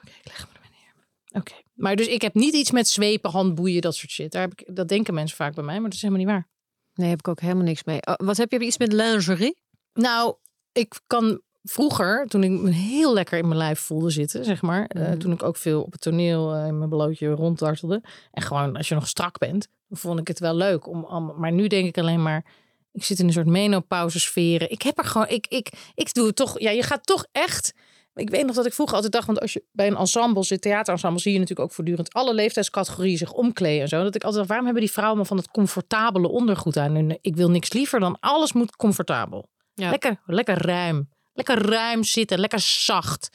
ik 0.03 0.23
leg 0.23 0.47
me 0.47 0.53
er 0.53 0.59
maar 0.61 0.69
neer. 0.71 1.39
Oké, 1.41 1.53
maar 1.77 1.95
dus 1.95 2.07
ik 2.07 2.21
heb 2.21 2.33
niet 2.33 2.53
iets 2.53 2.71
met 2.71 2.87
zwepen, 2.87 3.31
handboeien, 3.31 3.81
dat 3.81 3.95
soort 3.95 4.11
shit. 4.11 4.31
Daar 4.31 4.41
heb 4.41 4.51
ik, 4.61 4.75
dat 4.75 4.87
denken 4.87 5.13
mensen 5.13 5.37
vaak 5.37 5.55
bij 5.55 5.63
mij, 5.63 5.75
maar 5.75 5.83
dat 5.83 5.93
is 5.93 6.01
helemaal 6.01 6.23
niet 6.23 6.31
waar. 6.33 6.47
Nee, 6.93 7.09
heb 7.09 7.19
ik 7.19 7.27
ook 7.27 7.39
helemaal 7.41 7.63
niks 7.63 7.83
mee. 7.83 7.99
Oh, 8.05 8.13
wat 8.17 8.37
heb 8.37 8.51
je 8.51 8.59
iets 8.59 8.77
met 8.77 8.93
lingerie? 8.93 9.57
Nou, 9.93 10.35
ik 10.71 10.99
kan 11.07 11.41
vroeger, 11.63 12.25
toen 12.27 12.43
ik 12.43 12.51
me 12.51 12.69
heel 12.71 13.13
lekker 13.13 13.37
in 13.37 13.47
mijn 13.47 13.57
lijf 13.59 13.79
voelde 13.79 14.09
zitten, 14.09 14.45
zeg 14.45 14.61
maar. 14.61 14.85
eh, 14.85 15.01
Mhm. 15.01 15.17
toen 15.17 15.31
ik 15.31 15.43
ook 15.43 15.57
veel 15.57 15.81
op 15.81 15.91
het 15.91 16.01
toneel 16.01 16.53
eh, 16.53 16.67
in 16.67 16.77
mijn 16.77 16.89
blootje 16.89 17.29
ronddartelde. 17.29 18.01
En 18.31 18.41
gewoon 18.41 18.75
als 18.77 18.87
je 18.87 18.95
nog 18.95 19.07
strak 19.07 19.37
bent, 19.37 19.67
vond 19.89 20.19
ik 20.19 20.27
het 20.27 20.39
wel 20.39 20.55
leuk. 20.55 20.87
Om, 20.87 21.03
om, 21.03 21.33
maar 21.37 21.51
nu 21.51 21.67
denk 21.67 21.87
ik 21.87 21.97
alleen 21.97 22.21
maar, 22.21 22.45
ik 22.91 23.03
zit 23.03 23.19
in 23.19 23.27
een 23.27 23.33
soort 23.33 23.47
menopauze 23.47 24.19
sferen. 24.19 24.71
Ik 24.71 24.81
heb 24.81 24.97
er 24.97 25.05
gewoon, 25.05 25.27
ik, 25.29 25.47
ik, 25.47 25.69
ik 25.95 26.13
doe 26.13 26.25
het 26.27 26.35
toch, 26.35 26.59
ja, 26.59 26.69
je 26.71 26.83
gaat 26.83 27.05
toch 27.05 27.25
echt... 27.31 27.73
Ik 28.17 28.29
weet 28.29 28.45
nog 28.45 28.55
dat 28.55 28.65
ik 28.65 28.73
vroeger 28.73 28.95
altijd 28.95 29.13
dacht, 29.13 29.25
want 29.27 29.39
als 29.39 29.53
je 29.53 29.63
bij 29.71 29.87
een 29.87 29.95
ensemble 29.95 30.43
zit, 30.43 30.61
theaterensemble, 30.61 31.19
zie 31.19 31.33
je 31.33 31.39
natuurlijk 31.39 31.69
ook 31.69 31.75
voortdurend 31.75 32.13
alle 32.13 32.33
leeftijdscategorieën 32.33 33.17
zich 33.17 33.33
omkleden 33.33 33.81
en 33.81 33.87
zo. 33.87 34.03
Dat 34.03 34.15
ik 34.15 34.23
altijd 34.23 34.35
dacht, 34.35 34.47
waarom 34.47 34.65
hebben 34.65 34.83
die 34.83 34.93
vrouwen 34.93 35.25
van 35.25 35.37
het 35.37 35.51
comfortabele 35.51 36.27
ondergoed 36.27 36.77
aan? 36.77 36.95
En 36.95 37.17
ik 37.21 37.35
wil 37.35 37.49
niks 37.49 37.73
liever 37.73 37.99
dan 37.99 38.17
alles 38.19 38.53
moet 38.53 38.75
comfortabel. 38.75 39.49
Ja. 39.73 39.89
Lekker, 39.89 40.21
lekker 40.25 40.65
ruim. 40.65 41.09
Lekker 41.33 41.69
ruim 41.69 42.03
zitten, 42.03 42.39
lekker 42.39 42.59
zacht. 42.59 43.29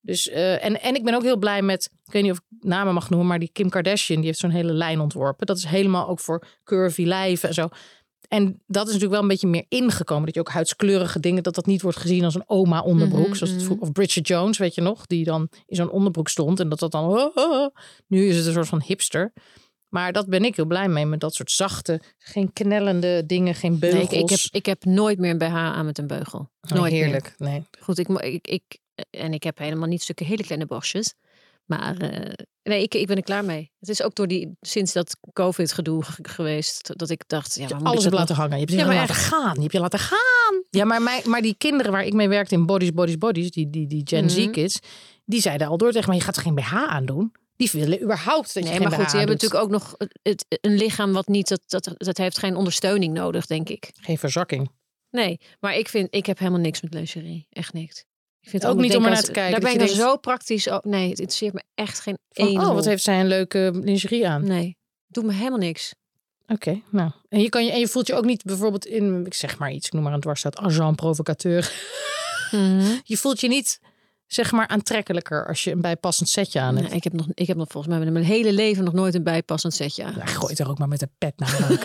Dus, 0.00 0.28
eh, 0.28 0.64
en, 0.64 0.80
en 0.80 0.94
ik 0.94 1.04
ben 1.04 1.14
ook 1.14 1.22
heel 1.22 1.36
blij 1.36 1.62
met, 1.62 1.90
ik 2.04 2.12
weet 2.12 2.22
niet 2.22 2.32
of 2.32 2.38
ik 2.38 2.44
namen 2.60 2.94
mag 2.94 3.10
noemen, 3.10 3.28
maar 3.28 3.38
die 3.38 3.50
Kim 3.52 3.68
Kardashian, 3.68 4.18
die 4.18 4.26
heeft 4.26 4.38
zo'n 4.38 4.50
hele 4.50 4.72
lijn 4.72 5.00
ontworpen. 5.00 5.46
Dat 5.46 5.56
is 5.56 5.64
helemaal 5.64 6.08
ook 6.08 6.20
voor 6.20 6.46
curvy 6.64 7.04
lijven 7.04 7.48
en 7.48 7.54
zo. 7.54 7.68
En 8.32 8.62
dat 8.66 8.86
is 8.86 8.92
natuurlijk 8.92 9.12
wel 9.12 9.22
een 9.22 9.28
beetje 9.28 9.46
meer 9.46 9.64
ingekomen. 9.68 10.24
Dat 10.24 10.34
je 10.34 10.40
ook 10.40 10.48
huidskleurige 10.48 11.20
dingen, 11.20 11.42
dat 11.42 11.54
dat 11.54 11.66
niet 11.66 11.82
wordt 11.82 11.98
gezien 11.98 12.24
als 12.24 12.34
een 12.34 12.44
oma 12.46 12.80
onderbroek. 12.80 13.26
Mhm, 13.26 13.34
zoals 13.34 13.52
het, 13.52 13.68
mhm. 13.68 13.80
of 13.80 13.92
Bridget 13.92 14.28
Jones, 14.28 14.58
weet 14.58 14.74
je 14.74 14.80
nog, 14.80 15.06
die 15.06 15.24
dan 15.24 15.48
in 15.66 15.76
zo'n 15.76 15.90
onderbroek 15.90 16.28
stond. 16.28 16.60
En 16.60 16.68
dat 16.68 16.78
dat 16.78 16.90
dan, 16.90 17.04
oh, 17.04 17.36
oh, 17.36 17.52
oh. 17.52 17.74
nu 18.06 18.26
is 18.26 18.36
het 18.36 18.46
een 18.46 18.52
soort 18.52 18.68
van 18.68 18.82
hipster. 18.86 19.32
Maar 19.88 20.12
dat 20.12 20.28
ben 20.28 20.44
ik 20.44 20.56
heel 20.56 20.66
blij 20.66 20.88
mee, 20.88 21.06
met 21.06 21.20
dat 21.20 21.34
soort 21.34 21.50
zachte, 21.50 22.00
geen 22.18 22.52
knellende 22.52 23.26
dingen, 23.26 23.54
geen 23.54 23.70
Nee, 23.70 23.80
beugels. 23.80 24.12
ik, 24.12 24.20
ik, 24.20 24.30
heb, 24.30 24.40
ik 24.50 24.66
heb 24.66 24.84
nooit 24.84 25.18
meer 25.18 25.30
een 25.30 25.38
BH 25.38 25.54
aan 25.54 25.84
met 25.84 25.98
een 25.98 26.06
beugel. 26.06 26.38
Oh, 26.38 26.70
Nooit 26.70 26.92
meer. 26.92 27.02
heerlijk. 27.02 27.34
Nee. 27.38 27.64
Goed, 27.80 27.98
ik, 27.98 28.08
ik, 28.08 28.46
ik, 28.46 28.78
en 29.10 29.32
ik 29.32 29.42
heb 29.42 29.58
helemaal 29.58 29.88
niet 29.88 30.02
stukken 30.02 30.26
hele 30.26 30.42
kleine 30.42 30.66
borstjes. 30.66 31.14
Maar 31.78 31.96
eh, 31.96 32.32
nee, 32.62 32.82
ik, 32.82 32.94
ik 32.94 33.06
ben 33.06 33.16
er 33.16 33.22
klaar 33.22 33.44
mee. 33.44 33.70
Het 33.78 33.88
is 33.88 34.02
ook 34.02 34.14
door 34.14 34.28
die, 34.28 34.56
sinds 34.60 34.92
dat 34.92 35.16
COVID-gedoe 35.32 36.04
ge- 36.04 36.28
geweest, 36.36 36.90
dat 36.98 37.10
ik 37.10 37.22
dacht, 37.26 37.54
ja, 37.54 37.68
maar 37.68 37.82
alles 37.82 38.06
op 38.06 38.12
laten 38.12 38.34
hangen. 38.36 38.52
Je 38.52 38.58
hebt 38.58 38.70
je 38.70 38.76
Ja, 38.76 38.86
maar 38.86 38.94
laten 38.94 39.14
gaan. 39.14 39.54
Je 39.54 39.60
hebt 39.60 39.72
je 39.72 39.80
laten 39.80 39.98
gaan. 39.98 40.62
Ja, 40.70 40.84
maar, 40.84 41.02
mijn, 41.02 41.22
maar 41.30 41.42
die 41.42 41.54
kinderen 41.58 41.92
waar 41.92 42.04
ik 42.04 42.12
mee 42.12 42.28
werkte 42.28 42.54
in 42.54 42.66
Bodies, 42.66 42.92
Bodies, 42.92 43.18
Bodies, 43.18 43.50
die, 43.50 43.70
die, 43.70 43.86
die 43.86 44.02
Gen 44.04 44.30
Z 44.30 44.36
Mhm. 44.38 44.50
kids, 44.50 44.78
die 45.24 45.40
zeiden 45.40 45.66
al 45.66 45.76
door 45.76 45.92
tegen 45.92 46.08
mij, 46.08 46.16
je 46.18 46.22
gaat 46.24 46.34
toch 46.34 46.42
geen 46.42 46.54
BH 46.54 46.74
aandoen? 46.74 47.32
Die 47.56 47.70
willen 47.72 48.02
überhaupt 48.02 48.54
dat 48.54 48.62
je 48.62 48.68
Nee, 48.68 48.78
geen 48.78 48.82
maar 48.88 48.92
goed, 48.92 49.04
BH 49.04 49.10
die 49.10 49.18
hebben 49.18 49.36
natuurlijk 49.36 49.64
ook 49.64 49.70
nog 49.70 49.94
het, 50.22 50.44
een 50.60 50.74
lichaam 50.74 51.12
wat 51.12 51.28
niet, 51.28 51.48
dat, 51.48 51.60
dat, 51.66 51.90
dat 51.96 52.16
heeft 52.16 52.38
geen 52.38 52.56
ondersteuning 52.56 53.14
nodig, 53.14 53.46
denk 53.46 53.68
ik. 53.68 53.90
Geen 54.00 54.18
verzakking. 54.18 54.70
Nee, 55.10 55.40
maar 55.60 55.76
ik 55.76 55.88
vind, 55.88 56.08
ik 56.14 56.26
heb 56.26 56.38
helemaal 56.38 56.60
niks 56.60 56.80
met 56.80 56.94
lingerie. 56.94 57.46
Echt 57.50 57.72
niks. 57.72 58.04
Ik 58.42 58.48
vind 58.50 58.66
Ook 58.66 58.74
ik 58.74 58.80
niet 58.80 58.96
om 58.96 59.04
er 59.04 59.08
als- 59.10 59.18
naar 59.18 59.26
te 59.26 59.32
kijken, 59.32 59.50
Daar 59.60 59.72
ben 59.72 59.80
ik 59.82 59.88
je 59.88 59.94
dan 59.96 60.06
zo 60.06 60.16
praktisch. 60.16 60.68
Oh, 60.68 60.78
nee, 60.82 61.08
het 61.08 61.18
interesseert 61.18 61.52
me 61.54 61.62
echt 61.74 62.00
geen 62.00 62.18
één. 62.32 62.60
oh, 62.60 62.74
wat 62.74 62.84
heeft 62.84 63.02
zij 63.02 63.20
een 63.20 63.26
leuke 63.28 63.70
lingerie 63.74 64.28
aan. 64.28 64.44
Nee, 64.46 64.76
doet 65.06 65.24
me 65.24 65.32
helemaal 65.32 65.58
niks. 65.58 65.94
Oké, 66.46 66.80
nou. 66.90 67.10
En 67.28 67.40
je, 67.40 67.48
kan 67.48 67.64
je, 67.64 67.70
en 67.72 67.78
je 67.78 67.88
voelt 67.88 68.06
je 68.06 68.14
ook 68.14 68.24
niet 68.24 68.42
bijvoorbeeld 68.44 68.86
in, 68.86 69.26
ik 69.26 69.34
zeg 69.34 69.58
maar 69.58 69.72
iets, 69.72 69.86
ik 69.86 69.92
noem 69.92 70.02
maar 70.02 70.12
een 70.12 70.20
dwarsstaat, 70.20 70.56
agent 70.58 70.96
provocateur. 70.96 71.72
Je 73.04 73.16
voelt 73.16 73.40
je 73.40 73.48
niet, 73.48 73.80
zeg 74.34 74.52
maar, 74.52 74.68
aantrekkelijker 74.68 75.46
als 75.46 75.64
je 75.64 75.70
een 75.70 75.80
bijpassend 75.80 76.28
setje 76.28 76.60
aan 76.60 76.76
hebt. 76.76 76.88
Nee, 76.88 76.96
ik, 76.96 77.04
heb 77.04 77.12
nog, 77.12 77.26
ik 77.34 77.46
heb 77.46 77.56
nog 77.56 77.66
volgens 77.70 77.94
mij 77.94 78.10
mijn 78.10 78.24
hele 78.24 78.52
leven 78.52 78.84
nog 78.84 78.92
nooit 78.92 79.14
een 79.14 79.22
bijpassend 79.22 79.74
setje 79.74 80.04
aan. 80.04 80.14
Nou, 80.16 80.26
gooi 80.28 80.54
er 80.54 80.68
ook 80.68 80.78
maar 80.78 80.88
met 80.88 81.02
een 81.02 81.10
pet 81.18 81.32
naar. 81.36 81.80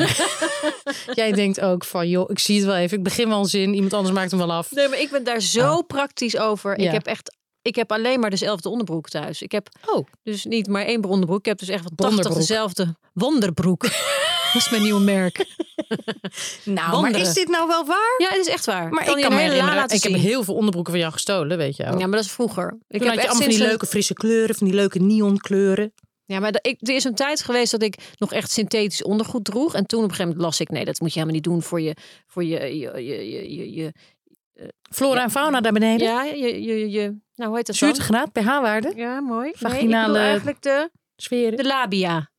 Jij 1.14 1.32
denkt 1.32 1.62
ook 1.62 1.84
van, 1.84 2.10
joh, 2.10 2.30
ik 2.30 2.40
zie 2.40 2.56
het 2.58 2.66
wel 2.66 2.76
even. 2.76 2.98
Ik 2.98 3.04
begin 3.04 3.30
wel 3.30 3.40
een 3.40 3.46
zin. 3.46 3.74
Iemand 3.74 3.94
anders 3.94 4.16
maakt 4.16 4.32
hem 4.32 4.40
wel 4.40 4.52
af. 4.52 4.72
Nee, 4.72 4.88
maar 4.88 5.00
ik 5.00 5.10
ben 5.12 5.24
daar 5.24 5.42
zo 5.42 5.82
praktisch 5.82 6.38
over. 6.38 6.80
Ja. 6.80 6.86
Ik 6.86 6.92
heb 6.92 7.06
echt. 7.06 7.36
Ik 7.62 7.76
heb 7.76 7.92
alleen 7.92 8.20
maar 8.20 8.30
dezelfde 8.30 8.70
onderbroek 8.70 9.10
thuis. 9.10 9.42
Ik 9.42 9.52
heb 9.52 9.70
Oh, 9.86 10.08
dus 10.24 10.46
niet 10.46 10.68
maar 10.68 10.86
één 10.86 11.04
onderbroek. 11.04 11.40
Ik 11.40 11.46
heb 11.46 11.60
dus 11.60 11.68
echt 11.70 11.84
van 11.84 11.96
80 11.96 12.08
Wonderbroek. 12.16 12.48
dezelfde 12.48 12.96
wonderbroek. 13.14 13.86
Dat 14.58 14.66
is 14.66 14.72
mijn 14.72 14.84
nieuwe 14.84 15.02
merk. 15.02 15.46
nou, 16.80 17.02
maar 17.02 17.20
is 17.20 17.34
dit 17.34 17.48
nou 17.48 17.68
wel 17.68 17.86
waar? 17.86 18.16
Ja, 18.18 18.30
het 18.30 18.38
is 18.48 18.48
echt 18.54 18.66
waar. 18.66 18.90
Maar 18.90 19.04
kan 19.06 19.18
ik 19.18 19.24
je 19.24 19.28
kan 19.28 19.34
me 19.38 19.42
herinneren, 19.44 19.76
laten 19.76 19.98
ik 19.98 20.04
heb 20.04 20.14
heel 20.14 20.44
veel 20.44 20.54
onderbroeken 20.54 20.92
van 20.92 21.02
jou 21.02 21.14
gestolen, 21.14 21.58
weet 21.58 21.76
je 21.78 21.84
wel. 21.84 21.92
Ja, 22.00 22.08
maar 22.08 22.16
dat 22.16 22.26
is 22.26 22.32
vroeger. 22.32 22.78
Ik 22.88 23.04
heb 23.04 23.14
echt 23.14 23.18
allemaal 23.28 23.42
van 23.42 23.50
die 23.50 23.58
leuke 23.60 23.86
frisse 23.86 24.14
kleuren, 24.14 24.56
van 24.56 24.68
die 24.68 24.76
leuke 24.76 25.00
neonkleuren. 25.00 25.94
Ja, 26.26 26.40
maar 26.40 26.60
ik, 26.62 26.78
er 26.88 26.96
is 26.96 27.04
een 27.04 27.16
tijd 27.16 27.42
geweest 27.44 27.72
dat 27.72 27.82
ik 27.82 27.96
nog 28.18 28.34
echt 28.34 28.52
synthetisch 28.52 29.04
ondergoed 29.04 29.46
droeg. 29.46 29.74
En 29.76 29.86
toen 29.86 30.00
op 30.04 30.10
een 30.10 30.16
gegeven 30.16 30.32
moment 30.32 30.46
las 30.52 30.60
ik... 30.60 30.70
nee, 30.70 30.86
dat 30.86 31.00
moet 31.00 31.14
je 31.14 31.20
helemaal 31.20 31.36
niet 31.36 31.44
doen 31.50 31.62
voor 31.62 31.82
je... 31.82 31.96
Voor 32.28 32.44
je, 32.44 32.60
je, 32.80 33.04
je, 33.04 33.30
je, 33.30 33.56
je, 33.56 33.72
je- 33.74 33.94
Flora 34.92 35.24
en 35.24 35.32
fauna 35.32 35.62
daar 35.62 35.72
beneden. 35.74 36.08
ja, 36.08 36.24
je, 36.24 36.64
je, 36.64 36.90
je... 36.90 37.02
Nou, 37.36 37.50
hoe 37.50 37.56
heet 37.58 37.68
dat 37.68 37.76
Zuurte, 37.76 37.98
dan? 37.98 38.06
graad, 38.08 38.32
pH-waarde, 38.32 38.94
Ja, 38.96 39.20
mooi. 39.22 39.42
Nee, 39.44 39.52
ik 39.52 39.58
Vaginale- 39.58 40.08
bedoel 40.08 40.22
eigenlijk 40.28 40.62
de, 40.62 40.90
sferen. 41.16 41.58
de 41.58 41.66
labia. 41.66 42.30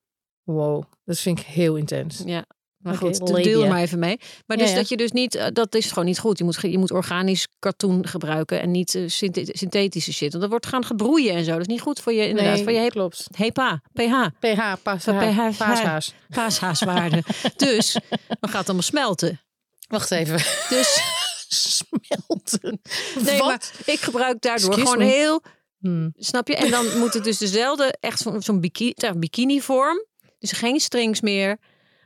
Wow, 0.54 0.82
dat 1.04 1.18
vind 1.18 1.38
ik 1.38 1.46
heel 1.46 1.76
intens. 1.76 2.22
Ja. 2.24 2.44
Maar 2.78 2.94
goed, 2.96 3.18
labia. 3.20 3.42
deel 3.42 3.62
er 3.62 3.68
maar 3.68 3.80
even 3.80 3.98
mee. 3.98 4.20
Maar 4.46 4.56
dus 4.56 4.70
ja. 4.70 4.76
dat 4.76 4.88
je 4.88 4.96
dus 4.96 5.10
niet... 5.12 5.34
eh, 5.34 5.46
Dat 5.52 5.74
is 5.74 5.88
gewoon 5.88 6.04
niet 6.04 6.18
goed. 6.18 6.38
Je 6.38 6.44
moet, 6.44 6.58
je 6.60 6.78
moet 6.78 6.90
organisch 6.90 7.46
katoen 7.58 8.06
gebruiken. 8.06 8.60
En 8.60 8.70
niet 8.70 8.94
eh, 8.94 9.02
synthe- 9.06 9.44
synthetische 9.56 10.12
shit. 10.12 10.28
Want 10.30 10.40
dat 10.42 10.50
wordt 10.50 10.66
gaan 10.66 10.84
gebroeien 10.84 11.34
en 11.34 11.44
zo. 11.44 11.50
Dat 11.50 11.60
is 11.60 11.66
niet 11.66 11.80
goed 11.80 12.00
voor 12.00 12.12
je, 12.12 12.28
inderdaad, 12.28 12.60
voor 12.60 12.72
je 12.72 12.90
klopt. 12.90 13.26
HEPA, 13.36 13.82
pH. 13.92 14.00
pH, 14.40 14.76
pH, 15.04 15.56
paashaas. 15.58 16.14
paashaaswaarde. 16.28 17.22
dus 17.56 17.92
dan 18.40 18.50
gaat 18.50 18.58
het 18.58 18.66
allemaal 18.66 18.82
smelten. 18.82 19.40
Wacht 19.88 20.10
even. 20.10 20.36
Dus 20.68 21.00
Smelten. 21.48 22.80
nee, 23.24 23.38
Wat? 23.38 23.46
maar 23.46 23.70
ik 23.84 24.00
gebruik 24.00 24.40
daardoor 24.40 24.68
Excuse 24.70 24.90
gewoon 24.90 25.06
me. 25.06 25.12
heel, 25.12 25.42
Hmm. 25.80 26.12
snap 26.16 26.48
je? 26.48 26.56
En 26.56 26.70
dan 26.70 26.98
moet 26.98 27.14
het 27.14 27.24
dus 27.24 27.38
dezelfde, 27.38 27.96
echt 28.00 28.18
zo'n 28.20 28.42
zo'n 28.42 28.60
bikini, 28.60 28.92
ja, 28.94 29.12
bikini 29.14 29.60
vorm. 29.60 30.06
Dus 30.38 30.52
geen 30.52 30.80
strings 30.80 31.20
meer. 31.20 31.58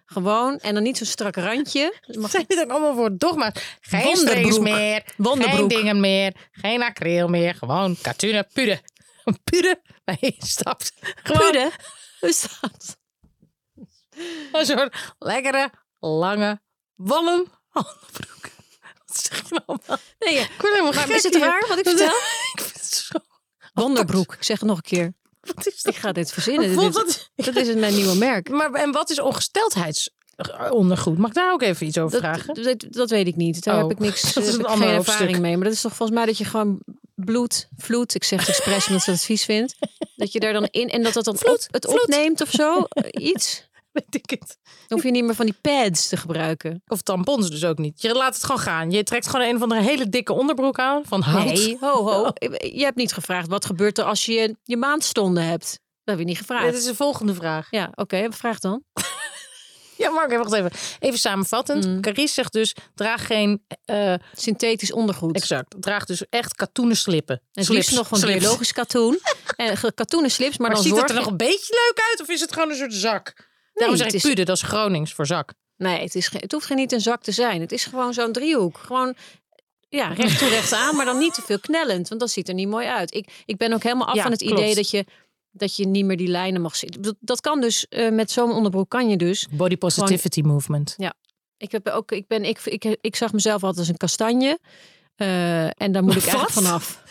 Gewoon, 0.05 0.59
en 0.59 0.75
dan 0.75 0.83
niet 0.83 0.97
zo'n 0.97 1.07
strak 1.07 1.37
randje. 1.37 1.99
Mag- 2.07 2.31
Zijn 2.37 2.45
dit 2.49 2.59
ook 2.61 2.71
allemaal 2.71 2.95
voor 2.95 3.16
dogma's? 3.16 3.53
Geen 3.81 4.03
Wonderbroek. 4.03 4.37
strings 4.37 4.59
meer, 4.59 5.05
Wonderbroek. 5.16 5.59
geen 5.59 5.68
dingen 5.68 6.01
meer, 6.01 6.49
geen 6.53 6.83
acryl 6.83 7.29
meer. 7.29 7.55
Gewoon 7.55 7.97
katoenen 8.03 8.47
pude. 8.53 8.81
Pude 9.45 9.83
waar 10.05 10.16
je 10.21 10.35
instapt. 10.38 10.92
Gewoon 11.01 11.51
Pude? 11.51 11.71
Hoe 12.21 12.29
is 12.29 12.47
dat? 12.61 12.97
een 14.61 14.66
soort 14.66 15.14
lekkere, 15.18 15.71
lange, 15.99 16.61
wollen 16.95 17.47
onderbroek. 17.73 18.51
Wat 19.07 19.16
zeg 19.23 19.49
je 19.49 19.62
nou? 19.66 19.79
Nee, 20.18 20.35
ja. 20.35 20.42
Ik 20.42 20.55
word 20.59 20.73
helemaal 20.73 20.92
gek 20.92 21.09
is 21.16 21.23
het 21.23 21.37
raar 21.37 21.64
wat 21.68 21.79
ik 21.79 21.88
vertel? 21.88 22.07
ik 22.55 22.61
vind 22.61 22.75
het 22.75 22.85
zo... 22.95 23.18
Wonderbroek. 23.73 24.35
Ik 24.35 24.42
zeg 24.42 24.59
het 24.59 24.68
nog 24.68 24.77
een 24.77 24.83
keer. 24.83 25.14
Wat 25.55 25.66
is 25.66 25.83
dat? 25.83 25.94
Ik 25.94 26.00
ga 26.00 26.12
dit 26.12 26.33
verzinnen. 26.33 26.74
Wat- 26.74 26.85
Dit, 26.85 26.94
wat- 26.94 27.31
dat 27.55 27.57
is 27.66 27.74
mijn 27.74 27.94
nieuwe 27.94 28.14
merk. 28.16 28.48
Maar 28.48 28.72
en 28.72 28.92
wat 28.92 29.11
is 29.11 29.20
ongesteldheidsondergoed? 29.20 31.18
Mag 31.18 31.28
ik 31.28 31.35
daar 31.37 31.52
ook 31.52 31.62
even 31.62 31.87
iets 31.87 31.98
over 31.98 32.18
vragen? 32.18 32.55
Dat, 32.62 32.85
dat, 32.90 33.11
weet 33.11 33.26
ik 33.26 33.37
niet. 33.37 33.64
Daar 33.64 33.74
Oh, 33.74 33.83
heb 33.83 33.90
ik 33.90 33.98
niks. 33.98 34.22
dat 34.35 34.42
is 34.44 34.48
is 34.48 34.55
een 34.57 34.83
ervaring 34.83 35.38
mee. 35.38 35.55
Maar 35.57 35.64
dat 35.64 35.72
is 35.74 35.81
toch 35.81 35.94
volgens 35.94 36.18
mij 36.18 36.26
dat 36.26 36.38
je 36.38 36.44
gewoon 36.44 36.81
bloed, 37.14 37.68
vloed. 37.76 38.14
Ik 38.14 38.24
zeg 38.24 38.40
het 38.40 38.48
expres 38.48 38.87
omdat 38.87 39.02
ze 39.02 39.11
dat 39.11 39.20
vies 39.22 39.44
vindt. 39.44 39.74
Dat 40.16 40.33
je 40.33 40.40
daar 40.40 40.52
dan 40.52 40.68
in 40.70 40.88
en 40.88 41.02
dat 41.02 41.12
dat 41.12 41.24
dan 41.24 41.37
Vloed, 41.37 41.66
op, 41.66 41.72
het 41.72 41.85
vloed. 41.85 42.02
opneemt 42.02 42.40
of 42.40 42.50
zo. 42.50 42.85
eh, 42.88 43.26
Iets. 43.31 43.68
Weet 43.98 44.14
ik 44.14 44.31
het. 44.31 44.59
Dan 44.62 44.76
hoef 44.88 45.02
je 45.02 45.11
niet 45.11 45.24
meer 45.24 45.35
van 45.35 45.46
die 45.46 45.57
pads 45.61 46.09
te 46.09 46.16
gebruiken. 46.16 46.83
Of 46.87 47.02
tampons 47.02 47.50
dus 47.50 47.64
ook 47.64 47.78
niet. 47.78 48.02
Je 48.02 48.12
laat 48.14 48.35
het 48.35 48.44
gewoon 48.44 48.61
gaan. 48.61 48.90
Je 48.90 49.02
trekt 49.02 49.28
gewoon 49.28 49.46
een 49.48 49.57
of 49.57 49.62
andere 49.62 49.81
hele 49.81 50.09
dikke 50.09 50.33
onderbroek 50.33 50.78
aan 50.78 51.02
van 51.07 51.20
hout. 51.20 51.44
Nee, 51.44 51.76
ho 51.81 52.05
ho. 52.11 52.31
Je 52.78 52.83
hebt 52.85 52.96
niet 52.96 53.12
gevraagd 53.12 53.48
wat 53.48 53.64
gebeurt 53.64 53.98
er 53.98 54.05
als 54.05 54.24
je 54.24 54.57
je 54.62 54.76
maandstonden 54.76 55.44
hebt. 55.44 55.64
Dat 56.05 56.14
heb 56.14 56.18
je 56.18 56.24
niet 56.24 56.38
gevraagd. 56.38 56.64
Dit 56.64 56.74
is 56.74 56.85
de 56.85 56.94
volgende 56.94 57.35
vraag. 57.35 57.66
Ja, 57.70 57.90
oké. 57.94 58.26
vraag 58.31 58.59
dan. 58.59 58.83
Ja, 59.96 60.11
Mark, 60.11 60.33
wacht 60.37 60.52
even. 60.52 60.70
Even 60.98 61.18
samenvattend. 61.18 61.87
Mm. 61.87 62.00
Carice 62.00 62.35
zegt 62.35 62.52
dus, 62.52 62.74
draag 62.94 63.26
geen... 63.26 63.64
eh, 63.85 64.14
Synthetisch 64.33 64.92
ondergoed. 64.92 65.37
exact. 65.37 65.74
Draag 65.81 66.05
dus 66.05 66.24
echt 66.28 66.55
katoenen 66.55 66.96
slippen. 66.96 67.42
En 67.52 67.64
Slips, 67.64 67.81
liefst 67.90 67.96
nog 67.96 68.09
van 68.09 68.20
biologisch 68.20 68.72
katoen. 68.72 69.18
en 69.57 69.94
katoenen 69.94 70.31
slips, 70.31 70.59
maar, 70.59 70.66
Maar 70.66 70.76
dan 70.76 70.85
ziet 70.85 70.92
zorg 70.92 71.02
het 71.07 71.16
er 71.16 71.22
nog 71.22 71.31
een 71.31 71.37
beetje 71.37 71.72
leuk 71.87 72.05
uit? 72.11 72.20
Of 72.20 72.28
is 72.28 72.40
het 72.40 72.52
gewoon 72.52 72.70
een 72.70 72.76
soort 72.76 72.94
zak? 72.94 73.50
Daarom 73.72 73.96
zeg 73.96 74.06
het 74.06 74.14
ik 74.14 74.22
is- 74.22 74.28
pude, 74.28 74.44
dat 74.44 74.56
is 74.56 74.62
Gronings 74.62 75.12
voor 75.12 75.26
zak. 75.26 75.52
Nee, 75.76 76.00
het, 76.00 76.14
is 76.14 76.30
het 76.32 76.52
hoeft 76.52 76.66
geen 76.66 76.76
niet 76.76 76.92
een 76.92 77.00
zak 77.00 77.22
te 77.22 77.32
zijn. 77.32 77.61
Het 77.61 77.72
is 77.72 77.85
gewoon 77.85 78.12
zo'n 78.14 78.32
driehoek. 78.32 78.78
Gewoon 78.78 79.14
ja, 79.88 80.08
recht 80.08 80.38
toe, 80.38 80.48
recht 80.48 80.72
aan, 80.72 80.96
maar 80.96 81.04
dan 81.04 81.18
niet 81.18 81.35
te 81.35 81.42
veel 81.42 81.58
knellend. 81.61 82.08
Want 82.08 82.20
dat 82.20 82.30
ziet 82.30 82.48
er 82.48 82.54
niet 82.54 82.68
mooi 82.68 82.87
uit. 82.87 83.14
Ik, 83.14 83.42
ik 83.46 83.56
ben 83.56 83.72
ook 83.72 83.82
helemaal 83.82 84.06
af 84.06 84.14
Ja, 84.14 84.22
van 84.22 84.30
het 84.30 84.42
klopt. 84.42 84.61
idee 84.61 84.74
dat 84.74 84.90
je, 84.90 85.04
dat 85.50 85.76
je 85.76 85.87
niet 85.87 86.04
meer 86.04 86.16
die 86.16 86.28
lijnen 86.28 86.61
mag 86.61 86.76
zitten. 86.76 87.02
Dat, 87.02 87.16
dat 87.20 87.40
kan 87.40 87.61
dus, 87.61 87.88
eh, 87.88 88.11
met 88.11 88.30
zo'n 88.30 88.52
onderbroek 88.52 88.88
kan 88.90 89.08
je 89.08 89.16
dus. 89.16 89.46
Body 89.50 89.76
positivity 89.76 90.40
movement. 90.40 90.96
Ik, 91.56 91.72
heb 91.72 91.88
ook, 91.88 92.12
ik, 92.12 92.26
ben, 92.26 92.44
ik, 92.44 92.61
ik, 92.64 92.96
ik 93.00 93.16
zag 93.16 93.32
mezelf 93.32 93.62
altijd 93.62 93.78
als 93.78 93.88
een 93.88 93.96
kastanje. 93.96 94.58
Eh, 95.16 95.64
en 95.82 95.92
daar 95.92 96.02
moet 96.02 96.16
ik 96.16 96.22
eigenlijk 96.22 96.54
Wat? 96.54 96.64
vanaf. 96.64 97.02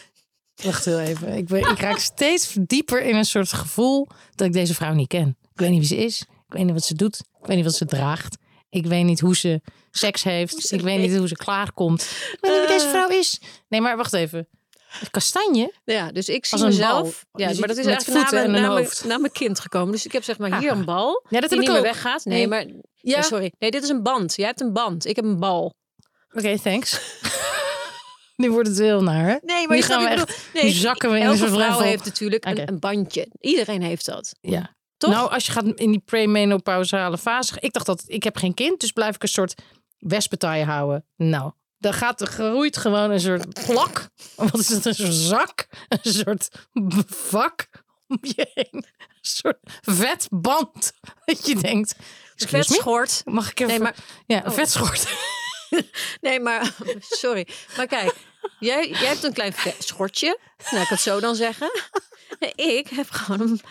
Wacht 0.64 0.86
heel 0.86 1.00
even. 1.00 1.34
Ik, 1.38 1.46
ben, 1.48 1.60
ik 1.72 1.80
raak 1.80 1.98
steeds 1.98 2.56
dieper 2.60 3.02
in 3.02 3.16
een 3.16 3.26
soort 3.26 3.54
gevoel 3.54 4.08
dat 4.36 4.48
ik 4.48 4.54
deze 4.54 4.74
vrouw 4.74 4.94
niet 4.94 5.08
ken. 5.08 5.38
Ik 5.54 5.60
weet 5.60 5.70
niet 5.70 5.80
wie 5.80 5.88
ze 5.88 5.98
is. 6.06 6.26
Ik 6.52 6.58
weet 6.58 6.66
niet 6.66 6.74
wat 6.74 6.84
ze 6.84 6.96
doet. 6.96 7.16
Ik 7.40 7.46
weet 7.46 7.56
niet 7.56 7.66
wat 7.66 7.76
ze 7.76 7.86
draagt. 7.86 8.38
Ik 8.70 8.86
weet 8.86 9.04
niet 9.06 9.20
hoe 9.20 9.36
ze 9.36 9.62
seks 9.92 10.24
heeft. 10.24 10.62
ze 10.62 10.76
ik 10.76 10.82
weet 10.82 11.00
niet 11.00 11.18
hoe 11.18 11.28
ze 11.28 11.36
klaarkomt. 11.36 12.02
Ik 12.02 12.38
weet 12.42 12.52
niet 12.52 12.60
wie 12.60 12.68
deze 12.70 12.86
Eh. 12.86 12.92
vrouw 12.92 13.08
is. 13.10 13.42
Nee, 13.70 13.82
maar 13.82 13.98
wacht 13.98 14.14
even. 14.14 14.48
Kastanje? 15.12 15.74
Ja, 15.84 16.12
dus 16.12 16.30
ik 16.30 16.46
zie 16.46 16.54
Als 16.54 16.62
een 16.62 16.68
mezelf. 16.68 17.26
bal. 17.32 17.48
Ja, 17.48 17.60
maar 17.60 17.68
dat 17.68 17.78
is 17.78 17.86
eigenlijk 17.86 18.18
voeten 18.20 18.38
na, 18.38 18.44
en 18.44 18.52
mijn- 18.52 18.64
een 18.64 18.70
na, 18.70 18.76
mijn- 18.76 18.90
na 19.08 19.18
mijn 19.18 19.32
kind 19.32 19.60
gekomen. 19.60 19.92
Dus 19.92 20.06
ik 20.06 20.12
heb 20.12 20.24
zeg 20.24 20.38
maar 20.38 20.60
hier 20.60 20.72
Ah. 20.72 20.78
een 20.78 20.86
bal. 20.86 21.26
Ja, 21.30 21.40
dat 21.40 21.50
die 21.50 21.60
niet 21.60 21.68
ik 21.68 21.74
meer 21.74 21.84
weggaat. 21.84 22.26
Nee, 22.26 22.38
Nee. 22.38 22.48
maar. 22.48 22.66
Ja. 22.96 23.18
eh, 23.18 23.24
sorry. 23.24 23.52
Nee, 23.60 23.72
dit 23.72 23.84
is 23.84 23.90
een 23.90 24.04
band. 24.04 24.36
Jij 24.36 24.46
hebt 24.46 24.62
een 24.62 24.74
band. 24.74 25.06
Ik 25.06 25.16
heb 25.16 25.26
een 25.26 25.40
bal. 25.40 25.74
Oké, 26.34 26.60
thanks. 26.60 27.00
nu 28.36 28.52
wordt 28.52 28.68
het 28.68 28.78
heel 28.78 29.04
naar, 29.04 29.26
hè? 29.30 29.36
Nee, 29.42 29.68
Nu 29.68 29.76
je 29.76 29.82
gaan 29.82 30.04
we 30.04 30.10
echt- 30.10 30.54
nu 30.54 30.70
zakken 30.70 31.12
we 31.12 31.18
in 31.18 31.24
elke 31.26 31.48
vrouw 31.48 31.80
heeft 31.80 32.06
natuurlijk 32.06 32.46
een, 32.46 32.68
een 32.68 32.80
bandje. 32.80 33.28
Iedereen 33.40 33.82
heeft 33.82 34.06
dat. 34.06 34.36
Ja. 34.42 34.76
Toch? 35.02 35.12
Nou, 35.12 35.32
als 35.32 35.46
je 35.46 35.52
gaat 35.52 35.66
in 35.66 35.92
die 35.92 36.00
premenopausale 36.06 37.18
fase. 37.18 37.54
Ik 37.60 37.74
dacht 37.74 37.86
dat 37.86 38.04
ik 38.08 38.24
heb 38.24 38.38
geen 38.38 38.54
kind, 38.54 38.80
dus 38.80 38.92
blijf 38.92 39.16
ik 39.16 39.22
een 39.22 39.28
soort 39.30 39.62
wespentaille 39.98 40.66
houden. 40.66 41.06
Nou, 41.16 41.52
dan 41.78 41.94
gaat 41.94 42.22
er 42.22 42.28
groeit 42.28 42.78
gewoon 42.78 43.12
een 43.12 43.20
soort 43.20 43.66
plak. 43.66 44.10
Wat 44.36 44.58
is 44.60 44.68
dat? 44.68 44.86
Een 44.86 44.94
soort 44.96 45.14
zak? 45.14 45.68
Een 45.88 46.14
soort 46.14 46.50
vak 47.08 47.68
om 48.08 48.18
je 48.22 48.50
heen. 48.54 48.68
Een 48.72 48.86
soort 49.22 49.58
vetband. 49.82 50.92
Dat 51.26 51.46
je 51.48 51.56
denkt. 51.56 51.96
Vetschort. 52.36 53.22
Mag 53.26 53.50
ik 53.52 53.60
even? 53.60 53.72
Nee, 53.72 53.80
maar, 53.80 53.96
Ja, 54.26 54.38
een 54.46 54.50
Oh. 54.52 54.58
vetschort. 54.58 55.08
nee, 56.22 56.40
maar 56.40 56.76
sorry. 57.00 57.48
Maar 57.78 57.88
kijk, 57.88 58.16
jij, 58.60 58.90
jij 58.90 59.08
hebt 59.08 59.24
een 59.24 59.34
klein 59.34 59.54
schortje. 59.80 60.40
Nou, 60.58 60.82
ik 60.82 60.88
kan 60.88 60.98
het 60.98 61.00
zo 61.02 61.20
dan 61.20 61.36
zeggen. 61.36 61.72
Ik 62.56 62.88
heb 62.88 63.10
gewoon 63.10 63.42
een, 63.50 63.62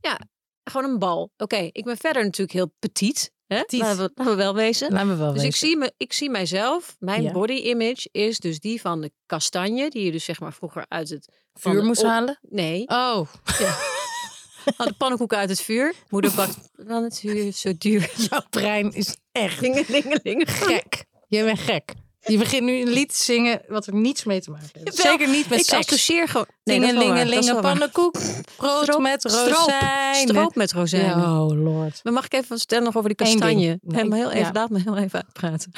ja, 0.00 0.18
gewoon 0.64 0.90
een 0.90 0.98
bal. 0.98 1.30
Oké, 1.36 1.68
ik 1.72 1.84
ben 1.84 1.96
verder 1.96 2.22
natuurlijk 2.22 2.52
heel 2.52 2.72
petit. 2.78 3.32
Hè? 3.46 3.56
Laten, 3.56 3.96
we, 3.96 4.10
laten 4.14 4.24
we 4.24 4.34
wel 4.34 4.54
wezen. 4.54 4.92
Laten 4.92 5.08
we 5.08 5.16
wel 5.16 5.32
Dus 5.32 5.42
ik 5.42 5.56
zie, 5.56 5.76
me, 5.76 5.92
ik 5.96 6.12
zie 6.12 6.30
mijzelf, 6.30 6.96
mijn 6.98 7.22
Ja. 7.22 7.32
body 7.32 7.52
image 7.52 8.08
is 8.12 8.38
dus 8.38 8.60
die 8.60 8.80
van 8.80 9.00
de 9.00 9.12
kastanje, 9.26 9.90
die 9.90 10.04
je 10.04 10.12
dus 10.12 10.24
zeg 10.24 10.40
maar 10.40 10.52
vroeger 10.52 10.84
uit 10.88 11.08
het 11.08 11.28
Vuur 11.52 11.84
moest 11.84 12.00
op- 12.02 12.08
halen. 12.08 12.38
Nee, 12.42 12.88
Oh, 12.88 13.26
had 14.76 14.86
de 14.88 14.94
pannenkoeken 14.98 15.38
uit 15.38 15.48
het 15.48 15.60
vuur. 15.60 15.94
Moeder 16.08 16.32
bakt 16.36 16.56
van 16.72 17.02
het 17.02 17.18
vuur, 17.20 17.52
zo 17.52 17.72
duur. 17.78 18.10
jouw 18.30 18.42
brein 18.50 18.92
is 18.92 19.16
echt 19.32 19.60
Dingelingeling. 19.60 20.50
gek. 20.50 21.04
Je 21.28 21.44
bent 21.44 21.58
gek. 21.58 21.92
Je 22.26 22.38
begint 22.38 22.62
nu 22.62 22.80
een 22.80 22.88
lied 22.88 23.08
te 23.16 23.22
zingen 23.22 23.62
wat 23.68 23.86
er 23.86 23.94
niets 23.94 24.24
mee 24.24 24.40
te 24.40 24.50
maken 24.50 24.68
heeft. 24.72 24.96
Zeker 24.96 25.28
niet 25.28 25.48
met 25.48 25.58
Ik 25.58 25.64
seks. 25.64 25.86
associeer 25.86 26.28
gewoon... 26.28 26.46
Nee, 26.64 26.80
Tingelingelinge 26.80 27.60
pannenkoek. 27.60 28.12
Brood 28.56 28.82
Stroop- 28.82 29.00
met 29.00 29.24
rozijnen. 29.24 30.14
Stroop 30.28 30.54
met 30.54 30.72
rozijnen. 30.72 31.18
Ja, 31.18 31.42
oh 31.44 31.62
lord. 31.64 32.00
Maar 32.02 32.12
mag 32.12 32.24
ik 32.24 32.32
even 32.34 32.58
vertellen 32.58 32.84
nog 32.84 32.96
over 32.96 33.08
die 33.08 33.16
kastanje? 33.18 33.78
Nee, 33.82 34.04
maar 34.04 34.18
heel 34.18 34.30
even, 34.30 34.44
ja. 34.44 34.50
Laat 34.52 34.70
me 34.70 34.80
heel 34.84 34.96
even 34.96 35.24
uitpraten. 35.24 35.72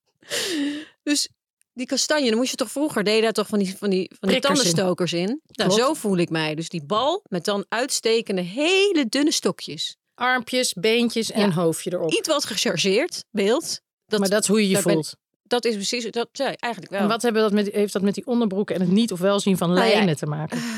dus 1.02 1.28
die 1.74 1.86
kastanje, 1.86 2.28
dan 2.28 2.38
moest 2.38 2.50
je 2.50 2.56
toch 2.56 2.70
vroeger, 2.70 3.04
deed 3.04 3.14
je 3.16 3.22
daar 3.22 3.32
toch 3.32 3.46
van 3.46 3.58
die, 3.58 3.76
van 3.78 3.90
die, 3.90 4.10
van 4.20 4.28
die 4.28 4.38
Prikkers 4.40 4.62
tandenstokers 4.62 5.12
in? 5.12 5.40
Nou, 5.46 5.70
zo 5.70 5.94
voel 5.94 6.16
ik 6.16 6.30
mij. 6.30 6.54
Dus 6.54 6.68
die 6.68 6.84
bal 6.84 7.22
met 7.28 7.44
dan 7.44 7.64
uitstekende, 7.68 8.40
hele 8.40 9.06
dunne 9.08 9.32
stokjes. 9.32 9.96
Armpjes, 10.14 10.72
beentjes 10.72 11.30
en 11.30 11.48
Ja. 11.48 11.54
hoofdje 11.54 11.92
erop. 11.92 12.12
Iets 12.12 12.28
wat 12.28 12.44
gechargeerd 12.44 13.24
beeld. 13.30 13.80
Dat, 14.06 14.20
maar 14.20 14.28
dat 14.28 14.42
is 14.42 14.48
hoe 14.48 14.62
je 14.62 14.68
je 14.68 14.78
voelt. 14.82 15.14
Dat 15.52 15.64
is 15.64 15.74
precies, 15.74 16.10
dat 16.10 16.28
ja, 16.32 16.54
eigenlijk 16.56 16.92
wel. 16.92 17.00
En 17.00 17.08
wat 17.08 17.22
hebben 17.22 17.42
dat 17.42 17.52
met, 17.52 17.70
heeft 17.72 17.92
dat 17.92 18.02
met 18.02 18.14
die 18.14 18.26
onderbroeken 18.26 18.74
en 18.74 18.80
het 18.80 18.90
niet 18.90 19.12
of 19.12 19.18
wel 19.18 19.40
zien 19.40 19.56
van 19.56 19.72
Nou 19.72 19.86
ja, 19.86 19.94
lijnen 19.94 20.16
te 20.16 20.26
maken? 20.26 20.60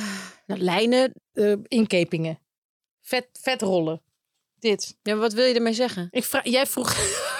Nou, 0.46 0.60
lijnen, 0.60 1.12
Eh, 1.32 1.52
inkepingen. 1.68 2.38
Vet, 3.02 3.28
vetrollen. 3.32 4.02
Dit. 4.58 4.96
ja, 5.02 5.16
wat 5.16 5.32
wil 5.32 5.44
je 5.44 5.54
ermee 5.54 5.72
zeggen? 5.72 6.08
Ik 6.10 6.24
vraag, 6.24 6.44
jij 6.44 6.66
vroeg... 6.66 6.92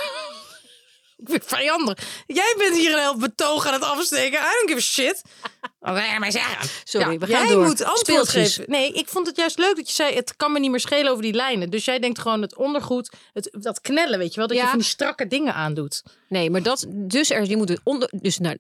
Ik 1.25 1.31
vind 1.31 1.51
het 1.51 1.59
vijandig. 1.59 1.99
Jij 2.27 2.55
bent 2.59 2.77
hier 2.77 2.93
een 2.93 2.99
heel 2.99 3.17
betoog 3.19 3.67
aan 3.67 3.73
het 3.73 3.83
afsteken. 3.83 4.39
I 4.39 4.43
don't 4.43 4.65
give 4.65 4.77
a 4.77 4.81
shit. 4.81 5.23
Wat 5.81 5.93
wil 5.95 6.03
jij 6.03 6.19
mij 6.19 6.31
zeggen? 6.31 6.69
Sorry, 6.85 7.13
Ja, 7.13 7.19
we 7.19 7.27
gaan 7.27 7.45
jij 7.47 7.55
door. 7.55 7.65
moet 7.65 7.79
antwoord 7.85 7.99
Speeltjes. 7.99 8.55
geven. 8.57 8.71
Nee, 8.71 8.93
ik 8.93 9.09
vond 9.09 9.27
het 9.27 9.37
juist 9.37 9.59
leuk 9.59 9.77
dat 9.77 9.87
je 9.89 9.95
zei... 9.95 10.15
het 10.15 10.37
kan 10.37 10.53
me 10.53 10.59
niet 10.59 10.71
meer 10.71 10.81
schelen 10.81 11.11
over 11.11 11.23
die 11.23 11.33
lijnen. 11.33 11.71
Dus 11.71 11.85
jij 11.85 11.99
denkt 11.99 12.19
gewoon 12.19 12.43
het 12.43 12.57
ondergoed, 12.57 13.11
het, 13.33 13.49
dat 13.61 13.81
knellen, 13.81 14.19
weet 14.19 14.31
je 14.35 14.39
wel? 14.39 14.49
Dat 14.49 14.57
je 14.57 14.63
van 14.67 14.79
die 14.79 14.87
strakke 14.89 15.27
dingen 15.27 15.55
aandoet. 15.55 16.03
Nee, 16.29 16.51
maar 16.51 16.63
dat, 16.63 16.87
dus 16.89 17.31
er, 17.31 17.45
je 17.45 17.57
moet 17.57 17.81
onder, 17.83 18.09
dus 18.21 18.39
naar 18.39 18.57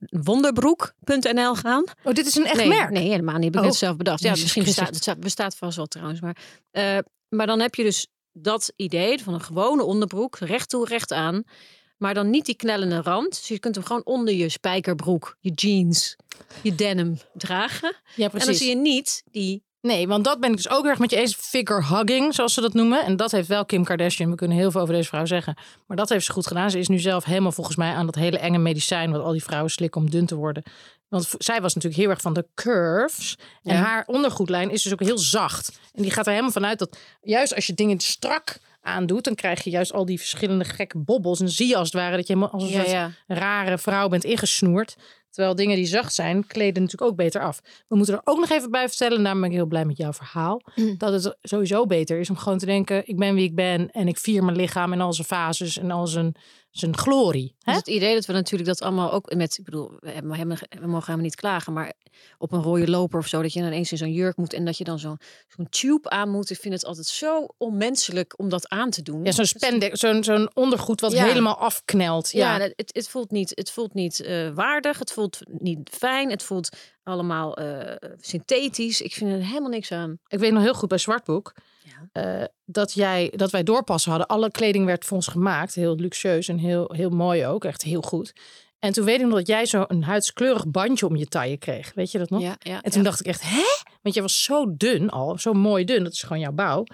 wonderbroek.nl 0.59 1.55
gaan. 1.55 1.85
Oh, 2.05 2.13
dit 2.15 2.27
is 2.27 2.35
een 2.35 2.45
echt 2.47 2.57
nee, 2.57 2.69
merk? 2.69 2.91
Nee, 2.91 3.09
helemaal 3.09 3.35
niet. 3.39 3.45
Heb 3.45 3.55
ik 3.55 3.61
Oh. 3.61 3.67
net 3.67 3.75
zelf 3.77 3.97
bedacht. 3.97 4.21
Ja, 4.23 4.31
misschien 4.31 4.65
bestaat 4.65 4.87
het 4.87 4.97
staat- 4.97 5.21
bestaat 5.21 5.57
vast 5.57 5.77
wel 5.77 5.87
trouwens. 5.87 6.21
Maar, 6.21 6.37
eh, 6.71 6.99
maar 7.29 7.47
dan 7.47 7.61
heb 7.61 7.75
je 7.75 7.83
dus 7.83 8.07
dat 8.33 8.73
idee 8.77 9.23
van 9.23 9.35
een 9.35 9.43
gewone 9.43 9.83
onderbroek, 9.83 10.39
recht 10.39 10.69
toe, 10.69 10.87
recht 10.87 11.13
aan. 11.13 11.43
Maar 11.97 12.15
dan 12.15 12.31
niet 12.31 12.47
die 12.47 12.55
knellende 12.57 13.03
rand. 13.03 13.29
Dus 13.31 13.49
je 13.49 13.59
kunt 13.59 13.75
hem 13.75 13.85
gewoon 13.85 14.05
onder 14.05 14.35
je 14.35 14.49
spijkerbroek, 14.49 15.37
je 15.41 15.51
jeans, 15.51 16.17
je 16.63 16.75
denim 16.75 17.19
dragen. 17.35 17.97
Ja, 18.17 18.25
En 18.25 18.31
dan 18.31 18.41
precies. 18.41 18.59
zie 18.59 18.69
je 18.69 18.77
niet 18.77 19.23
die... 19.31 19.63
Nee, 19.81 20.09
want 20.09 20.25
dat 20.25 20.41
ben 20.41 20.51
ik 20.51 20.57
dus 20.57 20.69
ook 20.69 20.87
erg 20.87 20.99
met 20.99 21.11
je 21.11 21.17
eens. 21.17 21.35
Figure 21.35 21.85
hugging, 21.97 22.35
zoals 22.35 22.55
ze 22.55 22.61
dat 22.61 22.75
noemen. 22.75 23.05
En 23.05 23.17
dat 23.17 23.31
heeft 23.31 23.49
wel 23.49 23.65
Kim 23.67 23.85
Kardashian. 23.85 24.31
We 24.31 24.37
kunnen 24.37 24.57
heel 24.57 24.71
veel 24.71 24.81
over 24.81 24.95
deze 24.95 25.09
vrouw 25.09 25.25
zeggen. 25.27 25.57
Maar 25.87 25.97
dat 25.97 26.09
heeft 26.09 26.25
ze 26.25 26.33
goed 26.33 26.47
gedaan. 26.47 26.71
Ze 26.71 26.79
is 26.79 26.89
nu 26.89 26.99
zelf 26.99 27.25
helemaal 27.25 27.53
volgens 27.53 27.77
mij 27.77 27.93
aan 27.93 28.07
dat 28.07 28.15
hele 28.15 28.39
enge 28.39 28.59
medicijn... 28.59 29.11
wat 29.11 29.23
al 29.23 29.33
die 29.33 29.43
vrouwen 29.45 29.71
slikken 29.71 30.01
om 30.01 30.11
dun 30.11 30.27
te 30.27 30.35
worden. 30.35 30.63
Want 31.09 31.29
zij 31.39 31.61
was 31.61 31.75
natuurlijk 31.75 32.03
heel 32.03 32.11
erg 32.11 32.21
van 32.21 32.33
de 32.33 32.47
curves. 32.55 33.37
En 33.63 33.75
Ja. 33.75 33.83
haar 33.83 34.03
ondergoedlijn 34.07 34.71
is 34.71 34.83
dus 34.83 34.93
ook 34.93 35.01
heel 35.01 35.19
zacht. 35.19 35.79
En 35.93 36.03
die 36.03 36.11
gaat 36.11 36.25
er 36.25 36.31
helemaal 36.31 36.53
vanuit 36.53 36.79
dat... 36.79 36.99
juist 37.23 37.55
als 37.55 37.67
je 37.67 37.75
dingen 37.75 38.01
strak 38.01 38.59
aandoet... 38.85 39.25
dan 39.25 39.35
krijg 39.35 39.65
je 39.65 39.71
juist 39.71 39.93
al 39.93 40.05
die 40.05 40.19
verschillende 40.19 40.65
gekke 40.65 40.99
bobbels. 40.99 41.41
En 41.41 41.49
zie 41.49 41.69
je 41.69 41.77
als 41.77 41.87
het 41.93 41.97
ware 41.97 42.17
dat 42.17 42.27
je 42.27 42.35
helemaal 42.35 42.61
als 42.61 42.73
een 42.73 43.15
rare 43.27 43.79
vrouw 43.79 44.09
bent 44.09 44.25
ingesnoerd. 44.25 44.97
Terwijl 45.31 45.55
dingen 45.55 45.77
die 45.77 45.87
zacht 45.87 46.15
zijn, 46.15 46.47
kleden 46.47 46.83
natuurlijk 46.83 47.11
ook 47.11 47.17
beter 47.17 47.43
af. 47.43 47.61
We 47.89 47.97
moeten 47.97 48.15
er 48.15 48.21
ook 48.25 48.39
nog 48.39 48.51
even 48.51 48.71
bij 48.71 48.89
vertellen, 48.89 49.17
en 49.17 49.23
daarom 49.23 49.41
ben 49.41 49.51
ik 49.51 49.57
heel 49.57 49.67
blij 49.67 49.85
met 49.85 49.97
jouw 49.97 50.13
verhaal. 50.13 50.63
Dat 50.99 51.25
het 51.25 51.37
sowieso 51.43 51.87
beter 51.87 52.19
is 52.19 52.31
om 52.31 52.37
gewoon 52.37 52.59
te 52.59 52.67
denken: 52.67 53.09
ik 53.09 53.17
ben 53.17 53.35
wie 53.35 53.45
ik 53.45 53.55
ben 53.55 53.91
en 53.91 54.09
ik 54.09 54.19
vier 54.19 54.45
mijn 54.45 54.57
lichaam 54.57 54.93
in 54.93 55.01
al 55.01 55.13
zijn 55.13 55.27
fases 55.27 55.79
en 55.79 55.91
al 55.91 56.07
zijn, 56.07 56.35
zijn 56.79 56.97
glorie. 56.99 57.55
Hè? 57.59 57.73
Dus 57.73 57.77
het 57.77 57.87
idee 57.89 58.15
dat 58.15 58.27
we 58.27 58.33
natuurlijk 58.33 58.69
dat 58.69 58.83
allemaal 58.83 59.13
ook 59.13 59.35
met, 59.35 59.59
ik 59.59 59.65
bedoel, 59.65 59.93
we, 60.01 60.11
hebben, 60.11 60.39
we 60.39 60.87
mogen 60.87 61.05
helemaal 61.05 61.17
niet 61.17 61.35
klagen, 61.35 61.73
maar 61.73 61.93
op 62.39 62.53
een 62.53 62.63
rode 62.63 62.91
loper 62.91 63.19
of 63.19 63.27
zo, 63.27 63.43
dat 63.43 63.53
je 63.53 63.61
dan 63.61 63.69
ineens 63.69 63.93
in 63.93 63.99
zo'n 63.99 64.13
jurk 64.13 64.37
moet 64.37 64.53
en 64.53 64.65
dat 64.65 64.79
je 64.79 64.85
dan 64.85 64.99
zo'n 64.99 65.19
zo'n 65.49 65.69
tube 65.69 66.11
aan 66.11 66.31
moet. 66.31 66.51
Ik 66.51 66.59
vind 66.61 66.75
het 66.75 66.85
altijd 66.85 67.07
zo 67.07 67.47
onmenselijk 67.59 68.39
om 68.39 68.49
dat 68.49 68.69
aan 68.69 68.91
te 68.91 69.03
doen. 69.03 69.25
Ja, 69.25 69.33
zo'n 69.33 69.45
spandex, 69.45 70.01
zo'n 70.01 70.25
zo'n 70.25 70.51
ondergoed 70.55 71.01
wat 71.01 71.13
Ja. 71.13 71.25
helemaal 71.25 71.57
afknelt. 71.59 72.31
Ja, 72.31 72.57
Ja, 72.57 72.69
het, 72.77 72.91
het 72.95 73.09
voelt 73.09 73.31
niet, 73.31 73.53
het 73.55 73.71
voelt 73.71 73.95
niet 73.95 74.21
eh, 74.21 74.51
waardig, 74.55 74.99
het 74.99 75.13
voelt 75.13 75.41
niet 75.47 75.91
fijn, 75.93 76.31
het 76.31 76.43
voelt 76.43 76.77
allemaal 77.03 77.57
eh, 77.57 78.11
synthetisch. 78.21 79.01
Ik 79.01 79.13
vind 79.13 79.31
er 79.31 79.47
helemaal 79.47 79.71
niks 79.71 79.93
aan. 79.93 80.19
ik 80.27 80.39
weet 80.39 80.53
nog 80.53 80.63
heel 80.63 80.75
goed 80.75 80.89
bij 80.89 80.99
Zwartboek 80.99 81.53
Ja. 82.13 82.41
eh, 82.41 82.47
dat, 82.65 82.93
jij, 82.93 83.33
dat 83.37 83.51
wij 83.51 83.63
doorpassen 83.63 84.11
hadden. 84.11 84.29
Alle 84.29 84.51
kleding 84.51 84.87
werd 84.87 85.05
voor 85.05 85.17
ons 85.17 85.27
gemaakt, 85.27 85.75
heel 85.75 85.97
luxueus 85.97 86.49
en 86.49 86.59
heel, 86.59 86.93
heel 86.95 87.11
mooi 87.11 87.47
ook, 87.47 87.65
echt 87.65 87.83
heel 87.83 88.03
goed. 88.03 88.33
En 88.79 88.93
toen 88.93 89.05
weet 89.05 89.21
ik 89.21 89.27
nog 89.27 89.35
dat 89.39 89.47
jij 89.47 89.67
zo'n 89.67 90.03
huidskleurig 90.03 90.67
bandje 90.67 91.07
om 91.07 91.17
je 91.17 91.27
taille 91.27 91.57
kreeg. 91.57 91.93
Weet 91.95 92.11
je 92.11 92.19
dat 92.19 92.31
nog? 92.31 92.43
Ja, 92.43 92.57
ja, 92.59 92.83
En 92.83 92.91
toen 92.91 93.03
dacht 93.03 93.21
ik 93.21 93.27
echt, 93.27 93.43
hè? 93.43 93.63
Want 94.03 94.15
jij 94.15 94.23
was 94.23 94.45
zo 94.45 94.77
dun 94.77 95.11
al, 95.11 95.39
zo 95.39 95.53
mooi 95.53 95.85
dun. 95.85 96.05
Dat 96.05 96.13
is 96.13 96.23
gewoon 96.23 96.41
jouw 96.41 96.53
bouw. 96.53 96.85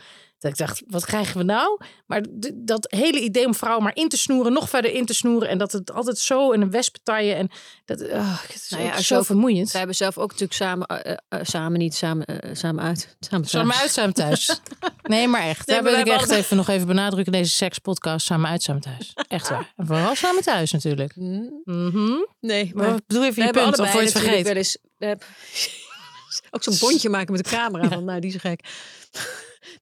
Dat 0.41 0.51
ik 0.51 0.57
dacht, 0.57 0.83
wat 0.87 1.05
krijgen 1.05 1.37
we 1.37 1.43
nou? 1.43 1.81
Maar 2.07 2.23
dat 2.55 2.87
hele 2.91 3.21
idee 3.21 3.47
om 3.47 3.55
vrouwen 3.55 3.85
maar 3.85 3.97
in 3.97 4.09
te 4.09 4.17
snoeren, 4.17 4.53
nog 4.53 4.69
verder 4.69 4.93
in 4.93 5.07
te 5.07 5.15
snoeren. 5.15 5.49
En 5.49 5.59
dat 5.59 5.73
het 5.73 5.93
altijd 5.93 6.19
zo 6.19 6.51
in 6.51 6.61
een 6.61 6.71
wespentaille. 6.71 7.35
En 7.35 7.51
dat 7.85 8.11
ah, 8.11 8.43
het 8.43 8.55
is 8.55 8.69
Nou 8.69 8.83
ja, 8.83 9.01
zo 9.01 9.23
vermoeiend. 9.23 9.71
Wij 9.71 9.79
hebben 9.79 9.97
zelf 9.97 10.19
ook 10.19 10.29
natuurlijk 10.29 10.53
samen, 10.53 10.87
eh, 10.87 11.17
eh, 11.29 11.41
samen 11.43 11.79
niet, 11.79 11.95
samen, 11.95 12.27
eh, 12.27 12.55
samen 12.55 12.85
uit. 12.85 13.17
Samen, 13.21 13.75
uit, 13.75 13.91
samen 13.91 14.15
thuis. 14.15 14.61
Nee, 15.03 15.29
maar 15.29 15.43
echt. 15.43 15.67
Nee, 15.71 15.83
Daar 15.83 15.93
wil 15.93 16.01
ik 16.01 16.07
echt 16.09 16.31
even 16.31 16.57
nog 16.57 16.69
even 16.69 16.87
benadrukken. 16.87 17.33
Deze 17.33 17.51
sekspodcast, 17.51 18.27
samen 18.27 18.51
uit, 18.51 18.63
samen 18.63 18.83
thuis. 18.83 19.13
Echt 19.29 19.49
waar. 19.49 19.73
En 19.77 19.87
vooral 19.87 20.15
samen 20.15 20.43
thuis 20.43 20.73
natuurlijk. 20.73 21.13
Hm, 21.13 21.49
Mhm. 21.65 22.13
Nee, 22.41 22.71
Maar 22.75 22.89
maar 22.89 23.01
bedoel 23.07 23.25
even 23.25 23.45
je 23.45 23.51
punt, 23.51 23.79
of 23.79 23.91
voor 23.91 24.01
je 24.01 24.07
het 24.07 24.19
vergeet. 24.19 24.47
wel 24.47 24.55
eens... 24.57 24.77
ook 26.51 26.63
zo'n 26.63 26.79
bondje 26.79 27.09
maken 27.09 27.33
met 27.33 27.45
de 27.45 27.51
camera. 27.51 27.89
Van, 27.89 28.05
nou, 28.05 28.21
die 28.21 28.35
is 28.35 28.41
gek. 28.41 28.61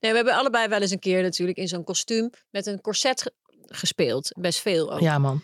Nee, 0.01 0.11
we 0.11 0.17
hebben 0.17 0.35
allebei 0.35 0.69
wel 0.69 0.81
eens 0.81 0.91
een 0.91 0.99
keer 0.99 1.23
natuurlijk 1.23 1.59
in 1.59 1.69
zo'n 1.69 1.85
kostuum 1.85 2.31
met 2.51 2.67
een 2.67 2.81
corset 2.81 3.23
ge- 3.23 3.33
gespeeld. 3.67 4.31
Best 4.41 4.61
veel 4.61 4.93
ook. 4.93 5.01
Ja. 5.01 5.13
Ja, 5.13 5.19
man. 5.19 5.43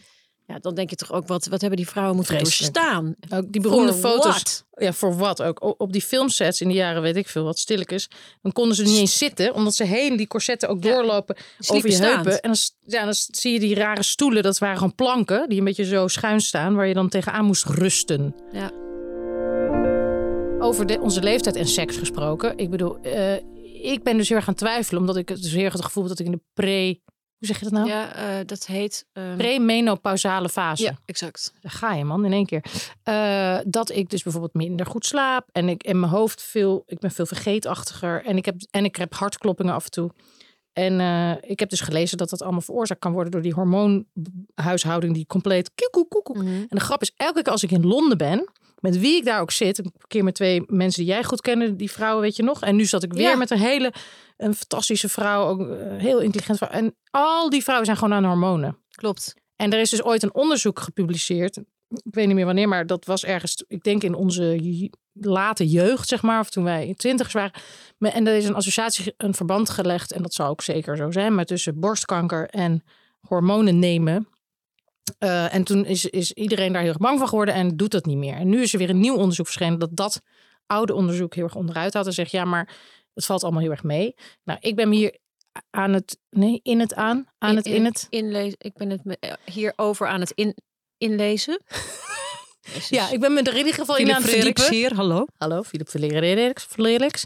dan 0.61 0.75
denk 0.75 0.91
je 0.91 0.97
toch 0.97 1.13
ook, 1.13 1.27
wat, 1.27 1.47
wat 1.47 1.61
hebben 1.61 1.79
die 1.79 1.89
vrouwen 1.89 2.17
moeten 2.17 2.37
Vreselijk. 2.37 2.75
doorstaan? 2.75 3.15
Ook 3.31 3.53
die 3.53 3.61
beroemde 3.61 3.93
For 3.95 4.11
foto's. 4.11 4.25
what? 4.33 4.65
Ja, 4.77 4.93
voor 4.93 5.17
wat 5.17 5.43
ook. 5.43 5.81
Op 5.81 5.93
die 5.93 6.03
filmsets 6.03 6.61
in 6.61 6.69
de 6.69 6.75
jaren, 6.75 7.03
weet 7.03 7.17
ik 7.17 7.29
veel, 7.29 7.45
wat 7.45 7.59
stilletjes. 7.59 8.09
Dan 8.43 8.53
konden 8.53 8.77
ze 8.77 8.83
niet 8.83 8.99
eens 8.99 9.19
zitten, 9.19 9.55
omdat 9.55 9.75
ze 9.75 9.85
heen 9.85 10.17
die 10.17 10.27
corsetten 10.27 10.69
ook 10.69 10.85
Ja. 10.85 10.91
doorlopen 10.95 11.37
over 11.67 11.89
je 11.89 11.95
staand. 11.95 12.15
heupen. 12.15 12.41
En 12.43 12.51
dan, 12.51 12.59
ja, 12.87 13.05
dan 13.05 13.15
zie 13.15 13.53
je 13.53 13.61
die 13.61 13.75
rare 13.75 14.03
stoelen, 14.03 14.43
dat 14.43 14.59
waren 14.59 14.77
gewoon 14.77 14.95
planken, 14.95 15.49
die 15.49 15.59
een 15.59 15.65
beetje 15.65 15.85
zo 15.85 16.09
schuin 16.09 16.41
staan, 16.41 16.75
waar 16.75 16.87
je 16.87 16.95
dan 16.95 17.09
tegenaan 17.09 17.45
moest 17.45 17.65
rusten. 17.65 18.35
Ja. 18.53 18.71
Over 20.61 20.87
de, 20.87 21.01
onze 21.01 21.23
leeftijd 21.23 21.57
en 21.57 21.67
seks 21.67 21.97
gesproken. 21.97 22.59
Ik 22.59 22.71
bedoel, 22.71 22.99
eh, 23.03 23.33
ik 23.85 24.03
ben 24.03 24.17
dus 24.17 24.29
heel 24.29 24.37
erg 24.37 24.49
aan 24.49 24.55
twijfelen, 24.55 25.01
omdat 25.01 25.17
ik 25.17 25.27
dus 25.27 25.53
heel 25.53 25.65
erg 25.65 25.73
het 25.73 25.85
gevoel 25.85 26.03
heb 26.03 26.13
dat 26.17 26.27
ik 26.27 26.33
in 26.33 26.39
de 26.39 26.45
pre 26.55 27.01
Hoe 27.39 27.49
zeg 27.49 27.59
je 27.59 27.65
dat 27.65 27.73
nou? 27.73 27.89
Ja, 27.89 28.15
eh, 28.15 28.47
dat 28.47 28.67
heet... 28.67 29.07
ehm, 29.13 29.37
Premenopausale 29.37 30.49
fase. 30.49 30.83
ja, 30.83 30.99
exact. 31.05 31.53
Daar 31.61 31.73
ga 31.73 31.95
je 31.95 32.05
man 32.05 32.25
in 32.25 32.33
één 32.33 32.47
keer. 32.47 32.65
Eh, 33.03 33.59
dat 33.67 33.91
ik 33.91 34.11
dus 34.11 34.23
bijvoorbeeld 34.23 34.55
minder 34.55 34.87
goed 34.87 35.07
slaap 35.07 35.49
en 35.53 35.69
ik 35.69 35.83
in 35.83 36.01
mijn 36.01 36.13
hoofd 36.13 36.43
veel, 36.43 36.83
ik 36.87 36.99
ben 36.99 37.11
veel 37.11 37.27
vergeetachtiger 37.27 38.25
en 38.25 38.37
ik 38.37 38.45
heb 38.45 38.57
en 38.71 38.85
ik 38.85 38.97
heb 38.97 39.15
hartkloppingen 39.15 39.75
af 39.75 39.85
en 39.85 39.91
toe. 39.91 40.11
En 40.75 41.01
eh, 41.01 41.51
ik 41.51 41.59
heb 41.59 41.69
dus 41.71 41.81
gelezen 41.81 42.19
dat 42.19 42.31
dat 42.31 42.43
allemaal 42.43 42.61
veroorzaakt 42.61 43.01
kan 43.01 43.13
worden 43.13 43.33
door 43.33 43.43
die 43.43 43.53
hormoonhuishouding 43.55 45.15
die 45.15 45.27
compleet 45.27 45.71
koekoek, 45.75 46.11
koekoek. 46.11 46.37
Mhm. 46.37 46.47
En 46.47 46.67
de 46.69 46.81
grap 46.81 47.03
is, 47.03 47.13
elke 47.17 47.43
keer 47.43 47.53
als 47.53 47.63
ik 47.63 47.71
in 47.71 47.87
Londen 47.87 48.19
ben, 48.19 48.49
met 48.81 48.99
wie 48.99 49.17
ik 49.17 49.25
daar 49.25 49.41
ook 49.41 49.51
zit, 49.51 49.79
een 49.79 49.93
keer 50.07 50.25
met 50.25 50.35
twee 50.35 50.63
mensen 50.67 51.05
die 51.05 51.13
jij 51.13 51.25
goed 51.25 51.41
kende, 51.41 51.77
die 51.77 51.91
vrouwen 51.91 52.23
weet 52.23 52.37
je 52.37 52.43
nog. 52.43 52.63
En 52.63 52.77
nu 52.77 52.85
zat 52.85 53.03
ik 53.03 53.13
weer 53.13 53.29
Ja. 53.29 53.37
met 53.37 53.51
een 53.51 53.59
hele, 53.59 53.93
een 54.37 54.55
fantastische 54.55 55.09
vrouw, 55.09 55.47
ook 55.47 55.59
een 55.59 55.99
heel 55.99 56.21
intelligent 56.21 56.59
vrouw. 56.59 56.71
En 56.71 56.97
al 57.11 57.51
die 57.51 57.63
vrouwen 57.63 57.87
zijn 57.87 57.99
gewoon 57.99 58.15
aan 58.15 58.25
hormonen. 58.25 58.79
Klopt. 58.91 59.35
En 59.57 59.73
er 59.73 59.81
is 59.81 59.91
dus 59.91 60.03
ooit 60.03 60.23
een 60.23 60.35
onderzoek 60.35 60.81
gepubliceerd. 60.81 61.59
Ik 61.89 62.15
weet 62.15 62.27
niet 62.27 62.35
meer 62.35 62.45
wanneer, 62.45 62.69
maar 62.69 62.87
dat 62.87 63.05
was 63.05 63.25
ergens, 63.25 63.65
ik 63.69 63.83
denk 63.83 64.03
in 64.03 64.15
onze 64.15 64.61
late 65.13 65.69
jeugd, 65.69 66.09
zeg 66.09 66.23
maar, 66.23 66.41
of 66.41 66.51
toen 66.51 66.65
wij 66.65 66.95
twintigers 66.97 67.35
waren. 67.35 67.53
En 67.99 68.27
er 68.27 68.37
is 68.37 68.47
een 68.47 68.55
associatie, 68.55 69.15
een 69.17 69.35
verband 69.35 69.71
gelegd, 69.71 70.13
en 70.13 70.23
dat 70.23 70.35
zou 70.35 70.51
ook 70.51 70.63
zeker 70.63 70.97
zo 70.97 71.11
zijn, 71.11 71.35
maar 71.35 71.45
tussen 71.45 71.81
borstkanker 71.81 72.49
en 72.49 72.85
hormonen 73.21 73.79
nemen. 73.79 74.29
Eh, 75.19 75.55
en 75.55 75.65
toen 75.65 75.85
is, 75.85 76.05
is 76.05 76.33
iedereen 76.33 76.73
daar 76.73 76.83
heel 76.83 76.91
erg 76.91 77.01
bang 77.01 77.19
van 77.19 77.29
geworden 77.29 77.55
en 77.55 77.77
doet 77.77 77.91
dat 77.91 78.07
niet 78.07 78.17
meer. 78.17 78.35
En 78.35 78.49
nu 78.49 78.63
is 78.63 78.73
er 78.73 78.79
weer 78.79 78.91
een 78.91 79.01
nieuw 79.01 79.17
onderzoek 79.17 79.47
verschenen 79.47 79.79
dat 79.79 79.97
dat 79.97 80.23
oude 80.67 80.95
onderzoek 80.95 81.35
heel 81.35 81.45
erg 81.45 81.55
onderuit 81.55 81.95
had. 81.95 82.07
En 82.07 82.13
zegt, 82.13 82.31
ja, 82.31 82.45
maar 82.45 82.75
het 83.15 83.25
valt 83.25 83.43
allemaal 83.43 83.61
heel 83.61 83.71
erg 83.71 83.83
mee. 83.83 84.15
Nou, 84.45 84.59
ik 84.63 84.77
ben 84.77 84.91
hier 84.91 85.19
aan 85.71 85.93
het, 85.93 86.19
nee, 86.31 86.61
in 86.63 86.81
het 86.81 86.95
aan, 86.95 87.27
aan 87.39 87.57
het 87.57 87.67
in 87.67 87.85
het. 87.85 88.07
Inlezen. 88.11 88.59
Ik 88.59 88.75
ben 88.75 88.91
het 88.91 89.19
eh, 89.21 89.33
hierover 89.45 90.07
aan 90.07 90.21
het 90.21 90.31
in, 90.31 90.57
inlezen. 91.05 91.61
Ja, 92.89 93.11
ik 93.11 93.21
ben 93.21 93.33
me 93.33 93.43
er 93.43 93.53
in 93.53 93.57
ieder 93.57 93.75
geval 93.75 93.97
in 93.97 94.01
Philip 94.03 94.17
aan 94.17 94.23
het 94.23 94.31
Frederiks 94.31 94.63
verdiepen. 94.63 94.89
hier, 94.89 94.99
hallo. 94.99 95.25
Hallo, 95.37 95.63
Philip. 95.63 95.89
Frederiks. 96.69 97.25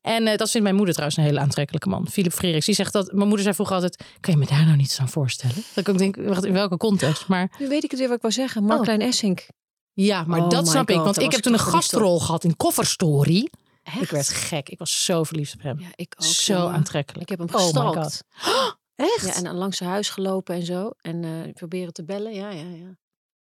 En 0.00 0.26
eh, 0.26 0.36
dat 0.36 0.50
vindt 0.50 0.62
mijn 0.64 0.74
moeder 0.76 0.94
trouwens 0.94 1.20
een 1.20 1.26
hele 1.26 1.40
aantrekkelijke 1.40 1.88
man. 1.88 2.08
Philip 2.08 2.32
Frederiks. 2.32 2.66
Die 2.66 2.74
zegt 2.74 2.92
dat... 2.92 3.12
Mijn 3.12 3.26
moeder 3.26 3.42
zei 3.42 3.54
vroeger 3.54 3.74
altijd... 3.74 4.04
Kan 4.20 4.32
je 4.32 4.38
me 4.38 4.46
daar 4.46 4.64
nou 4.64 4.76
niet 4.76 4.90
eens 4.90 5.00
aan 5.00 5.08
voorstellen? 5.08 5.54
Dat 5.56 5.76
ik 5.76 5.88
ook 5.88 5.98
denk, 5.98 6.16
wacht, 6.16 6.44
in 6.44 6.52
welke 6.52 6.76
context? 6.76 7.26
Maar 7.28 7.50
Nu 7.58 7.68
weet 7.68 7.84
ik 7.84 7.90
het 7.90 7.98
weer 7.98 8.08
wat 8.08 8.16
ik 8.16 8.22
wou 8.22 8.34
zeggen. 8.34 8.64
Marklijn 8.64 9.00
Essink. 9.00 9.46
ja, 9.92 10.24
maar 10.24 10.40
Oh 10.40 10.48
dat 10.50 10.68
snap 10.68 10.90
ik. 10.90 10.96
Want 10.96 11.18
ik 11.20 11.32
heb 11.32 11.40
toen 11.40 11.52
een 11.52 11.60
op. 11.60 11.66
gastrol 11.66 12.20
gehad 12.20 12.44
in 12.44 12.56
Coverstory. 12.56 13.48
Echt? 13.82 14.02
Ik 14.02 14.10
werd 14.10 14.28
gek. 14.28 14.68
Ik 14.68 14.78
was 14.78 15.04
zo 15.04 15.24
verliefd 15.24 15.54
op 15.54 15.62
hem. 15.62 15.80
Ja, 15.80 15.88
ik 15.94 16.14
ook. 16.18 16.26
zo 16.26 16.66
aantrekkelijk. 16.66 17.30
Ik 17.30 17.38
heb 17.38 17.48
hem 17.48 17.48
Oh 17.48 17.54
my 17.54 17.62
gestalkt. 17.62 18.24
Echt? 18.94 19.26
ja, 19.26 19.34
en 19.34 19.54
langs 19.54 19.76
zijn 19.76 19.90
huis 19.90 20.08
gelopen 20.10 20.54
en 20.54 20.62
zo. 20.64 20.90
En 21.00 21.24
eh, 21.24 21.52
proberen 21.52 21.92
te 21.92 22.04
bellen. 22.04 22.34
Ja, 22.34 22.50
ja, 22.50 22.68
ja. 22.70 22.96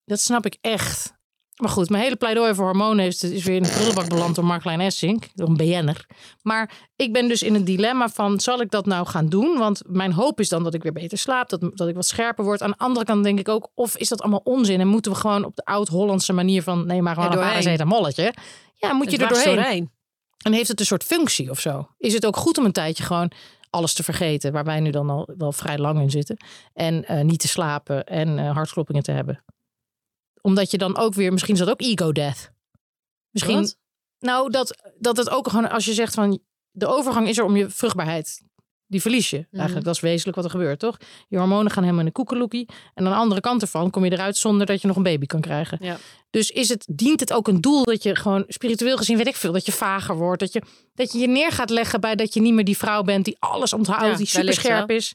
Dat 0.09 0.21
snap 0.21 0.47
ik 0.47 0.57
echt. 0.61 1.17
Maar 1.57 1.71
goed, 1.71 1.91
mijn 1.91 2.03
hele 2.03 2.17
pleidooi 2.17 2.55
voor 2.55 2.65
hormonen 2.65 3.07
is, 3.07 3.23
is 3.23 3.45
weer 3.45 3.57
in 3.57 3.63
de 3.63 3.69
prullenbak 3.69 4.09
beland 4.09 4.35
door 4.35 4.45
Marklein 4.45 4.81
Essink, 4.81 5.29
door 5.35 5.49
een 5.49 5.57
BN'er. 5.57 6.07
Maar 6.43 6.71
ik 6.97 7.13
ben 7.13 7.29
dus 7.29 7.43
in 7.43 7.55
het 7.55 7.67
dilemma 7.67 8.09
van, 8.09 8.41
zal 8.41 8.61
ik 8.61 8.71
dat 8.71 8.87
nou 8.87 9.07
gaan 9.07 9.29
doen? 9.29 9.59
Want 9.59 9.83
mijn 9.87 10.13
hoop 10.13 10.41
is 10.41 10.49
dan 10.49 10.65
dat 10.65 10.75
ik 10.75 10.83
weer 10.83 10.93
beter 10.93 11.19
slaap, 11.19 11.49
dat, 11.49 11.61
dat 11.75 11.89
ik 11.89 11.95
wat 11.95 12.07
scherper 12.07 12.45
word. 12.45 12.63
Aan 12.63 12.71
de 12.71 12.79
andere 12.79 13.07
kant 13.07 13.25
denk 13.25 13.39
ik 13.39 13.49
ook, 13.49 13.71
of 13.75 13.97
is 13.97 14.09
dat 14.09 14.21
allemaal 14.21 14.41
onzin? 14.45 14.81
En 14.81 14.89
moeten 14.89 15.13
we 15.13 15.19
gewoon 15.19 15.45
op 15.45 15.57
de 15.57 15.65
oud-Hollandse 15.65 16.33
manier 16.33 16.63
van, 16.63 16.87
nee, 16.87 17.03
maar 17.03 17.15
gewoon 17.15 17.33
een 17.33 17.39
paracetamolletje. 17.39 18.35
Ja, 18.75 18.93
moet 18.93 19.11
je 19.11 19.19
er 19.19 19.29
doorheen. 19.29 19.55
doorheen. 19.55 19.91
En 20.39 20.53
heeft 20.53 20.69
het 20.69 20.81
een 20.81 20.87
soort 20.87 21.05
functie 21.05 21.51
of 21.51 21.61
zo? 21.61 21.89
Is 21.97 22.13
het 22.13 22.27
ook 22.27 22.37
goed 22.37 22.59
om 22.59 22.65
een 22.65 22.73
tijdje 22.73 23.05
gewoon 23.05 23.31
alles 23.71 23.95
te 23.95 24.03
vergeten, 24.03 24.53
waar 24.53 24.65
wij 24.65 24.81
nu 24.81 24.91
dan 24.91 25.11
al 25.11 25.29
wel 25.37 25.53
vrij 25.53 25.79
lang 25.79 26.01
in 26.01 26.11
zitten, 26.11 26.37
en 26.73 27.05
eh, 27.05 27.25
niet 27.25 27.41
te 27.41 27.49
slapen 27.49 28.05
en 28.05 28.39
eh, 28.39 28.51
hartkloppingen 28.55 29.03
te 29.03 29.13
hebben? 29.13 29.45
Omdat 30.41 30.71
je 30.71 30.79
dan 30.79 30.97
ook 30.97 31.15
weer, 31.15 31.33
misschien 31.33 31.55
is 31.55 31.61
dat 31.61 31.71
ook 31.71 31.83
ego 31.83 32.13
death. 32.13 32.51
Misschien, 33.31 33.61
Wat? 33.61 33.77
nou, 34.19 34.51
dat, 34.51 34.93
dat 34.99 35.17
het 35.17 35.31
ook 35.31 35.49
gewoon, 35.49 35.71
als 35.71 35.85
je 35.85 35.93
zegt 35.93 36.15
van 36.15 36.41
de 36.71 36.87
overgang 36.87 37.29
is 37.29 37.39
er 37.39 37.45
om 37.45 37.57
je 37.57 37.71
vruchtbaarheid, 37.71 38.43
die 38.87 39.01
verlies 39.01 39.31
je. 39.31 39.37
Mhm. 39.37 39.57
Eigenlijk, 39.57 39.85
dat 39.85 39.95
is 39.95 40.01
wezenlijk 40.01 40.37
wat 40.37 40.45
er 40.45 40.51
gebeurt, 40.51 40.79
toch? 40.79 40.97
Je 41.29 41.39
hormonen 41.39 41.71
gaan 41.71 41.83
helemaal 41.83 42.05
in 42.05 42.09
de 42.09 42.13
koekeloekie. 42.13 42.69
En 42.95 43.05
aan 43.05 43.13
de 43.13 43.19
andere 43.19 43.41
kant 43.41 43.63
ervan 43.63 43.91
kom 43.91 44.05
je 44.05 44.13
eruit 44.13 44.37
zonder 44.37 44.67
dat 44.67 44.81
je 44.81 44.87
nog 44.87 44.97
een 44.97 45.03
baby 45.03 45.27
kan 45.27 45.41
krijgen. 45.41 45.79
Ja. 45.81 45.97
Dus 46.31 46.51
is 46.51 46.69
het, 46.69 46.87
dient 46.91 47.21
het 47.21 47.33
ook 47.33 47.49
een 47.49 47.61
doel 47.61 47.85
dat 47.85 48.03
je 48.03 48.17
gewoon 48.17 48.45
spiritueel 48.49 48.97
gezien, 48.97 49.17
weet 49.17 49.27
ik 49.27 49.37
veel, 49.37 49.53
dat 49.53 49.67
je 49.67 49.73
vager 49.73 50.17
wordt. 50.17 50.41
Dat 50.41 50.53
je 50.53 50.63
dat 50.95 51.13
je, 51.13 51.19
je 51.19 51.29
neer 51.29 51.53
gaat 51.53 51.71
leggen 51.71 52.01
bij 52.01 52.15
dat 52.15 52.35
je 52.35 52.41
niet 52.41 52.55
meer 52.55 52.65
die 52.65 52.77
vrouw 52.77 53.03
bent 53.03 53.25
die 53.25 53.37
alles 53.39 53.73
onthoudt, 53.73 54.05
Ja, 54.05 54.17
die 54.17 54.27
super 54.27 54.55
scherp 54.55 54.91
is. 54.91 55.15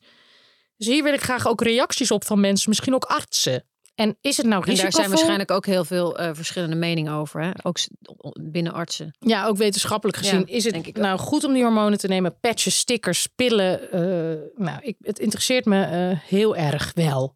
Dus 0.77 0.87
hier 0.87 1.03
wil 1.03 1.13
ik 1.13 1.21
graag 1.21 1.47
ook 1.47 1.61
reacties 1.61 2.11
op 2.11 2.25
van 2.25 2.39
mensen, 2.39 2.69
misschien 2.69 2.93
ook 2.93 3.05
artsen. 3.05 3.65
En 3.95 4.17
is 4.21 4.37
het 4.37 4.45
nou 4.45 4.61
En 4.61 4.65
daar 4.65 4.69
risicovol? 4.69 4.99
zijn 4.99 5.09
waarschijnlijk 5.09 5.51
ook 5.51 5.65
heel 5.65 5.85
veel 5.85 6.17
eh, 6.17 6.29
verschillende 6.33 6.75
meningen 6.75 7.13
over. 7.13 7.41
Hè? 7.41 7.51
Ook 7.63 7.77
binnen 8.41 8.73
artsen. 8.73 9.15
Ja, 9.19 9.45
ook 9.45 9.57
wetenschappelijk 9.57 10.17
gezien. 10.17 10.39
Ja, 10.39 10.45
is 10.45 10.63
het 10.63 10.75
ook. 10.75 10.95
nou 10.95 11.19
goed 11.19 11.43
om 11.43 11.53
die 11.53 11.63
hormonen 11.63 11.97
te 11.97 12.07
nemen? 12.07 12.39
Patches, 12.39 12.77
stickers, 12.77 13.27
pillen. 13.27 13.91
eh, 13.91 14.01
nou, 14.65 14.79
ik, 14.81 14.95
het 14.99 15.19
interesseert 15.19 15.65
me 15.65 15.83
eh, 15.83 16.19
heel 16.29 16.55
erg 16.55 16.91
wel. 16.95 17.35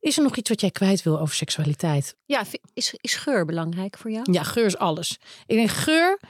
Is 0.00 0.16
er 0.16 0.22
nog 0.22 0.36
iets 0.36 0.48
wat 0.48 0.60
jij 0.60 0.70
kwijt 0.70 1.02
wil 1.02 1.20
over 1.20 1.34
seksualiteit? 1.34 2.16
Ja, 2.24 2.44
is, 2.74 2.94
is 3.00 3.14
geur 3.14 3.44
belangrijk 3.44 3.98
voor 3.98 4.10
jou? 4.10 4.32
Ja, 4.32 4.42
geur 4.42 4.66
is 4.66 4.76
alles. 4.78 5.18
Ik 5.46 5.56
denk 5.56 5.70
geur, 5.70 6.20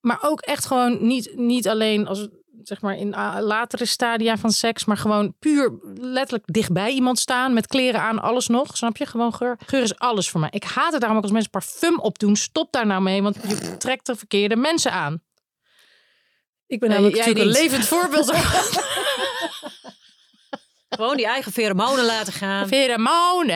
maar 0.00 0.18
ook 0.22 0.40
echt 0.40 0.66
gewoon 0.66 1.06
niet, 1.06 1.32
niet 1.36 1.68
alleen 1.68 2.06
als 2.06 2.28
zeg 2.62 2.80
maar 2.80 2.96
in 2.96 3.14
ah, 3.14 3.40
latere 3.40 3.84
stadia 3.84 4.36
van 4.36 4.50
seks, 4.50 4.84
maar 4.84 4.96
gewoon 4.96 5.34
puur 5.38 5.72
letterlijk 5.94 6.44
dichtbij 6.52 6.90
iemand 6.90 7.18
staan 7.18 7.54
met 7.54 7.66
kleren 7.66 8.00
aan, 8.00 8.22
alles 8.22 8.46
nog. 8.46 8.76
Snap 8.76 8.96
je? 8.96 9.06
Gewoon 9.06 9.34
geur. 9.34 9.58
Geur 9.66 9.82
is 9.82 9.98
alles 9.98 10.30
voor 10.30 10.40
mij. 10.40 10.48
Ik 10.52 10.64
haat 10.64 10.90
het 10.90 11.00
daarom 11.00 11.18
ook 11.18 11.24
als 11.24 11.32
mensen 11.32 11.50
parfum 11.50 11.98
opdoen. 11.98 12.36
Stop 12.36 12.72
daar 12.72 12.86
nou 12.86 13.02
mee, 13.02 13.22
want 13.22 13.36
je 13.48 13.76
trekt 13.76 14.06
de 14.06 14.16
verkeerde 14.16 14.56
mensen 14.56 14.92
aan. 14.92 15.22
Ik 16.66 16.80
ben 16.80 16.88
Nee, 16.88 16.98
namelijk 16.98 17.24
jij 17.24 17.26
natuurlijk 17.26 17.56
een 17.56 17.62
levend 17.62 17.86
voorbeeld. 17.86 18.32
Gewoon 20.88 21.16
die 21.16 21.26
eigen 21.26 21.52
pheromonen 21.52 22.04
laten 22.04 22.32
gaan. 22.32 22.68
Pheromonen. 22.68 23.54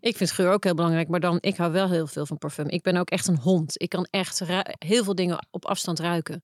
Ik 0.00 0.16
vind 0.16 0.30
geur 0.30 0.52
ook 0.52 0.64
heel 0.64 0.74
belangrijk, 0.74 1.08
maar 1.08 1.20
dan, 1.20 1.38
ik 1.40 1.56
hou 1.56 1.72
wel 1.72 1.90
heel 1.90 2.06
veel 2.06 2.26
van 2.26 2.38
parfum. 2.38 2.68
Ik 2.68 2.82
ben 2.82 2.96
ook 2.96 3.10
echt 3.10 3.26
een 3.26 3.38
hond. 3.38 3.82
Ik 3.82 3.88
kan 3.88 4.06
echt 4.10 4.42
heel 4.78 5.04
veel 5.04 5.14
dingen 5.14 5.46
op 5.50 5.64
afstand 5.64 5.98
ruiken. 5.98 6.42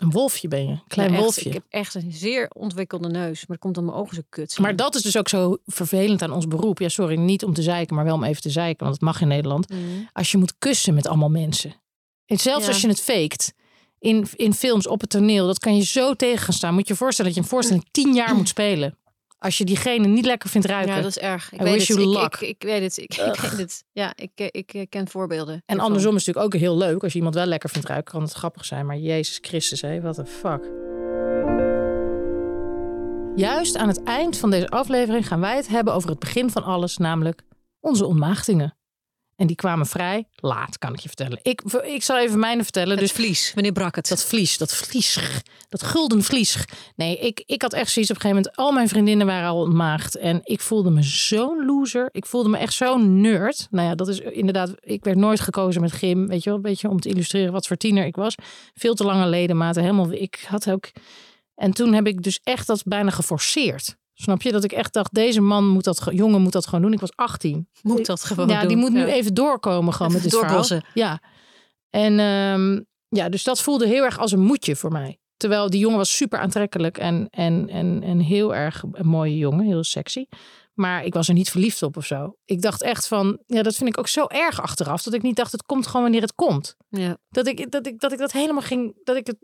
Een 0.00 0.10
wolfje 0.10 0.48
ben 0.48 0.62
je. 0.62 0.68
Een 0.70 0.82
klein 0.88 1.10
echt. 1.12 1.20
wolfje. 1.20 1.48
Ik 1.48 1.52
heb 1.52 1.64
echt 1.68 1.94
een 1.94 2.12
zeer 2.12 2.50
ontwikkelde 2.54 3.08
neus, 3.08 3.38
maar 3.38 3.46
dat 3.56 3.58
komt 3.58 3.76
omdat 3.78 3.94
mijn 3.94 4.04
ogen 4.04 4.16
zo 4.16 4.22
kut 4.28 4.52
zijn. 4.52 4.66
Maar 4.66 4.76
dat 4.76 4.94
is 4.94 5.02
dus 5.02 5.16
ook 5.16 5.28
zo 5.28 5.56
vervelend 5.66 6.22
aan 6.22 6.32
ons 6.32 6.46
beroep. 6.48 6.78
Ja, 6.78 6.88
sorry, 6.88 7.16
niet 7.18 7.44
om 7.44 7.54
te 7.54 7.62
zeiken, 7.62 7.94
maar 7.96 8.04
wel 8.04 8.14
om 8.14 8.24
even 8.24 8.42
te 8.42 8.50
zeiken, 8.50 8.84
want 8.84 8.92
het 8.94 9.04
mag 9.04 9.20
in 9.20 9.28
Nederland. 9.28 9.68
Mhm. 9.68 9.80
Als 10.12 10.30
je 10.30 10.38
moet 10.38 10.54
kussen 10.58 10.94
met 10.94 11.06
allemaal 11.06 11.28
mensen. 11.30 11.74
En 12.26 12.38
zelfs 12.38 12.64
Ja. 12.66 12.72
als 12.72 12.80
je 12.80 12.88
het 12.88 13.00
faked, 13.00 13.54
in, 13.98 14.26
in 14.36 14.54
films, 14.54 14.86
op 14.86 15.00
het 15.00 15.10
toneel, 15.10 15.46
dat 15.46 15.58
kan 15.58 15.76
je 15.76 15.84
zo 15.84 16.14
tegen 16.14 16.38
gaan 16.44 16.54
staan. 16.54 16.74
Moet 16.74 16.86
je 16.86 16.92
je 16.92 16.98
voorstellen 16.98 17.30
dat 17.32 17.40
je 17.40 17.44
een 17.46 17.54
voorstelling 17.56 17.88
tien 17.90 18.14
jaar 18.14 18.34
moet 18.34 18.48
spelen. 18.48 18.98
Als 19.40 19.58
je 19.58 19.64
diegene 19.64 20.06
niet 20.06 20.24
lekker 20.24 20.48
vindt 20.48 20.66
ruiken. 20.66 20.94
Ja, 20.94 21.00
dat 21.00 21.10
is 21.10 21.18
erg. 21.18 21.52
Ik 21.52 21.60
I 21.60 21.64
weet 21.64 21.88
het. 21.88 21.98
Ik, 21.98 22.40
ik, 22.40 22.40
ik 22.40 22.62
weet 22.62 22.82
het. 22.82 22.98
Ik, 22.98 23.14
ik 23.14 23.40
weet 23.40 23.58
het. 23.58 23.84
Ja, 23.92 24.12
ik, 24.16 24.30
ik, 24.34 24.52
ik, 24.52 24.74
eh, 24.74 24.82
ken 24.88 25.08
voorbeelden. 25.08 25.54
en 25.54 25.62
hiervan. 25.66 25.86
andersom 25.86 26.16
is 26.16 26.26
het 26.26 26.34
natuurlijk 26.34 26.54
ook 26.54 26.60
heel 26.60 26.76
leuk. 26.78 27.02
Als 27.02 27.12
je 27.12 27.18
iemand 27.18 27.34
wel 27.34 27.46
lekker 27.46 27.70
vindt 27.70 27.88
ruiken, 27.88 28.12
kan 28.12 28.22
het 28.22 28.32
grappig 28.32 28.64
zijn. 28.64 28.86
Maar 28.86 28.96
Jezus 28.96 29.38
Christus, 29.40 29.80
hé, 29.80 30.00
wat 30.00 30.18
een 30.18 30.26
fuck. 30.26 30.70
Juist 33.36 33.76
aan 33.76 33.88
het 33.88 34.02
eind 34.02 34.38
van 34.38 34.50
deze 34.50 34.68
aflevering 34.68 35.26
gaan 35.26 35.40
wij 35.40 35.56
het 35.56 35.68
hebben 35.68 35.94
over 35.94 36.10
het 36.10 36.18
begin 36.18 36.50
van 36.50 36.64
alles, 36.64 36.96
namelijk 36.96 37.42
onze 37.80 38.06
ontmaagdingen. 38.06 38.74
En 39.40 39.46
die 39.46 39.56
kwamen 39.56 39.86
vrij 39.86 40.24
laat, 40.34 40.78
kan 40.78 40.92
ik 40.92 41.00
je 41.00 41.08
vertellen. 41.08 41.38
Ik, 41.42 41.62
ik 41.82 42.02
zal 42.02 42.18
even 42.18 42.38
mijne 42.38 42.62
vertellen. 42.62 42.96
Dus 42.96 43.12
Dus 43.12 43.24
vlies. 43.24 43.52
Wanneer 43.54 43.72
brak 43.72 43.96
het? 43.96 44.08
dat 44.08 44.24
vlies, 44.24 44.58
dat 44.58 44.74
vlies, 44.74 45.18
dat 45.68 45.82
gulden 45.82 46.22
vlies. 46.22 46.64
Nee, 46.96 47.18
ik, 47.18 47.42
ik 47.46 47.62
had 47.62 47.72
echt 47.72 47.90
zoiets 47.90 48.10
op 48.10 48.16
een 48.16 48.22
gegeven 48.22 48.42
moment. 48.42 48.56
Al 48.56 48.72
mijn 48.72 48.88
vriendinnen 48.88 49.26
waren 49.26 49.48
al 49.48 49.60
ontmaagd. 49.60 50.16
En 50.16 50.40
ik 50.42 50.60
voelde 50.60 50.90
me 50.90 51.02
zo'n 51.02 51.64
loser. 51.64 52.08
Ik 52.12 52.26
voelde 52.26 52.48
me 52.48 52.56
echt 52.56 52.72
zo'n 52.72 53.20
nerd. 53.20 53.66
Nou 53.70 53.88
ja, 53.88 53.94
dat 53.94 54.08
is 54.08 54.18
inderdaad. 54.18 54.74
Ik 54.80 55.04
werd 55.04 55.16
nooit 55.16 55.40
gekozen 55.40 55.80
met 55.80 55.92
gym. 55.92 56.26
Weet 56.26 56.42
je 56.42 56.48
wel, 56.48 56.58
een 56.58 56.64
beetje 56.64 56.88
om 56.88 57.00
te 57.00 57.08
illustreren 57.08 57.52
wat 57.52 57.66
voor 57.66 57.76
tiener 57.76 58.04
ik 58.04 58.16
was. 58.16 58.34
Veel 58.74 58.94
te 58.94 59.04
lange 59.04 59.26
ledematen. 59.26 59.82
Helemaal. 59.82 60.12
Ik 60.12 60.44
had 60.48 60.70
ook. 60.70 60.90
En 61.54 61.72
toen 61.72 61.92
heb 61.92 62.06
ik 62.06 62.22
dus 62.22 62.40
echt 62.42 62.66
dat 62.66 62.82
bijna 62.84 63.10
geforceerd. 63.10 63.96
Snap 64.20 64.42
je? 64.42 64.52
Dat 64.52 64.64
ik 64.64 64.72
echt 64.72 64.92
dacht, 64.92 65.14
deze 65.14 65.40
man 65.40 65.66
moet 65.68 65.84
dat, 65.84 66.00
ge- 66.00 66.14
jongen 66.14 66.40
moet 66.42 66.52
dat 66.52 66.66
gewoon 66.66 66.82
doen. 66.82 66.92
Ik 66.92 67.00
was 67.00 67.16
18. 67.16 67.68
moet 67.82 68.06
dat 68.06 68.24
gewoon 68.24 68.48
Ja, 68.48 68.58
doen. 68.58 68.68
die 68.68 68.76
moet 68.76 68.92
nu 68.92 69.00
Ja. 69.00 69.06
even 69.06 69.34
doorkomen 69.34 69.92
gewoon 69.92 70.12
Even 70.12 70.22
met 70.22 70.30
dit 70.30 70.40
doorbossen. 70.40 70.82
verhaal. 70.92 71.10
Ja. 71.12 71.22
En 71.90 72.18
ehm, 72.18 72.80
ja, 73.08 73.28
dus 73.28 73.44
dat 73.44 73.60
voelde 73.62 73.86
heel 73.86 74.04
erg 74.04 74.18
als 74.18 74.32
een 74.32 74.40
moedje 74.40 74.76
voor 74.76 74.92
mij. 74.92 75.18
Terwijl 75.36 75.70
die 75.70 75.80
jongen 75.80 75.96
was 75.98 76.16
super 76.16 76.38
aantrekkelijk 76.38 76.98
en, 76.98 77.26
en, 77.30 77.68
en, 77.68 78.02
en 78.02 78.18
heel 78.20 78.54
erg 78.54 78.84
een 78.92 79.06
mooie 79.06 79.36
jongen, 79.38 79.64
heel 79.66 79.84
sexy. 79.84 80.24
Maar 80.74 81.04
ik 81.04 81.14
was 81.14 81.28
er 81.28 81.34
niet 81.34 81.50
verliefd 81.50 81.82
op 81.82 81.96
of 81.96 82.06
zo. 82.06 82.36
Ik 82.44 82.62
dacht 82.62 82.82
echt 82.82 83.06
van, 83.08 83.38
ja, 83.46 83.62
dat 83.62 83.74
vind 83.74 83.88
ik 83.88 83.98
ook 83.98 84.08
zo 84.08 84.24
erg 84.26 84.60
achteraf. 84.62 85.02
Dat 85.02 85.14
ik 85.14 85.22
niet 85.22 85.36
dacht, 85.36 85.52
het 85.52 85.62
komt 85.62 85.86
gewoon 85.86 86.02
wanneer 86.02 86.20
het 86.20 86.34
komt. 86.34 86.76
Ja. 86.88 87.16
Dat 87.28 87.46
ik 87.46 87.70
dat, 87.70 87.86
ik, 87.86 88.00
dat, 88.00 88.12
ik 88.12 88.18
dat 88.18 88.32
helemaal 88.32 88.62
ging, 88.62 88.94
dat 89.04 89.16
ik 89.16 89.26
het 89.26 89.36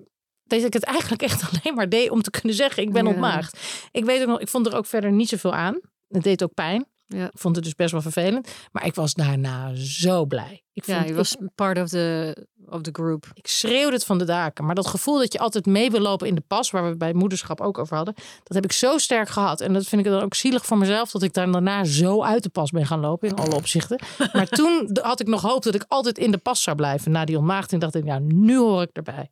dat 0.46 0.62
ik 0.62 0.72
het 0.72 0.84
eigenlijk 0.84 1.22
echt 1.22 1.42
alleen 1.50 1.74
maar 1.74 1.88
deed 1.88 2.10
om 2.10 2.22
te 2.22 2.30
kunnen 2.30 2.54
zeggen: 2.54 2.82
ik 2.82 2.92
ben 2.92 3.04
Ja. 3.04 3.10
ontmaagd. 3.10 3.58
Ik 3.90 4.04
weet 4.04 4.20
ook 4.20 4.28
nog, 4.28 4.40
ik 4.40 4.48
vond 4.48 4.66
er 4.66 4.76
ook 4.76 4.86
verder 4.86 5.12
niet 5.12 5.28
zoveel 5.28 5.54
aan. 5.54 5.80
Het 6.08 6.22
deed 6.22 6.42
ook 6.42 6.54
pijn. 6.54 6.86
Ja. 7.08 7.24
Ik 7.24 7.38
vond 7.38 7.56
het 7.56 7.64
dus 7.64 7.74
best 7.74 7.92
wel 7.92 8.00
vervelend. 8.02 8.48
Maar 8.72 8.86
ik 8.86 8.94
was 8.94 9.14
daarna 9.14 9.74
zo 9.74 10.24
blij. 10.24 10.62
Ik, 10.72 10.84
vond, 10.84 10.96
Ja, 10.96 11.02
je 11.02 11.10
ik- 11.10 11.16
was 11.16 11.36
part 11.54 11.78
of 11.78 11.88
the, 11.88 12.36
of 12.66 12.80
the 12.80 12.90
group. 12.92 13.26
ik 13.34 13.46
schreeuwde 13.46 13.92
het 13.92 14.04
van 14.04 14.18
de 14.18 14.24
daken. 14.24 14.64
Maar 14.64 14.74
dat 14.74 14.86
gevoel 14.86 15.18
dat 15.18 15.32
je 15.32 15.38
altijd 15.38 15.66
mee 15.66 15.90
wil 15.90 16.00
lopen 16.00 16.26
in 16.28 16.34
de 16.34 16.42
pas, 16.46 16.70
waar 16.70 16.88
we 16.90 16.96
bij 16.96 17.12
moederschap 17.14 17.60
ook 17.60 17.78
over 17.78 17.96
hadden, 17.96 18.14
dat 18.42 18.54
heb 18.54 18.64
ik 18.64 18.72
zo 18.72 18.98
sterk 18.98 19.28
gehad. 19.28 19.60
En 19.60 19.72
dat 19.72 19.86
vind 19.86 20.06
ik 20.06 20.12
dan 20.12 20.22
ook 20.22 20.34
zielig 20.34 20.66
voor 20.66 20.78
mezelf, 20.78 21.10
dat 21.10 21.22
ik 21.22 21.32
daar 21.32 21.50
daarna 21.52 21.84
zo 21.84 22.22
uit 22.22 22.42
de 22.42 22.48
pas 22.48 22.70
ben 22.70 22.86
gaan 22.86 23.00
lopen 23.00 23.28
in 23.28 23.34
alle 23.34 23.54
opzichten. 23.62 24.00
Maar 24.32 24.48
toen 24.48 24.90
had 25.02 25.20
ik 25.20 25.26
nog 25.26 25.42
hoop 25.42 25.62
dat 25.62 25.74
ik 25.74 25.84
altijd 25.88 26.18
in 26.18 26.30
de 26.30 26.38
pas 26.38 26.62
zou 26.62 26.76
blijven. 26.76 27.10
Na 27.12 27.24
die 27.24 27.36
ontmaagding 27.36 27.80
dacht 27.80 27.94
ik, 27.94 28.04
ja, 28.04 28.18
nu 28.18 28.56
hoor 28.58 28.82
ik 28.82 28.90
erbij. 28.92 29.30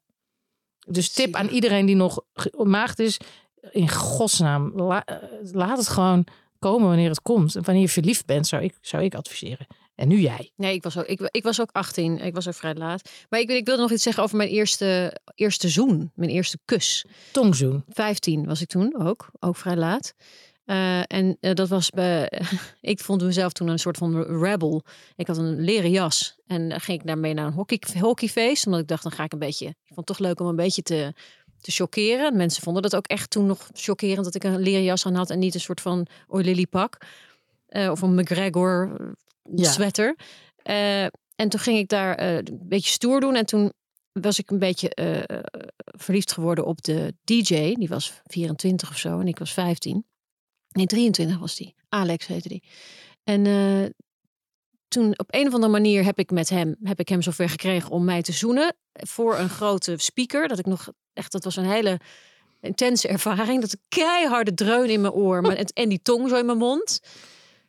Dus 0.87 1.13
tip 1.13 1.35
aan 1.35 1.49
iedereen 1.49 1.87
die 1.87 1.97
nog 1.97 2.21
ontmaagd 2.57 2.99
is, 2.99 3.17
in 3.71 3.91
godsnaam, 3.91 4.73
la- 4.77 5.05
eh, 5.05 5.17
laat 5.53 5.79
het 5.79 5.89
gewoon 5.89 6.27
komen 6.59 6.89
wanneer 6.89 7.09
het 7.09 7.23
komt. 7.23 7.57
En 7.57 7.63
wanneer 7.65 7.83
je 7.83 7.89
verliefd 7.89 8.27
bent, 8.27 8.47
zou 8.47 8.63
ik, 8.63 8.75
zou 8.81 9.03
ik 9.03 9.15
adviseren. 9.15 9.67
En 9.95 10.09
nu 10.09 10.21
jij. 10.21 10.51
Nee, 10.57 10.75
ik 10.75 10.83
was 10.83 10.99
ook, 10.99 11.05
ik, 11.07 11.29
ik 11.31 11.43
was 11.43 11.61
ook 11.61 11.69
18. 11.73 12.19
Ik 12.19 12.35
was 12.35 12.49
ook 12.49 12.55
vrij 12.55 12.75
laat. 12.75 13.11
Maar 13.29 13.41
ik, 13.41 13.51
ik 13.51 13.67
wilde 13.67 13.83
nog 13.83 13.91
iets 13.93 14.03
zeggen 14.03 14.23
over 14.23 14.37
mijn 14.37 14.49
eerste, 14.49 15.17
eerste 15.35 15.69
zoen. 15.69 16.11
Mijn 16.15 16.31
eerste 16.31 16.59
kus. 16.65 17.05
Tongzoen. 17.33 17.85
15 17.89 18.47
was 18.47 18.61
ik 18.61 18.69
toen 18.69 18.95
ook. 18.99 19.29
Ook 19.41 19.57
vrij 19.57 19.77
laat. 19.77 20.15
Eh, 20.65 20.99
en 21.07 21.37
eh, 21.41 21.55
dat 21.55 21.69
was 21.69 21.91
bij. 21.91 22.33
ik 22.81 23.01
vond 23.01 23.23
mezelf 23.23 23.53
toen 23.53 23.69
een 23.69 23.79
soort 23.79 23.97
van 23.97 24.23
rebel. 24.23 24.83
Ik 25.17 25.27
had 25.27 25.37
een 25.39 25.61
leren 25.61 25.91
jas. 25.91 26.37
En 26.47 26.69
dan 26.69 26.81
ging 26.81 27.01
ik 27.01 27.07
daarmee 27.07 27.35
naar 27.35 27.47
een 27.47 27.53
hockey, 27.53 27.81
hockeyfeest. 28.01 28.67
Omdat 28.67 28.81
ik 28.81 28.89
dacht, 28.89 29.03
dan 29.03 29.13
ga 29.13 29.25
ik 29.25 29.33
een 29.33 29.39
beetje. 29.39 29.67
Ik 29.67 29.77
vond 29.95 29.97
het 29.97 30.07
toch 30.07 30.19
leuk 30.19 30.41
om 30.41 30.47
een 30.47 30.57
beetje 30.57 30.83
te, 30.83 31.13
te 31.61 31.71
chockeren. 31.71 32.37
Mensen 32.37 32.63
vonden 32.63 32.83
dat 32.83 32.97
ook 32.97 33.07
echt 33.07 33.31
toen 33.31 33.47
nog 33.47 33.69
chockerend 33.73 34.25
dat 34.25 34.35
ik 34.35 34.45
een 34.45 34.61
leren 34.61 34.85
jas 34.85 35.07
aan 35.07 35.15
had. 35.15 35.31
En 35.31 35.39
niet 35.39 35.55
een 35.55 35.61
soort 35.61 35.81
van 35.81 36.07
oilily 36.29 36.67
pak. 36.67 36.99
Eh, 37.67 37.91
of 37.91 38.03
een 38.03 38.15
McGregor 38.15 38.97
Ja. 39.55 39.71
sweater. 39.71 40.17
En 41.37 41.49
toen 41.49 41.61
ging 41.61 41.79
ik 41.79 41.89
daar 41.89 42.21
een 42.21 42.59
beetje 42.63 42.91
stoer 42.91 43.21
doen. 43.21 43.35
En 43.35 43.47
toen 43.47 43.73
was 44.13 44.39
ik 44.39 44.51
een 44.51 44.59
beetje 44.59 44.91
verliefd 45.85 46.33
geworden 46.33 46.67
op 46.67 46.83
de 46.83 47.15
DJ. 47.25 47.75
Die 47.75 47.89
was 47.89 48.21
24 48.25 48.91
of 48.91 48.99
zo 48.99 49.21
en 49.21 49.29
ik 49.29 49.39
was 49.39 49.53
15. 49.53 50.05
Nee, 50.75 50.87
23 50.87 51.39
was 51.39 51.57
die. 51.57 51.75
Alex 51.89 52.27
heette 52.27 52.49
die. 52.49 52.63
En 53.25 53.47
eh, 53.47 53.91
toen 54.89 55.19
op 55.19 55.27
een 55.35 55.47
of 55.47 55.55
andere 55.55 55.73
manier 55.73 56.05
heb 56.05 56.19
ik 56.19 56.31
met 56.31 56.49
hem, 56.49 56.77
heb 56.83 57.01
ik 57.01 57.09
hem 57.09 57.23
zover 57.23 57.49
gekregen 57.49 57.91
om 57.91 58.05
mij 58.05 58.23
te 58.23 58.33
zoenen. 58.33 58.75
Voor 58.93 59.39
een 59.39 59.49
grote 59.49 59.95
speaker. 59.97 60.49
Dat 60.49 60.59
ik 60.59 60.67
nog 60.67 60.89
echt, 61.13 61.33
dat 61.33 61.45
was 61.45 61.57
een 61.57 61.71
hele 61.71 62.01
intense 62.61 63.09
ervaring. 63.09 63.61
Dat 63.61 63.77
keiharde 63.89 64.55
dreun 64.55 64.89
in 64.91 65.01
mijn 65.01 65.13
oor 65.13 65.41
maar, 65.43 65.57
het- 65.57 65.73
en 65.73 65.89
die 65.89 66.01
tong 66.03 66.29
zo 66.29 66.37
in 66.37 66.47
mijn 66.47 66.59
mond. 66.59 67.01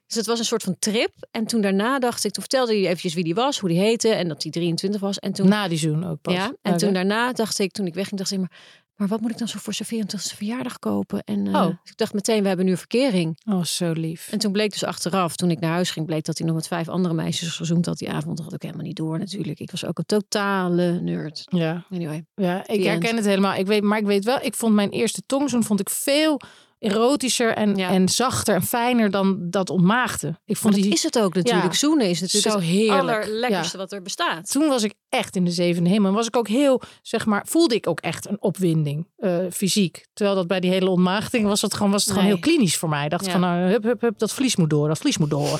Dus 0.07 0.15
het 0.17 0.25
was 0.25 0.39
een 0.39 0.45
soort 0.45 0.63
van 0.63 0.75
trip. 0.79 1.11
En 1.31 1.45
toen 1.45 1.61
daarna 1.61 1.99
dacht 1.99 2.23
ik, 2.23 2.31
toen 2.31 2.41
vertelde 2.43 2.71
hij 2.73 2.81
eventjes 2.85 3.13
wie 3.13 3.23
die 3.23 3.35
was, 3.35 3.59
hoe 3.59 3.69
die 3.69 3.79
heette 3.79 4.09
en 4.09 4.27
dat 4.27 4.43
hij 4.43 4.51
23 4.51 5.01
was. 5.01 5.19
En 5.19 5.31
toen 5.33 5.47
Na 5.47 5.67
die 5.67 5.77
zoen 5.77 6.05
ook 6.05 6.21
pas. 6.21 6.33
ja, 6.33 6.53
en 6.61 6.77
toen 6.77 6.93
daarna 6.93 7.33
dacht 7.33 7.59
ik, 7.59 7.71
toen 7.71 7.85
ik 7.87 7.93
wegging, 7.93 8.17
dacht 8.19 8.31
ik, 8.31 8.39
maar, 8.39 8.51
maar 8.95 9.07
wat 9.07 9.21
moet 9.21 9.31
ik 9.31 9.37
dan 9.37 9.47
zo 9.47 9.59
voor 9.59 9.73
zijn 9.73 10.05
24e 10.07 10.35
verjaardag 10.35 10.79
kopen? 10.79 11.23
En 11.23 11.47
eh, 11.47 11.53
Oh. 11.61 11.67
ik 11.83 11.97
dacht 11.97 12.13
meteen, 12.13 12.41
we 12.41 12.47
hebben 12.47 12.65
nu 12.65 12.77
verkering. 12.77 13.39
Oh, 13.45 13.63
zo 13.63 13.91
lief. 13.91 14.27
En 14.31 14.39
toen 14.39 14.51
bleek 14.51 14.71
dus 14.71 14.83
achteraf, 14.83 15.35
toen 15.35 15.51
ik 15.51 15.59
naar 15.59 15.71
huis 15.71 15.91
ging, 15.91 16.05
bleek 16.05 16.25
dat 16.25 16.37
hij 16.37 16.47
nog 16.47 16.55
met 16.55 16.67
vijf 16.67 16.89
andere 16.89 17.13
meisjes 17.13 17.55
gezoend 17.55 17.85
had 17.85 17.97
die 17.97 18.09
avond. 18.11 18.35
Dat 18.37 18.45
had 18.45 18.55
ik 18.55 18.61
helemaal 18.61 18.85
niet 18.85 18.95
door 18.95 19.19
natuurlijk. 19.19 19.59
Ik 19.59 19.71
was 19.71 19.85
ook 19.85 19.97
een 19.97 20.05
totale 20.05 20.99
nerd. 21.01 21.43
Ja, 21.45 21.85
Anyway. 21.89 22.25
ja 22.35 22.67
ik 22.67 22.83
herken 22.83 23.09
end. 23.09 23.17
het 23.17 23.25
helemaal. 23.27 23.55
Ik 23.55 23.65
weet, 23.67 23.83
maar 23.83 23.97
ik 23.99 24.05
weet 24.05 24.25
wel, 24.25 24.39
ik 24.41 24.53
vond 24.55 24.73
mijn 24.73 24.89
eerste 24.89 25.21
tongzoen 25.25 25.63
vond 25.63 25.79
ik 25.79 25.89
veel 25.89 26.39
erotischer 26.85 27.53
en, 27.53 27.75
Ja. 27.75 27.89
en 27.89 28.09
zachter 28.09 28.55
en 28.55 28.61
fijner 28.63 29.11
dan 29.11 29.37
dat 29.49 29.69
ontmaagde. 29.69 30.39
Ik 30.45 30.57
vond 30.57 30.73
dat 30.73 30.83
die, 30.83 30.91
is 30.93 31.03
het 31.03 31.19
ook 31.19 31.33
natuurlijk. 31.33 31.71
Ja. 31.71 31.77
Zoenen 31.77 32.09
is 32.09 32.21
natuurlijk 32.21 32.53
Zo 32.53 32.59
het 32.59 32.67
heerlijk. 32.69 33.01
allerlekkerste 33.01 33.77
wat 33.77 33.91
er 33.91 34.01
bestaat. 34.01 34.51
toen 34.51 34.67
was 34.67 34.83
ik 34.83 34.93
echt 35.09 35.35
in 35.35 35.45
de 35.45 35.51
zevende 35.51 35.89
hemel. 35.89 36.09
En 36.09 36.15
was 36.15 36.27
ik 36.27 36.37
ook 36.37 36.47
heel, 36.47 36.81
zeg 37.01 37.25
maar, 37.25 37.45
voelde 37.47 37.75
ik 37.75 37.87
ook 37.87 37.99
echt 37.99 38.27
een 38.29 38.41
opwinding, 38.41 39.07
eh, 39.17 39.37
fysiek. 39.51 40.05
Terwijl 40.13 40.35
dat 40.37 40.47
bij 40.47 40.59
die 40.59 40.71
hele 40.71 40.89
ontmaagding 40.89 41.45
was 41.47 41.61
het 41.61 41.73
gewoon, 41.73 41.91
was 41.91 42.03
het 42.03 42.13
gewoon 42.13 42.27
Nee. 42.27 42.33
heel 42.37 42.43
klinisch 42.43 42.77
voor 42.77 42.89
mij. 42.89 43.03
Ik 43.03 43.09
dacht 43.09 43.25
Ja. 43.25 43.31
van, 43.31 43.41
nou, 43.41 43.69
hup, 43.69 43.83
hup, 43.83 44.01
hup, 44.01 44.19
dat 44.19 44.33
vlies 44.33 44.55
moet 44.55 44.69
door, 44.69 44.87
dat 44.87 44.97
vlies 44.97 45.17
moet 45.17 45.29
door. 45.29 45.59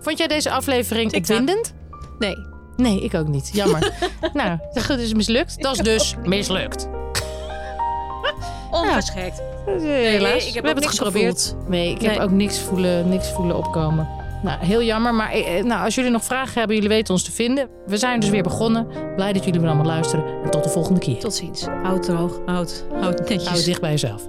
Vond 0.00 0.18
jij 0.18 0.26
deze 0.26 0.50
aflevering 0.50 1.14
opwindend? 1.14 1.74
Nee. 2.18 2.36
Nee, 2.76 3.00
ik 3.00 3.14
ook 3.14 3.28
niet. 3.28 3.50
Jammer. 3.52 3.92
nou, 4.32 4.58
dat 4.88 4.98
is 4.98 5.14
mislukt. 5.14 5.62
Dat 5.62 5.72
is 5.72 5.78
dus 5.78 6.14
mislukt. 6.24 6.88
Ongeschikt. 8.72 9.42
Helaas. 9.66 10.46
ik 10.46 10.54
heb 10.54 10.62
We 10.62 10.68
hebben 10.68 10.74
het 10.74 10.76
niks 10.84 10.98
geprobeerd. 10.98 11.40
gevoeld. 11.42 11.68
Nee, 11.68 11.90
ik 11.90 12.00
heb 12.00 12.18
ook 12.18 12.30
niks 12.30 12.58
voelen, 12.60 13.08
niks 13.08 13.28
voelen 13.32 13.56
opkomen. 13.56 14.08
Nou, 14.42 14.64
heel 14.64 14.82
jammer. 14.82 15.14
Maar 15.14 15.30
eh, 15.30 15.64
nou, 15.64 15.84
als 15.84 15.94
jullie 15.94 16.10
nog 16.10 16.24
vragen 16.24 16.58
hebben, 16.58 16.74
jullie 16.76 16.90
weten 16.90 17.14
ons 17.14 17.22
te 17.24 17.32
vinden. 17.32 17.68
We 17.86 17.96
zijn 17.96 18.20
dus 18.20 18.28
weer 18.28 18.42
begonnen. 18.42 18.86
Blij 19.16 19.32
dat 19.32 19.44
jullie 19.44 19.60
weer 19.60 19.68
allemaal 19.68 19.86
luisteren. 19.86 20.24
En 20.44 20.50
tot 20.50 20.64
de 20.64 20.70
volgende 20.70 21.00
keer. 21.00 21.18
Tot 21.18 21.34
ziens. 21.34 21.66
Houd 21.82 22.02
droog. 22.02 22.40
Houd, 22.46 22.84
houd 23.00 23.18
netjes. 23.18 23.44
Hou 23.44 23.56
het 23.56 23.64
dicht 23.66 23.80
bij 23.80 23.90
jezelf. 23.90 24.22